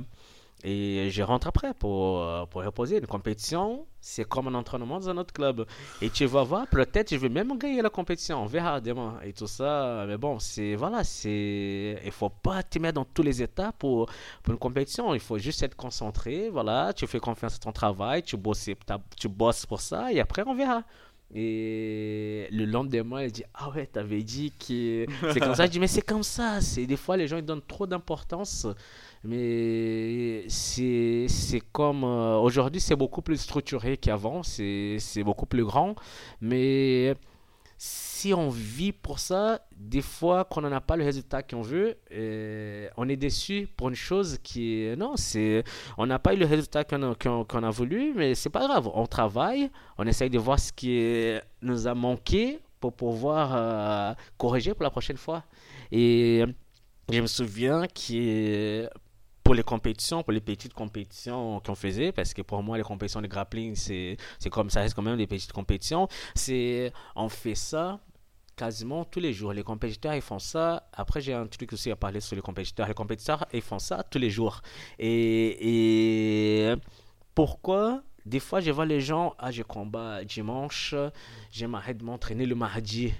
[0.70, 2.98] et je rentre après pour, euh, pour reposer.
[2.98, 5.66] Une compétition, c'est comme un entraînement dans un autre club.
[6.02, 8.44] Et tu vas voir, peut-être je vais même gagner la compétition.
[8.44, 10.04] On verra demain et tout ça.
[10.10, 14.10] Mais bon, c'est voilà, il faut pas te mettre dans tous les états pour,
[14.44, 15.14] pour une compétition.
[15.14, 16.50] Il faut juste être concentré.
[16.50, 18.70] Voilà, tu fais confiance à ton travail, tu bosses,
[19.18, 20.84] tu bosses pour ça et après on verra.
[21.34, 25.66] Et le lendemain, il dit Ah ouais, t'avais dit que c'est comme ça.
[25.66, 26.60] Je dis Mais c'est comme ça.
[26.78, 28.68] Des fois, les gens ils donnent trop d'importance
[29.24, 31.28] mais c'est
[31.72, 35.96] comme euh, aujourd'hui c'est beaucoup plus structuré qu'avant c'est beaucoup plus grand
[36.40, 37.16] mais
[38.18, 41.98] si on vit pour ça des fois qu'on n'en a pas le résultat qu'on veut
[42.12, 45.64] euh, on est déçu pour une chose qui non c'est
[46.00, 49.06] on n'a pas eu le résultat qu'on a, a, voulu mais c'est pas grave on
[49.06, 49.70] travaille
[50.00, 50.98] on essaye de voir ce qui
[51.62, 55.44] nous a manqué pour pouvoir euh, corriger pour la prochaine fois
[55.92, 56.44] et
[57.12, 58.90] je me souviens que
[59.48, 63.22] pour les compétitions, pour les petites compétitions qu'on faisait, parce que pour moi, les compétitions
[63.22, 64.18] de grappling, c'est
[64.52, 66.10] comme ça reste quand même des petites compétitions.
[66.36, 68.02] C'est on fait ça
[68.58, 69.54] quasiment tous les jours.
[69.54, 70.90] Les compétiteurs, ils font ça.
[70.92, 72.88] Après, j'ai un truc aussi à parler sur les compétiteurs.
[72.88, 74.62] Les compétiteurs, ils font ça tous les jours.
[75.00, 76.76] Et, et
[77.34, 78.04] pourquoi?
[78.26, 83.14] Des fois, je vois les gens, ah, je combat dimanche, de m'entraîner le mardi.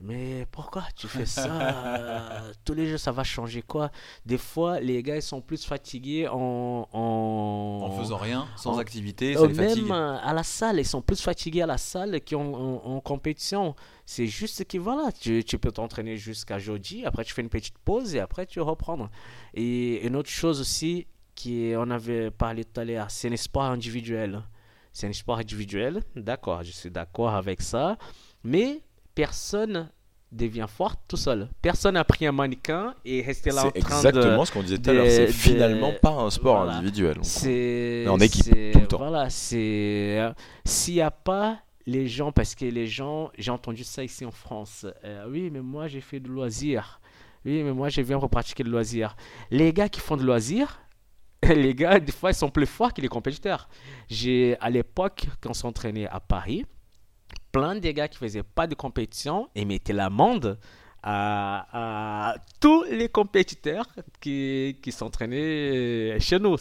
[0.00, 2.42] Mais pourquoi tu fais ça?
[2.64, 3.90] Tous les jours, ça va changer quoi?
[4.24, 6.88] Des fois, les gars, ils sont plus fatigués en...
[6.92, 11.66] En, faisant rien, sans activité, ça Même à la salle, ils sont plus fatigués à
[11.66, 12.52] la salle qu'en
[12.84, 13.74] en, compétition.
[14.06, 17.78] C'est juste que, voilà, tu, tu peux t'entraîner jusqu'à jeudi, après tu fais une petite
[17.78, 19.08] pause et après tu reprends.
[19.54, 23.64] Et une autre chose aussi, qui on avait parlé tout à l'heure, c'est un sport
[23.64, 24.42] individuel.
[24.92, 27.96] C'est un sport individuel, d'accord, je suis d'accord avec ça.
[28.42, 28.82] Mais
[29.14, 29.90] personne
[30.32, 31.48] devient fort tout seul.
[31.60, 33.78] Personne n'a pris un mannequin et resté là en train de...
[33.78, 35.06] exactement ce qu'on disait tout à l'heure.
[35.08, 37.18] C'est finalement pas un sport individuel.
[37.22, 38.98] C'est en équipe tout le temps.
[38.98, 40.32] Voilà, c'est euh,
[40.64, 44.30] s'il n'y a pas les gens, parce que les gens, j'ai entendu ça ici en
[44.30, 44.86] France.
[45.04, 47.00] Euh, oui, mais moi j'ai fait de loisirs.
[47.44, 49.16] Oui, mais moi je viens pour pratiquer le loisir.
[49.50, 50.80] Les gars qui font de loisirs,
[51.42, 53.68] les gars, des fois, ils sont plus forts que les compétiteurs.
[54.08, 56.66] J'ai à l'époque, quand on s'entraînait à Paris,
[57.52, 60.58] plein de gars qui faisaient pas de compétition et mettaient l'amende
[61.02, 63.86] à, tous les compétiteurs
[64.20, 66.56] qui, qui s'entraînaient chez nous.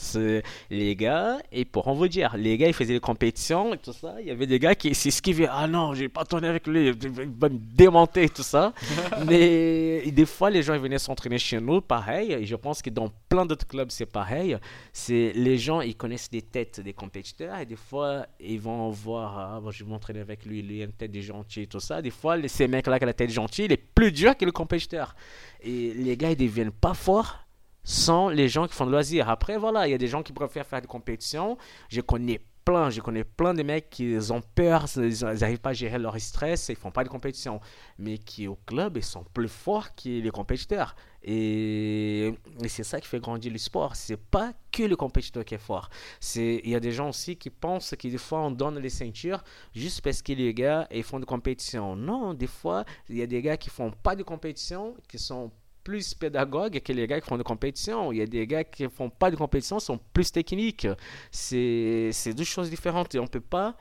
[0.70, 3.94] Les gars, et pour en vous dire, les gars, ils faisaient des compétitions et tout
[3.94, 4.16] ça.
[4.22, 5.50] Il y avait des gars qui s'esquivaient.
[5.50, 6.94] Ah non, j'ai pas tourné avec lui, il
[7.38, 8.74] va me démonter et tout ça.
[9.28, 12.32] Mais des fois, les gens ils venaient s'entraîner chez nous, pareil.
[12.34, 14.58] Et je pense que dans plein d'autres clubs, c'est pareil.
[14.94, 19.38] C'est les gens, ils connaissent des têtes des compétiteurs et des fois, ils vont voir,
[19.38, 21.80] ah, bon, je vais m'entraîner avec lui, lui a une tête de gentil et tout
[21.80, 22.02] ça.
[22.02, 24.52] Des fois, ces mecs-là qui ont la tête gentille, il est plus dur que le
[24.52, 25.16] compétiteur.
[25.62, 27.40] Et les gars, ils deviennent pas forts
[27.84, 29.30] sans les gens qui font de loisirs.
[29.30, 31.58] Après, voilà, il y a des gens qui préfèrent faire des compétitions.
[31.90, 35.74] Je connais plein, je connais plein de mecs qui ont peur, ils n'arrivent pas à
[35.74, 37.60] gérer leur stress, ils font pas de compétition.
[37.98, 40.96] Mais qui au club, ils sont plus forts que les compétiteurs.
[41.24, 42.34] Et,
[42.68, 43.96] c'est ça qui fait grandir le sport.
[43.96, 45.90] C'est pas que le compétiteur qui est fort.
[46.36, 49.44] Il y a des gens aussi qui pensent que des fois on donne les ceintures
[49.76, 51.96] juste parce que les gars ils font de compétition.
[51.96, 55.52] Non, des fois il y a des gars qui font pas de compétition qui sont
[55.84, 58.12] plus pédagogues que les gars qui font de compétition.
[58.12, 60.88] Il y a des gars qui font pas de compétition sont plus techniques.
[61.32, 63.76] C'est deux choses différentes et on peut pas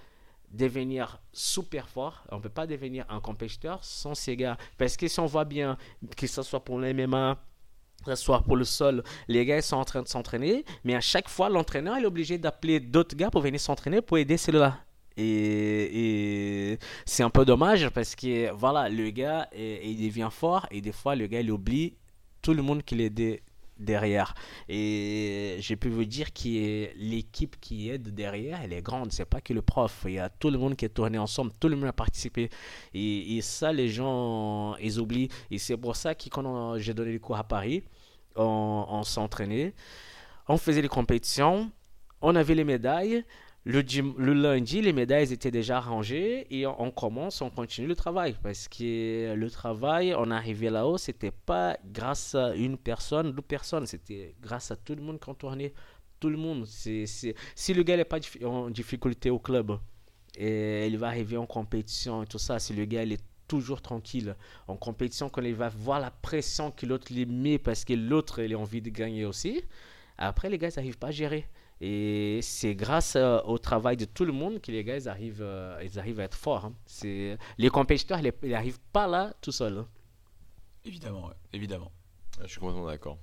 [0.50, 4.56] devenir super fort, on ne peut pas devenir un compétiteur sans ces gars.
[4.78, 5.76] Parce que si on voit bien,
[6.16, 7.38] que ce soit pour l'MMA,
[8.04, 11.00] que ce soit pour le sol, les gars sont en train de s'entraîner, mais à
[11.00, 14.78] chaque fois, l'entraîneur est obligé d'appeler d'autres gars pour venir s'entraîner pour aider ceux-là.
[15.18, 20.92] Et, c'est un peu dommage parce que voilà, le gars, il devient fort et des
[20.92, 21.94] fois, le gars, il oublie
[22.40, 23.42] tout le monde qu'il est
[23.78, 24.34] derrière.
[24.68, 29.12] Et j'ai pu vous dire que l'équipe qui aide derrière, elle est grande.
[29.12, 30.04] C'est pas que le prof.
[30.06, 32.50] Il y a tout le monde qui est tourné ensemble, tout le monde a participé.
[32.94, 35.28] Et, ça, les gens, ils oublient.
[35.50, 37.82] Et c'est pour ça que quand j'ai donné les cours à Paris,
[38.36, 39.74] on, on s'entraînait,
[40.46, 41.70] on faisait les compétitions,
[42.20, 43.24] on avait les médailles.
[43.70, 48.34] Le, lundi, les médailles étaient déjà rangées et on, commence, on continue le travail.
[48.42, 53.86] Parce que le travail, on arrivait là-haut, c'était pas grâce à une personne, deux personnes,
[53.86, 55.74] c'était grâce à tout le monde qui tournait.
[56.18, 56.64] Tout le monde.
[56.64, 57.34] Si
[57.74, 59.78] le gars n'est pas en difficulté au club,
[60.38, 64.34] et il va arriver en compétition et tout ça, si le gars est toujours tranquille
[64.66, 68.42] en compétition, quand il va voir la pression que l'autre lui met parce que l'autre
[68.42, 69.62] a envie de gagner aussi,
[70.16, 71.46] après les gars n'arrivent pas à gérer.
[71.80, 75.42] Et c'est grâce euh, au travail de tout le monde que les gars ils arrivent,
[75.42, 76.64] euh, ils arrivent à être forts.
[76.64, 76.72] Hein.
[76.86, 77.38] C'est...
[77.56, 79.78] Les compétiteurs, ils n'arrivent pas là tout seuls.
[79.78, 79.86] Hein.
[80.84, 81.92] Évidemment, évidemment.
[82.42, 83.18] Je suis complètement d'accord.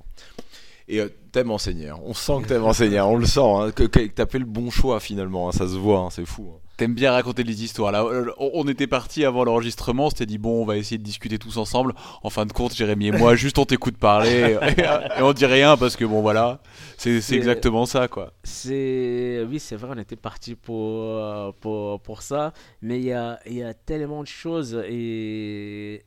[0.88, 2.00] Et euh, t'aimes enseigner, hein.
[2.04, 4.70] on sent que t'aimes enseigner, on le sent, hein, que, que t'as fait le bon
[4.70, 6.60] choix finalement, ça se voit, c'est fou.
[6.78, 7.92] T'aimes bien raconter des histoires.
[7.94, 11.04] Là, euh, on était parti avant l'enregistrement, on s'était dit bon, on va essayer de
[11.04, 11.94] discuter tous ensemble.
[12.22, 15.78] En fin de compte, Jérémy et moi, juste on t'écoute parler et, on dit rien
[15.78, 16.62] parce que bon, voilà,
[16.98, 18.34] c'est exactement ça, quoi.
[18.44, 23.14] C'est oui, c'est vrai, on était parti pour, euh, pour pour ça, mais il y
[23.14, 26.04] a il y a tellement de choses et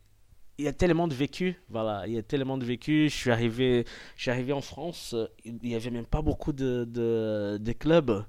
[0.59, 3.09] il y a tellement de vécu, voilà, il y a tellement de vécu.
[3.09, 3.86] Je suis arrivé,
[4.16, 5.15] je suis arrivé en France,
[5.45, 8.24] il n'y avait même pas beaucoup de, de, de clubs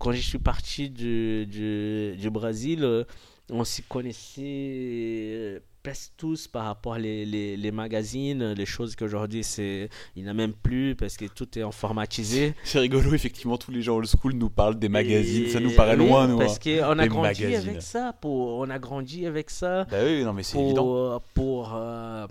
[0.00, 3.04] quand je suis parti du, du, du Brésil, euh,
[3.50, 9.44] on s'y connaissait euh, presque tous par rapport aux les, les, magazines, les choses qu'aujourd'hui
[9.44, 12.54] c'est il n'y a même plus parce que tout est informatisé.
[12.64, 15.96] C'est rigolo effectivement tous les gens old school nous parlent des magazines, ça nous paraît
[15.96, 16.38] loin nous.
[16.38, 16.80] Parce hein.
[16.80, 19.84] qu'on a grandi avec ça, pour on a grandi avec ça.
[19.84, 21.22] Bah oui, non mais c'est évident.
[21.34, 22.26] Pour euh,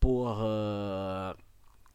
[0.00, 1.31] pour, pour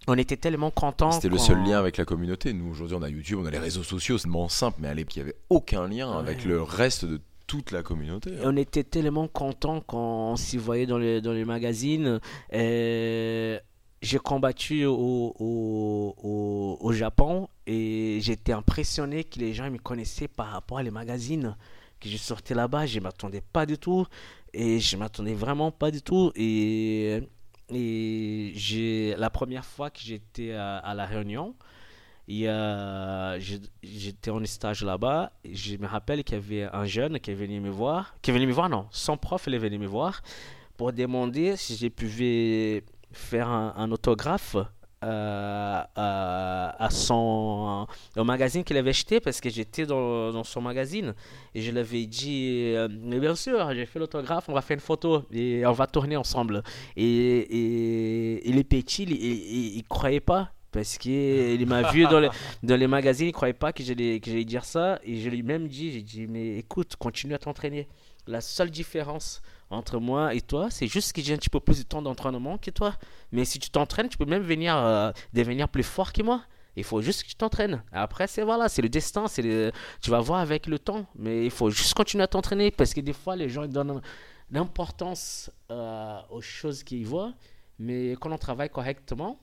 [0.07, 1.11] on était tellement contents.
[1.11, 2.53] C'était le seul lien avec la communauté.
[2.53, 4.93] Nous, aujourd'hui, on a YouTube, on a les réseaux sociaux, c'est tellement simple, mais à
[4.93, 8.31] l'époque, il n'y avait aucun lien avec le reste de toute la communauté.
[8.43, 12.19] On était tellement contents quand on s'y voyait dans les, dans les magazines.
[14.01, 20.47] J'ai combattu au, au, au, Japon et j'étais impressionné que les gens me connaissaient par
[20.47, 21.55] rapport à les magazines.
[21.99, 24.05] Que je sortais là-bas, je ne m'attendais pas du tout.
[24.53, 26.31] Et je ne m'attendais vraiment pas du tout.
[26.35, 27.23] Et
[27.73, 31.55] et j'ai la première fois que j'étais à, la Réunion,
[32.27, 35.31] j'étais en stage là-bas.
[35.49, 38.33] Je me rappelle qu'il y avait un jeune qui est venu me voir, qui est
[38.33, 40.21] me voir, non, son prof il est venu me voir
[40.77, 44.57] pour demander si je pouvais faire un autographe
[45.03, 51.13] euh, à, son au magazine qu'il avait acheté parce que j'étais dans, dans, son magazine.
[51.53, 54.81] Et je l'avais dit euh, mais bien sûr j'ai fait l'autographe on va faire une
[54.81, 56.63] photo et on va tourner ensemble.
[56.95, 62.29] Et, et, et les petits ils, ne croyaient pas parce qu'il m'a vu dans les,
[62.63, 64.99] dans les magazines il croyait pas que j'allais que j'allais dire ça.
[65.03, 67.87] Et je lui ai même dit j'ai dit mais écoute continue à t'entraîner.
[68.25, 71.79] La seule différence entre moi et toi, c'est juste que j'ai un petit peu plus
[71.79, 72.95] de temps d'entraînement que toi.
[73.31, 76.43] Mais si tu t'entraînes, tu peux même venir euh, devenir plus fort que moi.
[76.75, 77.83] Il faut juste que tu t'entraînes.
[77.91, 79.71] Après, c'est voilà, c'est le destin, c'est
[80.01, 81.07] tu vas voir avec le temps.
[81.15, 84.01] Mais il faut juste continuer à t'entraîner parce que des fois, les gens donnent
[84.51, 87.33] l'importance euh, aux choses qu'ils voient.
[87.79, 89.39] Mais quand on travaille correctement,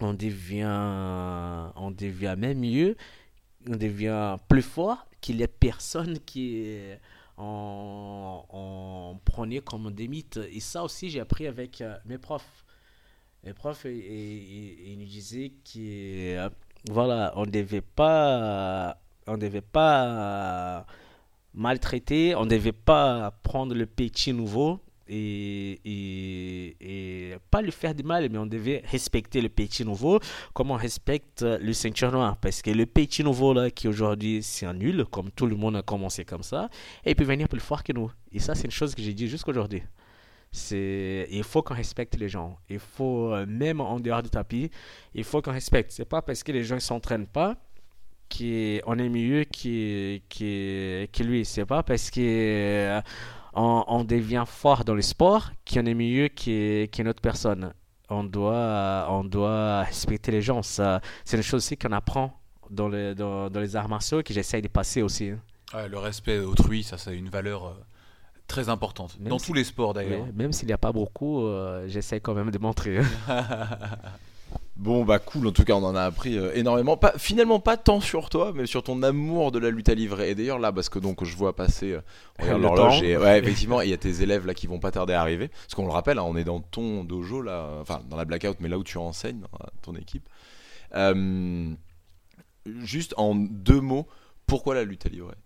[0.00, 2.96] on devient, on devient même mieux,
[3.68, 6.66] on devient plus fort qu'il y a personne qui
[7.36, 10.38] on, prenait comme des mythes.
[10.52, 12.64] Et ça aussi, j'ai appris avec euh, mes profs.
[13.42, 16.48] Mes profs, ils nous disaient que euh,
[16.90, 18.96] voilà, on devait pas,
[19.26, 20.86] on devait pas
[21.52, 26.66] maltraiter, on devait pas prendre le petit nouveau et,
[27.50, 30.20] pas lui faire du mal, mais on devait respecter le petit nouveau
[30.52, 32.36] comme on respecte le ceinture noir.
[32.36, 35.76] Parce que le petit nouveau, là, qui aujourd'hui c'est un nul, comme tout le monde
[35.76, 36.68] a commencé comme ça,
[37.04, 38.10] et il peut venir plus fort que nous.
[38.32, 39.82] Et ça, c'est une chose que j'ai dit jusqu'aujourd'hui.
[40.52, 42.58] C'est, il faut qu'on respecte les gens.
[42.68, 44.70] Il faut, euh, même en dehors du tapis,
[45.12, 45.90] il faut qu'on respecte.
[45.90, 47.56] C'est pas parce que les gens ne s'entraînent pas
[48.30, 51.44] qu'on est mieux que, que, que lui.
[51.44, 53.00] C'est pas parce que
[53.56, 57.72] euh, on, devient fort dans le sport qu'on est mieux qu'une autre personne.
[58.10, 60.62] On doit, on doit respecter les gens.
[60.62, 61.00] c'est
[61.32, 62.38] une chose aussi qu'on apprend
[62.70, 65.30] dans, les, dans, les arts martiaux que j'essaye de passer aussi.
[65.30, 65.88] Hein.
[65.88, 67.72] le respect autrui, ça, c'est une valeur euh,
[68.46, 69.16] très importante.
[69.20, 70.26] dans tous les sports d'ailleurs.
[70.34, 73.00] même s'il n'y a pas beaucoup, euh, j'essaye quand même de montrer.
[74.76, 76.96] Bon bah cool, en tout cas on en a appris euh, énormément.
[76.96, 80.30] Pas, finalement pas tant sur toi, mais sur ton amour de la lutte à livrer.
[80.30, 82.00] Et d'ailleurs là, parce que donc je vois passer euh,
[82.40, 85.12] regarde l'horloge et ouais effectivement, il y a tes élèves là qui vont pas tarder
[85.12, 85.46] à arriver.
[85.48, 88.56] Parce qu'on le rappelle, hein, on est dans ton dojo là, enfin dans la blackout,
[88.58, 90.28] mais là où tu enseignes, dans la- ton équipe.
[90.96, 91.72] Euh,
[92.66, 94.08] juste en deux mots,
[94.48, 95.36] pourquoi la lutte à livrer?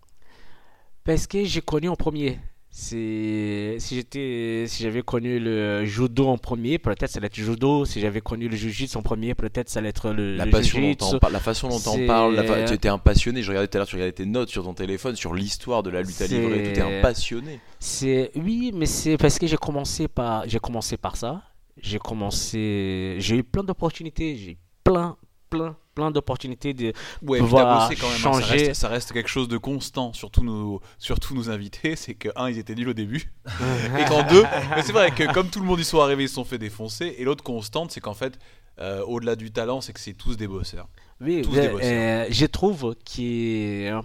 [1.03, 2.39] Parce que j'ai connu en premier.
[2.71, 7.83] Si j'étais si j'avais connu le judo en premier, peut-être ça allait être judo.
[7.85, 10.77] Si j'avais connu le jiu-jitsu en premier, peut-être ça allait être le, La le passion
[10.79, 11.11] dont jiu-jitsu.
[11.13, 13.41] t'en par- la façon dont t'en parles, fa- tu étais un passionné.
[13.43, 15.89] Je regardais tout à l'heure, tu regardais tes notes sur ton téléphone sur l'histoire de
[15.89, 16.63] la lutte à livrer.
[16.63, 17.59] Tu étais un passionné.
[17.79, 21.41] C'est oui, mais c'est parce que j'ai commencé par j'ai commencé par ça.
[21.81, 25.15] J'ai commencé, j'ai eu plein d'opportunités, j'ai plein
[25.49, 28.15] plein plein d'opportunités de Ouais, pouvoir quand même.
[28.15, 28.45] hein, ça, changer.
[28.67, 31.95] reste, ça reste quelque chose de constant, surtout nos, surtout nos invités.
[31.97, 33.33] C'est que, un, ils étaient nuls au début.
[33.99, 34.43] et qu'en deux,
[34.83, 37.15] c'est vrai que comme tout le monde y sont arrivés, ils se sont fait défoncer.
[37.17, 38.39] Et l'autre constante, c'est qu'en fait,
[38.79, 40.87] euh, au-delà du talent, c'est que c'est tous des bosseurs.
[41.19, 41.89] Oui, Tous mais, des bosseurs.
[41.91, 44.01] euh, je trouve que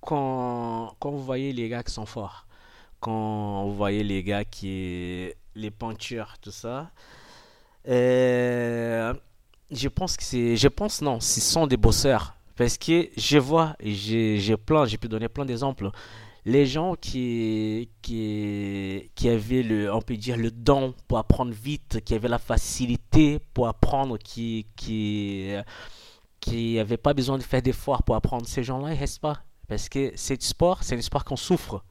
[0.00, 2.46] quand, quand vous voyez les gars qui sont forts,
[3.00, 6.90] quand vous voyez les gars qui les peintures, tout ça,
[7.88, 9.12] euh,
[9.74, 13.76] je pense que c'est, je pense non, ce sont des bosseurs parce que je vois,
[13.80, 15.90] j'ai, plein, j'ai pu donner plein d'exemples.
[16.46, 22.00] Les gens qui, qui, qui avaient le, on peut dire, le don pour apprendre vite,
[22.04, 25.52] qui avaient la facilité pour apprendre, qui, qui,
[26.40, 29.40] qui n'avaient pas besoin de faire d'efforts pour apprendre, ces gens-là, ils restent pas?
[29.68, 31.82] Parce que c'est du sport, c'est un sport qu'on souffre.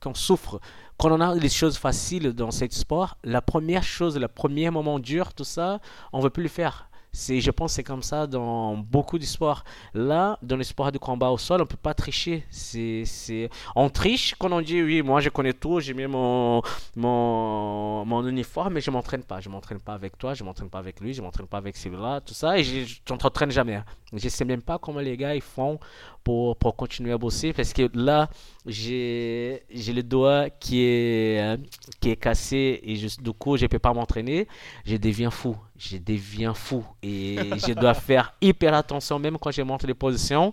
[0.00, 0.60] Qu'on souffre.
[0.96, 5.00] Quand on a les choses faciles dans ce sport, la première chose, le premier moment
[5.00, 5.80] dur, tout ça,
[6.12, 6.87] on ne veut plus le faire.
[7.12, 9.64] C'est, je pense que c'est comme ça dans beaucoup de sports.
[9.94, 12.44] Là, dans les sports de combat au sol, on ne peut pas tricher.
[12.50, 13.50] C'est, c'est...
[13.74, 16.62] On triche quand on dit oui, moi je connais tout, j'ai mis mon,
[16.96, 19.40] mon, mon uniforme, mais je m'entraîne pas.
[19.40, 22.20] Je m'entraîne pas avec toi, je m'entraîne pas avec lui, je m'entraîne pas avec celui-là,
[22.20, 23.82] tout ça, et je je t'entraîne jamais.
[24.12, 25.78] Je sais même pas comment les gars ils font
[26.24, 28.30] pour, pour continuer à bosser, parce que là,
[28.64, 31.58] j'ai, le doigt qui est,
[32.00, 34.48] qui est cassé, et je, du coup, je peux pas m'entraîner.
[34.86, 35.56] Je deviens fou.
[35.76, 36.84] Je deviens fou.
[37.02, 40.52] Et je dois faire hyper attention, même quand je monte les positions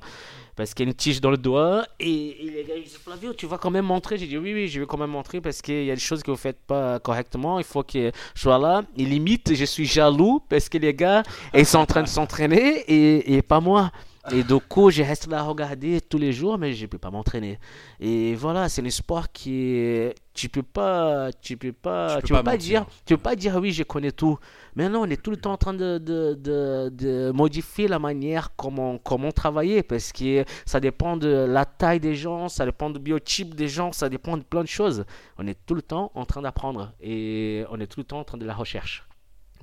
[0.56, 1.86] parce qu'il y a une tige dans le doigt.
[2.00, 4.18] Et, les gars, ils disent Flavio, tu vas quand même montrer.
[4.18, 6.24] J'ai dit oui, oui, je vais quand même montrer parce qu'il y a des choses
[6.24, 7.60] que vous faites pas correctement.
[7.60, 8.84] Il faut que je sois là.
[8.98, 11.24] Et limite, je suis jaloux parce que les gars,
[11.54, 13.92] ils sont en train de s'entraîner et pas moi.
[14.32, 16.98] Et du coup, je reste là à regarder tous les jours, mais je ne peux
[16.98, 17.60] pas m'entraîner.
[18.00, 20.16] Et voilà, c'est un sport qui est...
[20.34, 22.82] Tu peux pas, tu peux pas, Tu peux tu pas peux pas mentir.
[22.82, 24.38] dire, tu peux pas dire oui, je connais tout.
[24.76, 28.00] Mais non, on est tout le temps en train de, de, de, de modifier la
[28.00, 32.90] manière comment, comment travailler parce que ça dépend de la taille des gens, ça dépend
[32.90, 35.06] du biotype des gens, ça dépend de plein de choses.
[35.38, 38.24] On est tout le temps en train d'apprendre et on est tout le temps en
[38.26, 39.08] train de la recherche.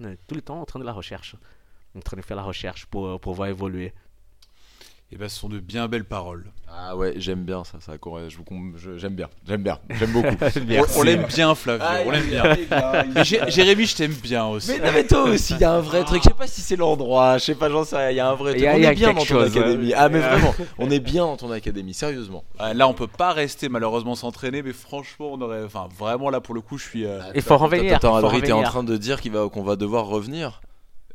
[0.01, 1.35] On est tout le temps en train de la recherche.
[1.97, 3.93] En train de faire la recherche pour, pour pouvoir évoluer.
[5.13, 6.47] Et ben, ce sont de bien belles paroles.
[6.75, 10.11] Ah ouais, j'aime bien ça, ça correspond- je vous je- j'aime bien, j'aime bien, j'aime
[10.11, 10.29] beaucoup.
[10.97, 11.85] On, on l'aime bien, Flavio.
[11.87, 12.43] Ah, on l'aime bien.
[13.49, 14.71] Jérémy, je t'aime bien aussi.
[14.73, 16.23] Mais, non, mais toi aussi, il y a un vrai truc.
[16.23, 18.11] Je sais pas si c'est l'endroit, je sais pas, j'en sais rien.
[18.11, 18.65] Il y a un vrai truc.
[18.65, 19.93] a- on il y a est bien dans ton chose, académie.
[19.93, 19.99] hein.
[20.01, 22.43] Ah, mais vraiment, on est bien dans ton académie, sérieusement.
[22.63, 25.63] Euh, Là, on peut pas rester malheureusement s'entraîner, mais franchement, on aurait.
[25.65, 27.05] Enfin, vraiment, là, pour le coup, je suis.
[27.05, 27.97] euh, Il faut revenir.
[27.97, 30.63] Attends, Adrien, t'es en train de dire va, qu'on va devoir revenir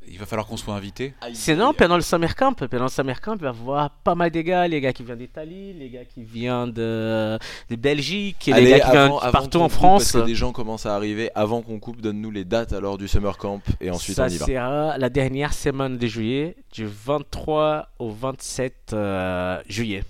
[0.10, 1.14] Il va falloir qu'on soit invité.
[1.34, 4.32] Sinon, pendant le summer camp, pendant le summer camp, il va y avoir pas mal
[4.32, 7.38] de gars, les gars qui viennent d'Italie, les gars qui viennent de,
[7.70, 10.12] de Belgique, les Allez, gars qui viennent avant- partout en coupe, France.
[10.14, 11.30] Parce que des gens commencent à arriver.
[11.36, 14.38] Avant qu'on coupe, donne-nous les dates alors du summer camp et ensuite Ça on y
[14.38, 14.46] va.
[14.46, 20.04] sera la dernière semaine de juillet, du 23 au 27 euh, juillet.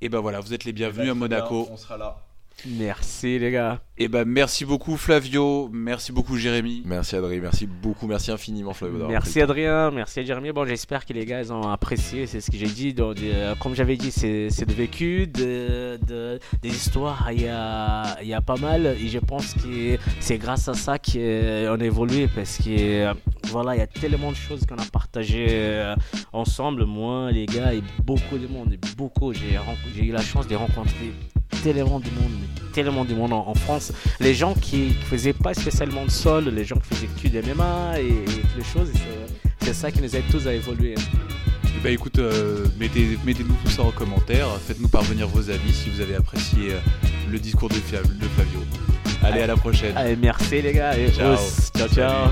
[0.00, 1.68] Et ben voilà, vous êtes les bienvenus à Monaco.
[1.70, 2.18] On sera là.
[2.66, 3.80] Merci les gars.
[3.96, 6.82] Et ben merci beaucoup Flavio, merci beaucoup Jérémy.
[6.84, 9.06] Merci Adrien, merci beaucoup, merci infiniment Flavio.
[9.06, 9.40] Merci.
[9.40, 10.50] Adrien, merci Jérémy.
[10.52, 12.92] Bon, j'espère que les gars ils ont apprécié, c'est ce que j'ai dit.
[12.94, 18.16] Donc, euh, comme j'avais dit, c'est de vécu, de, de- des histoires, il y a,
[18.22, 18.86] il y a pas mal.
[19.00, 23.14] Et je pense que c'est grâce à ça qu'on a évolué parce que euh,
[23.48, 25.94] voilà, il y a tellement de choses qu'on a partagées euh,
[26.32, 26.84] ensemble.
[26.84, 29.32] Moi, les gars, et beaucoup de monde, beaucoup.
[29.32, 31.12] J'ai eu la chance de rencontrer
[31.62, 32.32] tellement de monde,
[32.72, 33.92] tellement de monde en, en France.
[34.20, 37.54] Les gens qui, qui faisaient pas spécialement de sol, les gens qui faisaient que du
[37.54, 38.88] MMA et, et toutes les choses.
[38.92, 40.92] c'est- ça qui nous aide tous à évoluer.
[40.92, 45.88] Et ben écoute, euh, mettez, mettez-nous tout ça en commentaire, faites-nous parvenir vos avis si
[45.90, 46.78] vous avez apprécié euh,
[47.32, 48.60] le discours de, Flavio.
[49.22, 49.96] Allez, à la prochaine.
[49.96, 50.96] Allez, merci les gars.
[50.98, 51.32] Et Ciao.
[51.32, 51.70] os.
[51.94, 52.28] ciao.